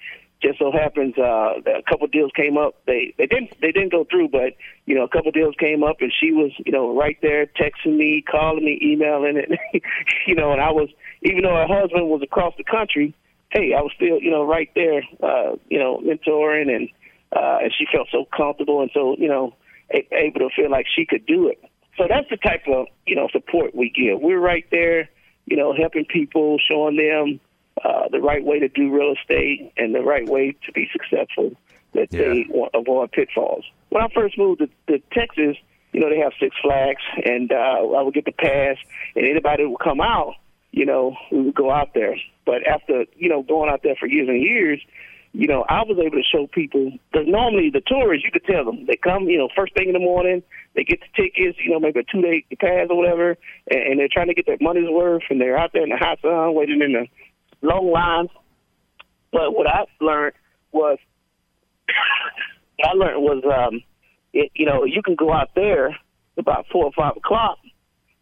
just 0.46 0.60
so 0.60 0.72
happens 0.72 1.16
uh, 1.18 1.56
a 1.66 1.82
couple 1.90 2.08
deals 2.08 2.32
came 2.36 2.58
up. 2.58 2.76
They 2.86 3.14
they 3.18 3.26
didn't 3.26 3.60
they 3.62 3.72
didn't 3.72 3.92
go 3.92 4.06
through, 4.10 4.30
but 4.30 4.54
you 4.86 4.96
know 4.96 5.04
a 5.04 5.10
couple 5.10 5.32
deals 5.32 5.56
came 5.60 5.84
up, 5.84 5.98
and 6.02 6.12
she 6.20 6.32
was 6.32 6.52
you 6.66 6.72
know 6.72 6.96
right 6.96 7.18
there 7.22 7.48
texting 7.48 7.98
me, 7.98 8.24
calling 8.30 8.64
me, 8.64 8.80
emailing 8.82 9.38
it. 9.38 9.50
you 10.28 10.36
know, 10.36 10.52
and 10.52 10.62
I 10.62 10.72
was 10.72 10.90
even 11.24 11.42
though 11.42 11.56
her 11.56 11.68
husband 11.68 12.10
was 12.10 12.22
across 12.22 12.54
the 12.58 12.64
country, 12.64 13.14
hey, 13.50 13.74
I 13.74 13.82
was 13.82 13.92
still 13.96 14.20
you 14.22 14.30
know 14.30 14.46
right 14.46 14.70
there, 14.76 15.02
uh, 15.24 15.56
you 15.70 15.80
know, 15.80 16.02
mentoring, 16.06 16.74
and 16.74 16.90
uh, 17.36 17.60
and 17.64 17.74
she 17.78 17.86
felt 17.92 18.08
so 18.12 18.26
comfortable 18.36 18.82
and 18.82 18.92
so 18.94 19.16
you 19.18 19.28
know 19.28 19.56
able 19.90 20.40
to 20.40 20.50
feel 20.56 20.70
like 20.70 20.86
she 20.96 21.06
could 21.06 21.26
do 21.26 21.48
it. 21.48 21.64
So 21.98 22.06
that's 22.08 22.30
the 22.30 22.38
type 22.38 22.68
of 22.68 22.88
you 23.08 23.16
know 23.16 23.30
support 23.32 23.74
we 23.74 23.90
give. 23.90 24.22
We're 24.22 24.40
right 24.40 24.66
there, 24.70 25.10
you 25.46 25.58
know, 25.58 25.74
helping 25.74 26.06
people, 26.06 26.60
showing 26.60 26.98
them 26.98 27.40
uh, 27.84 28.08
the 28.12 28.20
right 28.20 28.44
way 28.44 28.60
to 28.60 28.68
do 28.70 28.94
real 28.94 29.14
estate 29.20 29.72
and 29.78 29.94
the 29.94 30.02
right 30.02 30.28
way 30.28 30.56
to 30.66 30.72
be 30.72 30.88
successful 30.92 31.52
that 31.94 32.08
yeah. 32.12 32.22
they 32.22 32.46
avoid 32.74 33.12
pitfalls. 33.12 33.66
When 33.90 34.04
I 34.04 34.08
first 34.14 34.38
moved 34.38 34.60
to, 34.60 34.68
to 34.88 35.04
Texas, 35.14 35.58
you 35.94 36.02
know, 36.02 36.10
they 36.10 36.20
have 36.20 36.34
Six 36.40 36.56
Flags, 36.62 37.02
and 37.24 37.52
uh, 37.52 37.56
I 37.56 38.02
would 38.02 38.14
get 38.14 38.26
the 38.26 38.34
pass, 38.34 38.78
and 39.16 39.26
anybody 39.26 39.66
would 39.66 39.80
come 39.80 40.02
out, 40.02 40.36
you 40.72 40.86
know, 40.86 41.16
we 41.32 41.42
would 41.42 41.56
go 41.56 41.72
out 41.72 41.94
there. 41.94 42.16
But 42.46 42.68
after, 42.68 43.06
you 43.16 43.30
know, 43.30 43.44
going 43.44 43.70
out 43.70 43.82
there 43.82 43.96
for 43.96 44.08
years 44.08 44.28
and 44.28 44.42
years, 44.42 44.82
you 45.32 45.48
know, 45.48 45.66
I 45.68 45.84
was 45.84 45.98
able 46.00 46.18
to 46.18 46.24
show 46.24 46.48
people 46.48 46.92
because 47.12 47.28
normally 47.28 47.70
the 47.70 47.82
tourists, 47.86 48.26
you 48.26 48.32
could 48.32 48.46
tell 48.46 48.64
them 48.64 48.86
they 48.86 48.96
come, 48.96 49.24
you 49.24 49.38
know, 49.38 49.50
first 49.56 49.74
thing 49.74 49.88
in 49.88 49.94
the 49.94 50.00
morning, 50.00 50.44
they 50.76 50.84
get 50.84 51.00
the 51.02 51.24
tickets, 51.24 51.58
you 51.62 51.72
know, 51.72 51.80
maybe 51.80 52.00
a 52.00 52.04
two 52.04 52.22
day 52.22 52.46
pass 52.60 52.88
or 52.90 52.98
whatever, 52.98 53.38
and, 53.70 53.82
and 53.82 54.00
they're 54.00 54.12
trying 54.12 54.28
to 54.28 54.34
get 54.34 54.46
their 54.46 54.58
money's 54.62 54.90
worth, 54.90 55.24
and 55.30 55.42
they're 55.42 55.58
out 55.58 55.72
there 55.74 55.84
in 55.84 55.90
the 55.90 55.98
hot 55.98 56.20
sun 56.22 56.54
waiting 56.54 56.82
in 56.82 56.94
the 56.94 57.08
long 57.62 57.92
lines. 57.92 58.30
But 59.32 59.52
what 59.56 59.68
I 59.68 59.86
learned 60.02 60.34
was, 60.72 60.98
I 62.84 62.94
learned 62.94 63.22
was, 63.22 63.44
um, 63.46 63.82
it, 64.34 64.52
you 64.56 64.66
know, 64.66 64.84
you 64.86 65.02
can 65.02 65.16
go 65.16 65.32
out 65.32 65.50
there 65.56 65.98
about 66.38 66.66
four 66.72 66.86
or 66.86 66.92
five 66.92 67.18
o'clock, 67.18 67.58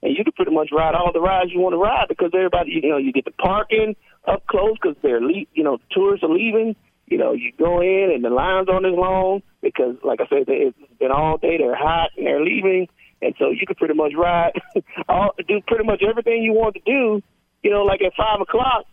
and 0.01 0.15
you 0.15 0.23
can 0.23 0.33
pretty 0.33 0.51
much 0.51 0.69
ride 0.71 0.95
all 0.95 1.11
the 1.11 1.21
rides 1.21 1.51
you 1.51 1.59
want 1.59 1.73
to 1.73 1.77
ride 1.77 2.07
because 2.07 2.31
everybody, 2.33 2.79
you 2.83 2.89
know, 2.89 2.97
you 2.97 3.11
get 3.11 3.25
the 3.25 3.31
parking 3.31 3.95
up 4.27 4.45
close 4.47 4.75
because 4.81 4.97
they're, 5.01 5.21
le- 5.21 5.45
you 5.53 5.63
know, 5.63 5.79
tourists 5.91 6.23
are 6.23 6.33
leaving 6.33 6.75
you 7.07 7.17
know, 7.17 7.33
you 7.33 7.51
go 7.57 7.81
in 7.81 8.11
and 8.13 8.23
the 8.23 8.29
lines 8.29 8.67
aren't 8.69 8.85
as 8.85 8.93
long 8.93 9.41
because, 9.61 9.95
like 10.03 10.19
I 10.21 10.27
said, 10.27 10.45
it's 10.47 10.77
been 10.99 11.11
all 11.11 11.37
day. 11.37 11.57
They're 11.57 11.75
hot 11.75 12.11
and 12.17 12.25
they're 12.25 12.43
leaving, 12.43 12.87
and 13.21 13.35
so 13.37 13.51
you 13.51 13.65
can 13.67 13.75
pretty 13.75 13.93
much 13.93 14.13
ride, 14.17 14.53
all 15.09 15.35
do 15.47 15.61
pretty 15.67 15.83
much 15.83 16.01
everything 16.01 16.43
you 16.43 16.53
want 16.53 16.75
to 16.75 16.81
do. 16.85 17.21
You 17.61 17.71
know, 17.71 17.83
like 17.83 18.01
at 18.01 18.13
five 18.15 18.41
o'clock, 18.41 18.85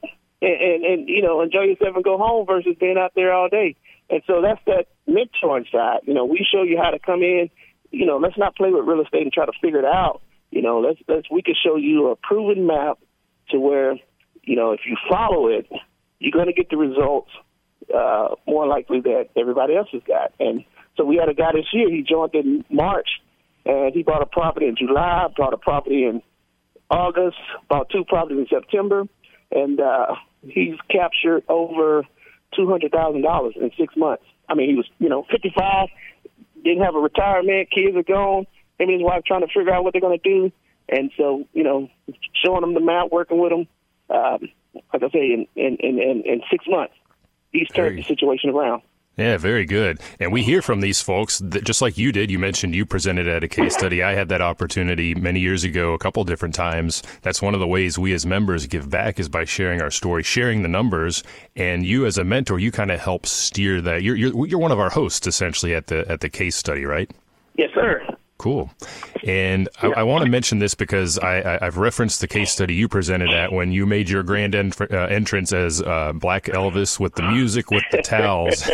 and, 0.42 0.84
and 0.84 1.08
you 1.08 1.22
know, 1.22 1.40
enjoy 1.42 1.62
yourself 1.62 1.94
and 1.94 2.04
go 2.04 2.18
home 2.18 2.46
versus 2.46 2.76
being 2.78 2.96
out 2.98 3.12
there 3.14 3.32
all 3.32 3.48
day. 3.48 3.76
And 4.08 4.22
so 4.26 4.42
that's 4.42 4.60
that 4.66 4.86
mentoring 5.08 5.70
side. 5.70 6.00
You 6.04 6.14
know, 6.14 6.24
we 6.24 6.46
show 6.50 6.62
you 6.62 6.78
how 6.82 6.90
to 6.90 6.98
come 6.98 7.22
in. 7.22 7.50
You 7.90 8.06
know, 8.06 8.18
let's 8.18 8.38
not 8.38 8.56
play 8.56 8.70
with 8.70 8.84
real 8.84 9.00
estate 9.02 9.22
and 9.22 9.32
try 9.32 9.46
to 9.46 9.52
figure 9.60 9.78
it 9.78 9.84
out. 9.84 10.22
You 10.50 10.62
know, 10.62 10.80
let's 10.80 11.00
let's 11.08 11.30
we 11.30 11.42
can 11.42 11.54
show 11.54 11.76
you 11.76 12.08
a 12.08 12.16
proven 12.16 12.66
map 12.66 12.98
to 13.50 13.58
where, 13.58 13.94
you 14.42 14.56
know, 14.56 14.72
if 14.72 14.80
you 14.86 14.96
follow 15.08 15.48
it, 15.48 15.70
you're 16.18 16.32
going 16.32 16.46
to 16.46 16.52
get 16.52 16.70
the 16.70 16.76
results 16.76 17.30
uh, 17.94 18.34
more 18.46 18.66
likely 18.66 19.00
that 19.00 19.28
everybody 19.36 19.76
else 19.76 19.88
has 19.92 20.02
got. 20.06 20.32
And 20.40 20.64
so 20.96 21.04
we 21.04 21.16
had 21.16 21.28
a 21.28 21.34
guy 21.34 21.52
this 21.52 21.66
year. 21.72 21.88
He 21.90 22.02
joined 22.02 22.34
in 22.34 22.64
March, 22.70 23.08
and 23.64 23.94
he 23.94 24.02
bought 24.02 24.22
a 24.22 24.26
property 24.26 24.66
in 24.66 24.76
July, 24.76 25.28
bought 25.36 25.54
a 25.54 25.56
property 25.56 26.04
in 26.04 26.22
August, 26.90 27.36
bought 27.68 27.88
two 27.90 28.04
properties 28.04 28.38
in 28.38 28.46
September, 28.48 29.04
and 29.52 29.80
uh, 29.80 30.14
he's 30.42 30.76
captured 30.90 31.44
over 31.48 32.04
two 32.54 32.68
hundred 32.68 32.92
thousand 32.92 33.22
dollars 33.22 33.54
in 33.56 33.70
six 33.78 33.96
months. 33.96 34.24
I 34.48 34.54
mean, 34.54 34.68
he 34.68 34.74
was 34.74 34.86
you 34.98 35.08
know 35.08 35.26
fifty 35.30 35.52
five, 35.56 35.88
didn't 36.62 36.82
have 36.82 36.94
a 36.94 36.98
retirement, 37.00 37.70
kids 37.70 37.96
are 37.96 38.02
gone. 38.02 38.46
Him 38.78 38.88
and 38.88 38.92
his 38.92 39.02
wife 39.02 39.24
trying 39.26 39.42
to 39.42 39.46
figure 39.46 39.72
out 39.72 39.84
what 39.84 39.92
they're 39.92 40.00
going 40.00 40.18
to 40.18 40.28
do, 40.28 40.52
and 40.88 41.10
so 41.16 41.46
you 41.52 41.62
know, 41.62 41.88
showing 42.44 42.62
them 42.62 42.74
the 42.74 42.80
map, 42.80 43.08
working 43.10 43.38
with 43.38 43.50
them. 43.50 43.68
Um, 44.08 44.48
like 44.92 45.02
I 45.02 45.10
say, 45.10 45.32
in 45.32 45.46
in 45.54 45.76
in, 45.76 46.22
in 46.24 46.42
six 46.50 46.64
months, 46.66 46.94
he's 47.52 47.68
turned 47.68 47.98
the 47.98 48.02
situation 48.02 48.50
around. 48.50 48.82
Yeah, 49.20 49.36
very 49.36 49.66
good. 49.66 50.00
And 50.18 50.32
we 50.32 50.42
hear 50.42 50.62
from 50.62 50.80
these 50.80 51.02
folks 51.02 51.40
that 51.40 51.64
just 51.64 51.82
like 51.82 51.98
you 51.98 52.10
did, 52.10 52.30
you 52.30 52.38
mentioned 52.38 52.74
you 52.74 52.86
presented 52.86 53.28
at 53.28 53.44
a 53.44 53.48
case 53.48 53.74
study. 53.74 54.02
I 54.02 54.14
had 54.14 54.30
that 54.30 54.40
opportunity 54.40 55.14
many 55.14 55.40
years 55.40 55.62
ago, 55.62 55.92
a 55.92 55.98
couple 55.98 56.24
different 56.24 56.54
times. 56.54 57.02
That's 57.20 57.42
one 57.42 57.52
of 57.52 57.60
the 57.60 57.66
ways 57.66 57.98
we 57.98 58.14
as 58.14 58.24
members 58.24 58.66
give 58.66 58.88
back 58.88 59.20
is 59.20 59.28
by 59.28 59.44
sharing 59.44 59.82
our 59.82 59.90
story, 59.90 60.22
sharing 60.22 60.62
the 60.62 60.68
numbers. 60.68 61.22
And 61.54 61.84
you 61.84 62.06
as 62.06 62.16
a 62.16 62.24
mentor, 62.24 62.58
you 62.58 62.72
kind 62.72 62.90
of 62.90 62.98
help 62.98 63.26
steer 63.26 63.82
that. 63.82 64.02
You're, 64.02 64.16
you're, 64.16 64.46
you're 64.46 64.58
one 64.58 64.72
of 64.72 64.80
our 64.80 64.88
hosts 64.88 65.26
essentially 65.26 65.74
at 65.74 65.88
the, 65.88 66.10
at 66.10 66.22
the 66.22 66.30
case 66.30 66.56
study, 66.56 66.86
right? 66.86 67.10
Yes, 67.56 67.68
sir. 67.74 68.02
Cool. 68.40 68.70
And 69.22 69.68
I, 69.82 69.88
I 69.88 70.02
want 70.02 70.24
to 70.24 70.30
mention 70.30 70.60
this 70.60 70.74
because 70.74 71.18
I, 71.18 71.58
have 71.62 71.76
referenced 71.76 72.22
the 72.22 72.26
case 72.26 72.50
study 72.50 72.72
you 72.72 72.88
presented 72.88 73.28
at 73.28 73.52
when 73.52 73.70
you 73.70 73.84
made 73.84 74.08
your 74.08 74.22
grand 74.22 74.54
uh, 74.54 74.84
entrance 74.94 75.52
as 75.52 75.82
uh, 75.82 76.14
Black 76.14 76.44
Elvis 76.44 76.98
with 76.98 77.16
the 77.16 77.22
music 77.30 77.70
with 77.70 77.84
the 77.92 78.00
towels. 78.00 78.66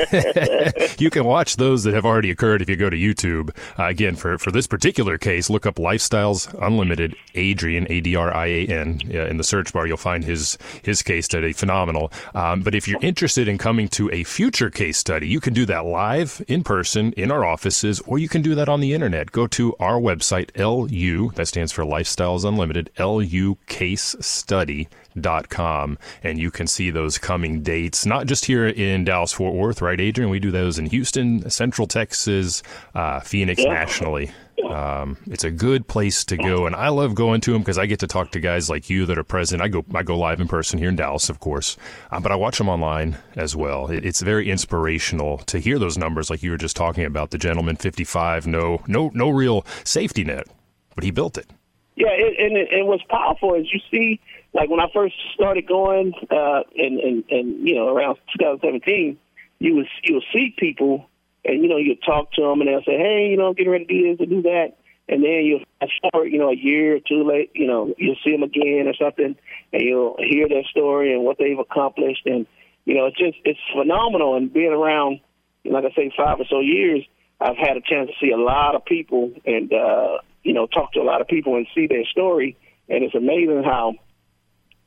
you 1.00 1.11
can 1.11 1.24
watch 1.24 1.57
those 1.57 1.83
that 1.83 1.94
have 1.94 2.05
already 2.05 2.31
occurred 2.31 2.62
if 2.62 2.70
you 2.70 2.76
go 2.76 2.88
to 2.88 2.96
YouTube. 2.96 3.50
Uh, 3.76 3.87
again, 3.87 4.14
for, 4.14 4.38
for 4.38 4.52
this 4.52 4.68
particular 4.68 5.18
case, 5.18 5.50
look 5.50 5.66
up 5.66 5.74
Lifestyles 5.74 6.55
Unlimited 6.64 7.16
Adrian, 7.35 7.88
A 7.90 8.00
D 8.00 8.14
R 8.14 8.33
I 8.33 8.46
A 8.46 8.66
N. 8.66 9.00
in 9.11 9.37
the 9.37 9.44
search 9.44 9.72
bar, 9.72 9.88
you'll 9.88 9.96
find 9.96 10.22
his, 10.22 10.57
his 10.85 11.02
case 11.02 11.24
study. 11.24 11.52
Phenomenal. 11.52 12.12
Um, 12.37 12.62
but 12.62 12.76
if 12.76 12.87
you're 12.87 13.02
interested 13.02 13.48
in 13.48 13.59
coming 13.59 13.88
to 13.88 14.09
a 14.12 14.22
future 14.22 14.70
case 14.70 14.96
study, 14.96 15.26
you 15.26 15.40
can 15.40 15.55
do 15.55 15.66
that 15.66 15.87
live 15.87 16.40
in 16.46 16.62
person 16.62 17.12
in 17.14 17.33
our 17.33 17.44
offices, 17.44 18.00
or 18.07 18.20
you 18.20 18.29
can 18.29 18.42
do 18.42 18.55
that 18.55 18.68
on 18.68 18.79
the 18.79 18.94
internet. 18.94 19.33
Go 19.33 19.48
to 19.48 19.56
our 19.81 19.99
website, 20.01 20.51
LU, 20.57 21.33
that 21.33 21.49
stands 21.49 21.73
for 21.73 21.83
Lifestyles 21.85 22.45
Unlimited, 22.45 22.90
LUCasestudy.com, 22.99 25.99
and 26.23 26.38
you 26.38 26.51
can 26.51 26.66
see 26.66 26.90
those 26.90 27.16
coming 27.19 27.62
dates, 27.62 28.05
not 28.05 28.27
just 28.27 28.45
here 28.45 28.66
in 28.66 29.05
Dallas 29.05 29.33
Fort 29.33 29.55
Worth, 29.55 29.81
right, 29.81 29.99
Adrian? 30.01 30.29
We 30.31 30.40
do 30.40 30.51
those 30.51 30.79
in 30.79 30.85
Houston, 30.87 31.49
Central 31.49 31.87
Texas, 31.87 32.62
uh, 32.95 33.21
Phoenix 33.21 33.62
yeah. 33.62 33.73
nationally. 33.73 34.31
Um, 34.64 35.19
it's 35.27 35.45
a 35.45 35.51
good 35.51 35.87
place 35.87 36.25
to 36.27 36.37
go, 36.37 36.66
and 36.66 36.75
I 36.75 36.88
love 36.88 37.14
going 37.14 37.40
to 37.42 37.53
them 37.53 37.62
because 37.62 37.79
I 37.79 37.87
get 37.87 38.01
to 38.01 38.07
talk 38.07 38.33
to 38.33 38.40
guys 38.40 38.69
like 38.71 38.88
you 38.90 39.07
that 39.07 39.19
are 39.19 39.25
present. 39.25 39.62
I 39.62 39.69
go, 39.69 39.85
I 39.95 40.03
go 40.03 40.19
live 40.19 40.40
in 40.40 40.49
person 40.49 40.79
here 40.79 40.88
in 40.88 40.97
Dallas, 40.97 41.29
of 41.29 41.40
course, 41.40 41.77
uh, 42.11 42.21
but 42.21 42.33
I 42.33 42.37
watch 42.37 42.59
them 42.59 42.69
online 42.69 43.19
as 43.37 43.55
well. 43.55 43.90
It, 43.90 44.05
it's 44.05 44.23
very 44.23 44.51
inspirational 44.51 45.38
to 45.38 45.59
hear 45.59 45.79
those 45.79 45.99
numbers, 45.99 46.31
like 46.31 46.42
you 46.42 46.51
were 46.51 46.57
just 46.57 46.77
talking 46.77 47.05
about. 47.05 47.31
The 47.31 47.38
gentleman, 47.38 47.77
fifty-five, 47.77 48.47
no, 48.47 48.83
no, 48.87 49.11
no 49.14 49.29
real 49.31 49.66
safety 49.85 50.25
net, 50.25 50.47
but 50.95 51.05
he 51.05 51.11
built 51.11 51.37
it. 51.37 51.51
Yeah, 51.97 52.11
it, 52.11 52.38
and 52.38 52.57
it, 52.57 52.87
was 52.87 53.01
powerful 53.09 53.57
as 53.57 53.73
you 53.73 53.81
see. 53.90 54.21
Like 54.53 54.69
when 54.71 54.81
I 54.81 54.88
first 54.92 55.14
started 55.35 55.66
going, 55.66 56.12
uh, 56.31 56.62
and 56.77 57.01
and 57.01 57.25
and 57.31 57.69
you 57.69 57.75
know 57.75 57.88
around 57.88 58.16
2017, 58.38 59.19
you 59.59 59.75
would 59.77 59.88
you 60.03 60.14
would 60.14 60.25
see 60.33 60.55
people 60.57 61.09
and 61.47 61.63
you 61.63 61.69
know 61.69 61.77
you 61.77 61.97
talk 61.97 62.33
to 62.33 62.43
them 62.43 62.61
and 62.61 62.69
they'll 62.69 62.85
say, 62.85 62.99
hey, 62.99 63.29
you 63.31 63.37
know, 63.37 63.49
I'm 63.49 63.55
getting 63.55 63.73
ready 63.73 63.87
to 63.87 63.95
do 63.95 64.17
this 64.17 64.27
or 64.27 64.29
do 64.29 64.43
that, 64.43 64.77
and 65.09 65.23
then 65.23 65.45
you'll 65.45 65.65
fast 65.81 65.93
forward, 66.11 66.27
you 66.27 66.39
know, 66.39 66.51
a 66.51 66.57
year 66.57 66.97
or 66.97 67.01
two 67.01 67.25
late, 67.25 67.53
you 67.55 67.67
know, 67.67 67.95
you'll 67.97 68.17
see 68.25 68.33
them 68.33 68.43
again 68.43 68.87
or 68.89 68.95
something, 68.95 69.37
and 69.73 69.83
you'll 69.83 70.17
hear 70.19 70.49
their 70.49 70.65
story 70.65 71.15
and 71.15 71.25
what 71.25 71.39
they've 71.39 71.59
accomplished, 71.59 72.27
and 72.27 72.47
you 72.85 72.95
know, 72.95 73.07
it's 73.07 73.19
just 73.19 73.37
it's 73.45 73.61
phenomenal. 73.75 74.37
And 74.37 74.53
being 74.53 74.73
around, 74.73 75.21
like 75.65 75.85
I 75.85 75.95
say, 75.95 76.13
five 76.17 76.41
or 76.41 76.47
so 76.49 76.61
years, 76.61 77.05
I've 77.41 77.57
had 77.57 77.77
a 77.77 77.81
chance 77.81 78.11
to 78.11 78.15
see 78.21 78.33
a 78.33 78.39
lot 78.39 78.75
of 78.75 78.85
people 78.85 79.33
and 79.45 79.73
uh, 79.73 80.19
you 80.43 80.53
know 80.53 80.67
talk 80.67 80.93
to 80.93 81.01
a 81.01 81.05
lot 81.07 81.21
of 81.21 81.29
people 81.29 81.57
and 81.57 81.67
see 81.75 81.87
their 81.87 82.05
story, 82.07 82.57
and 82.89 83.05
it's 83.05 83.15
amazing 83.15 83.63
how 83.65 83.95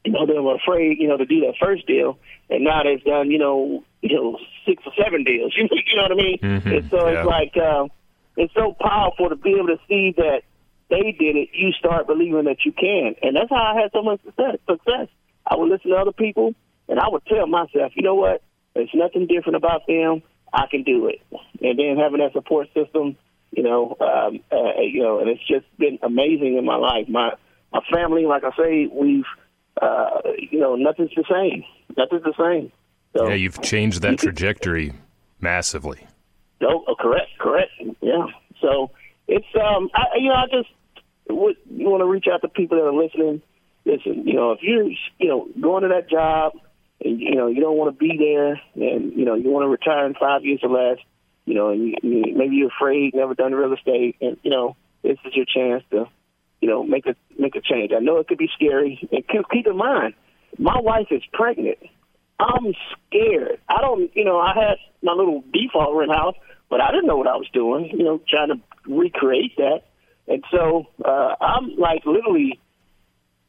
you 0.05 0.13
know, 0.13 0.25
they 0.25 0.39
were 0.39 0.55
afraid, 0.55 0.97
you 0.99 1.07
know, 1.07 1.17
to 1.17 1.25
do 1.25 1.41
that 1.41 1.55
first 1.59 1.85
deal, 1.85 2.17
and 2.49 2.63
now 2.63 2.83
they've 2.83 3.03
done, 3.03 3.31
you 3.31 3.37
know, 3.37 3.83
you 4.01 4.15
know, 4.15 4.37
six 4.65 4.83
or 4.85 4.93
seven 5.01 5.23
deals. 5.23 5.53
You 5.55 5.63
know, 5.71 5.77
you 5.85 5.97
know 5.97 6.03
what 6.03 6.11
I 6.11 6.15
mean? 6.15 6.39
Mm-hmm. 6.41 6.69
And 6.69 6.89
so 6.89 7.07
yeah. 7.07 7.19
it's 7.19 7.27
like 7.27 7.53
uh, 7.57 7.87
it's 8.37 8.53
so 8.53 8.75
powerful 8.79 9.29
to 9.29 9.35
be 9.35 9.55
able 9.55 9.67
to 9.67 9.79
see 9.87 10.13
that 10.17 10.41
they 10.89 11.15
did 11.17 11.35
it. 11.35 11.49
You 11.53 11.71
start 11.73 12.07
believing 12.07 12.45
that 12.45 12.65
you 12.65 12.71
can, 12.71 13.15
and 13.21 13.35
that's 13.35 13.49
how 13.49 13.73
I 13.75 13.81
had 13.81 13.91
so 13.91 14.01
much 14.01 14.21
success. 14.23 14.57
Success. 14.67 15.07
I 15.45 15.55
would 15.55 15.69
listen 15.69 15.91
to 15.91 15.97
other 15.97 16.11
people, 16.11 16.53
and 16.87 16.99
I 16.99 17.07
would 17.09 17.25
tell 17.25 17.47
myself, 17.47 17.93
you 17.95 18.03
know 18.03 18.15
what? 18.15 18.41
There's 18.75 18.89
nothing 18.93 19.27
different 19.27 19.55
about 19.55 19.87
them. 19.87 20.21
I 20.53 20.65
can 20.69 20.83
do 20.83 21.07
it. 21.07 21.21
And 21.61 21.77
then 21.77 21.97
having 21.97 22.19
that 22.19 22.33
support 22.33 22.67
system, 22.73 23.17
you 23.51 23.63
know, 23.63 23.95
um, 23.99 24.39
uh, 24.51 24.81
you 24.81 25.01
know, 25.01 25.19
and 25.19 25.29
it's 25.29 25.45
just 25.47 25.65
been 25.77 25.99
amazing 26.01 26.57
in 26.57 26.65
my 26.65 26.75
life. 26.75 27.07
My 27.07 27.31
my 27.71 27.81
family, 27.91 28.25
like 28.25 28.43
I 28.43 28.51
say, 28.57 28.87
we've 28.91 29.25
uh, 29.81 30.21
you 30.51 30.59
know, 30.59 30.75
nothing's 30.75 31.11
the 31.15 31.23
same. 31.29 31.63
Nothing's 31.97 32.23
the 32.23 32.33
same. 32.37 32.71
So, 33.15 33.27
yeah, 33.27 33.35
you've 33.35 33.61
changed 33.61 34.01
that 34.01 34.19
trajectory 34.19 34.93
massively. 35.39 36.05
No, 36.61 36.83
oh, 36.87 36.95
correct, 36.99 37.29
correct. 37.39 37.71
Yeah. 38.01 38.25
So 38.61 38.91
it's 39.27 39.47
um, 39.55 39.89
I, 39.95 40.17
you 40.17 40.29
know, 40.29 40.35
I 40.35 40.45
just 40.51 40.69
would, 41.29 41.55
you 41.69 41.89
want 41.89 42.01
to 42.01 42.07
reach 42.07 42.25
out 42.31 42.41
to 42.41 42.49
people 42.49 42.77
that 42.77 42.83
are 42.83 42.93
listening. 42.93 43.41
Listen, 43.85 44.27
you 44.27 44.33
know, 44.33 44.51
if 44.51 44.59
you're 44.61 44.83
you 44.83 45.27
know 45.27 45.47
going 45.59 45.83
to 45.83 45.89
that 45.89 46.09
job 46.09 46.53
and 47.03 47.19
you 47.19 47.35
know 47.35 47.47
you 47.47 47.61
don't 47.61 47.77
want 47.77 47.93
to 47.93 47.97
be 47.97 48.17
there, 48.17 48.61
and 48.75 49.13
you 49.13 49.25
know 49.25 49.35
you 49.35 49.49
want 49.49 49.63
to 49.63 49.69
retire 49.69 50.05
in 50.05 50.13
five 50.15 50.43
years 50.43 50.59
or 50.63 50.69
less, 50.69 50.97
you 51.45 51.53
know, 51.55 51.69
and 51.69 51.87
you, 51.87 51.95
you, 52.03 52.35
maybe 52.35 52.57
you're 52.57 52.69
afraid, 52.69 53.15
never 53.15 53.33
done 53.33 53.53
real 53.53 53.73
estate, 53.73 54.17
and 54.21 54.37
you 54.43 54.51
know 54.51 54.75
this 55.01 55.17
is 55.25 55.33
your 55.35 55.45
chance 55.45 55.83
to 55.91 56.07
you 56.61 56.67
know, 56.67 56.83
make 56.83 57.05
a 57.05 57.15
make 57.37 57.55
a 57.55 57.61
change. 57.61 57.91
I 57.95 57.99
know 57.99 58.17
it 58.17 58.27
could 58.27 58.37
be 58.37 58.49
scary, 58.53 58.99
and 59.11 59.23
keep 59.51 59.67
in 59.67 59.77
mind, 59.77 60.13
my 60.57 60.79
wife 60.79 61.07
is 61.11 61.21
pregnant. 61.31 61.77
I'm 62.39 62.73
scared. 62.93 63.59
I 63.67 63.81
don't, 63.81 64.09
you 64.15 64.23
know, 64.23 64.39
I 64.39 64.53
had 64.55 64.77
my 65.03 65.13
little 65.13 65.43
default 65.53 65.95
rent 65.95 66.11
house, 66.11 66.35
but 66.69 66.81
I 66.81 66.91
didn't 66.91 67.07
know 67.07 67.17
what 67.17 67.27
I 67.27 67.35
was 67.35 67.49
doing. 67.53 67.89
You 67.91 68.03
know, 68.03 68.21
trying 68.29 68.49
to 68.49 68.59
recreate 68.87 69.57
that, 69.57 69.81
and 70.27 70.43
so 70.51 70.87
uh, 71.03 71.35
I'm 71.41 71.75
like 71.77 72.05
literally 72.05 72.59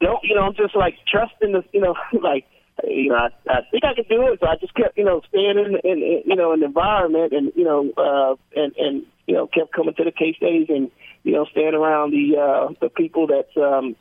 don't, 0.00 0.20
you 0.24 0.34
know, 0.34 0.42
I'm 0.42 0.54
just 0.54 0.74
like 0.74 0.94
trusting 1.06 1.52
the, 1.52 1.62
you 1.72 1.80
know, 1.80 1.94
like 2.22 2.46
you 2.84 3.10
know, 3.10 3.16
I, 3.16 3.28
I 3.48 3.60
think 3.70 3.84
I 3.84 3.94
could 3.94 4.08
do 4.08 4.32
it. 4.32 4.40
So 4.40 4.46
I 4.46 4.56
just 4.56 4.74
kept, 4.74 4.96
you 4.96 5.04
know, 5.04 5.20
staying 5.28 5.58
in, 5.58 5.76
in, 5.84 6.02
in 6.02 6.22
you 6.24 6.36
know, 6.36 6.52
in 6.52 6.60
the 6.60 6.66
environment, 6.66 7.32
and 7.32 7.52
you 7.54 7.64
know, 7.64 7.90
uh, 7.96 8.36
and 8.58 8.74
and 8.76 9.06
you 9.26 9.34
know, 9.34 9.46
kept 9.46 9.72
coming 9.72 9.94
to 9.94 10.04
the 10.04 10.12
case 10.12 10.36
studies, 10.36 10.66
and 10.68 10.90
you 11.22 11.32
know, 11.32 11.44
staying 11.50 11.74
around 11.74 12.12
the 12.12 12.38
uh, 12.38 12.72
the 12.80 12.88
people 12.88 13.26
that's, 13.26 13.54
um, 13.56 13.96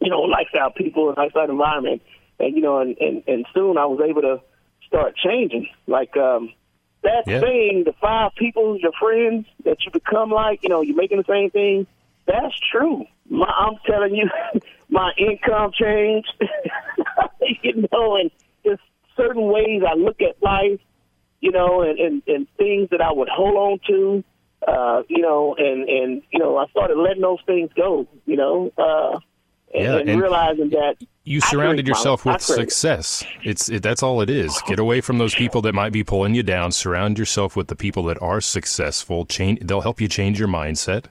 you 0.00 0.10
know, 0.10 0.22
lifestyle 0.22 0.70
people, 0.70 1.08
and 1.08 1.16
lifestyle 1.16 1.48
environment, 1.48 2.02
and 2.40 2.56
you 2.56 2.62
know, 2.62 2.78
and 2.80 2.96
and, 2.98 3.22
and 3.26 3.46
soon 3.54 3.78
I 3.78 3.86
was 3.86 4.00
able 4.08 4.22
to 4.22 4.40
start 4.86 5.16
changing. 5.16 5.68
Like 5.86 6.16
um, 6.16 6.52
that 7.02 7.24
Yeah. 7.26 7.40
thing, 7.40 7.84
the 7.84 7.94
five 8.00 8.32
people, 8.36 8.76
your 8.78 8.92
friends 9.00 9.46
that 9.64 9.78
you 9.84 9.92
become 9.92 10.30
like, 10.30 10.60
you 10.62 10.68
know, 10.68 10.82
you're 10.82 10.96
making 10.96 11.18
the 11.18 11.24
same 11.28 11.50
thing. 11.50 11.86
That's 12.26 12.54
true. 12.70 13.04
My, 13.28 13.46
I'm 13.46 13.74
telling 13.86 14.14
you, 14.14 14.28
my 14.88 15.12
income 15.18 15.72
changed. 15.72 16.32
you 17.62 17.86
know, 17.92 18.16
and 18.16 18.30
just 18.64 18.82
certain 19.16 19.46
ways 19.46 19.82
I 19.88 19.94
look 19.94 20.20
at 20.20 20.42
life, 20.42 20.80
you 21.40 21.50
know, 21.52 21.82
and, 21.82 21.98
and, 21.98 22.22
and 22.26 22.46
things 22.56 22.88
that 22.90 23.00
I 23.00 23.12
would 23.12 23.28
hold 23.28 23.56
on 23.56 23.78
to, 23.88 24.24
uh, 24.66 25.02
you 25.08 25.22
know, 25.22 25.54
and, 25.58 25.88
and, 25.88 26.22
you 26.30 26.38
know, 26.38 26.56
I 26.56 26.66
started 26.70 26.98
letting 26.98 27.22
those 27.22 27.38
things 27.46 27.70
go, 27.74 28.06
you 28.26 28.36
know, 28.36 28.70
uh, 28.76 29.18
and, 29.72 29.84
Yeah, 29.84 29.96
and 29.98 30.08
and 30.10 30.20
realizing 30.20 30.70
that 30.70 30.96
You 31.22 31.42
surrounded 31.42 31.86
yourself 31.86 32.24
with 32.24 32.40
success. 32.40 33.22
It's 33.42 33.68
it, 33.68 33.82
that's 33.82 34.02
all 34.02 34.22
it 34.22 34.30
is. 34.30 34.58
Get 34.66 34.78
away 34.78 35.02
from 35.02 35.18
those 35.18 35.34
people 35.34 35.60
that 35.62 35.74
might 35.74 35.92
be 35.92 36.02
pulling 36.02 36.34
you 36.34 36.42
down. 36.42 36.72
Surround 36.72 37.18
yourself 37.18 37.56
with 37.56 37.68
the 37.68 37.76
people 37.76 38.04
that 38.04 38.20
are 38.22 38.40
successful. 38.40 39.26
Change. 39.26 39.60
They'll 39.60 39.82
help 39.82 40.00
you 40.00 40.08
change 40.08 40.38
your 40.38 40.48
mindset. 40.48 41.04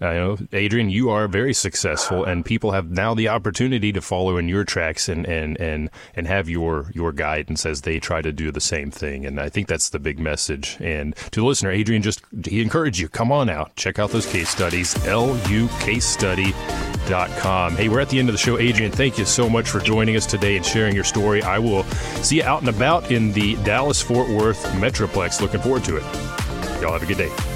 Uh, 0.00 0.06
I 0.06 0.14
know, 0.14 0.38
Adrian, 0.52 0.88
you 0.90 1.10
are 1.10 1.28
very 1.28 1.54
successful, 1.54 2.24
and 2.24 2.44
people 2.44 2.72
have 2.72 2.90
now 2.90 3.14
the 3.14 3.28
opportunity 3.28 3.92
to 3.92 4.02
follow 4.02 4.36
in 4.36 4.48
your 4.48 4.64
tracks 4.64 5.08
and, 5.08 5.24
and, 5.26 5.56
and, 5.58 5.88
and 6.14 6.26
have 6.26 6.50
your 6.50 6.90
your 6.94 7.12
guidance 7.12 7.64
as 7.64 7.80
they 7.82 7.98
try 7.98 8.20
to 8.20 8.32
do 8.32 8.50
the 8.50 8.60
same 8.60 8.90
thing. 8.90 9.24
And 9.24 9.40
I 9.40 9.48
think 9.48 9.68
that's 9.68 9.88
the 9.90 9.98
big 9.98 10.18
message. 10.18 10.76
And 10.80 11.16
to 11.16 11.40
the 11.40 11.46
listener, 11.46 11.70
Adrian 11.70 12.02
just 12.02 12.22
he 12.46 12.60
encouraged 12.60 12.98
you, 12.98 13.08
come 13.08 13.32
on 13.32 13.48
out, 13.48 13.74
check 13.76 13.98
out 13.98 14.10
those 14.10 14.26
case 14.26 14.50
studies, 14.50 14.92
lucasestudy.com. 14.94 17.76
Hey, 17.76 17.88
we're 17.88 18.00
at 18.00 18.10
the 18.10 18.18
end 18.18 18.28
of 18.28 18.34
the 18.34 18.38
show. 18.38 18.58
Adrian, 18.58 18.92
thank 18.92 19.16
you 19.18 19.24
so 19.24 19.48
much 19.48 19.70
for 19.70 19.80
joining 19.80 20.16
us 20.16 20.26
today 20.26 20.56
and 20.56 20.66
sharing 20.66 20.94
your 20.94 21.04
story. 21.04 21.42
I 21.42 21.58
will 21.58 21.84
see 22.22 22.36
you 22.36 22.42
out 22.42 22.60
and 22.60 22.68
about 22.68 23.10
in 23.10 23.32
the 23.32 23.54
Dallas 23.64 24.02
Fort 24.02 24.28
Worth 24.28 24.62
Metroplex. 24.72 25.40
Looking 25.40 25.62
forward 25.62 25.84
to 25.84 25.96
it. 25.96 26.02
Y'all 26.82 26.92
have 26.92 27.02
a 27.02 27.06
good 27.06 27.16
day. 27.18 27.55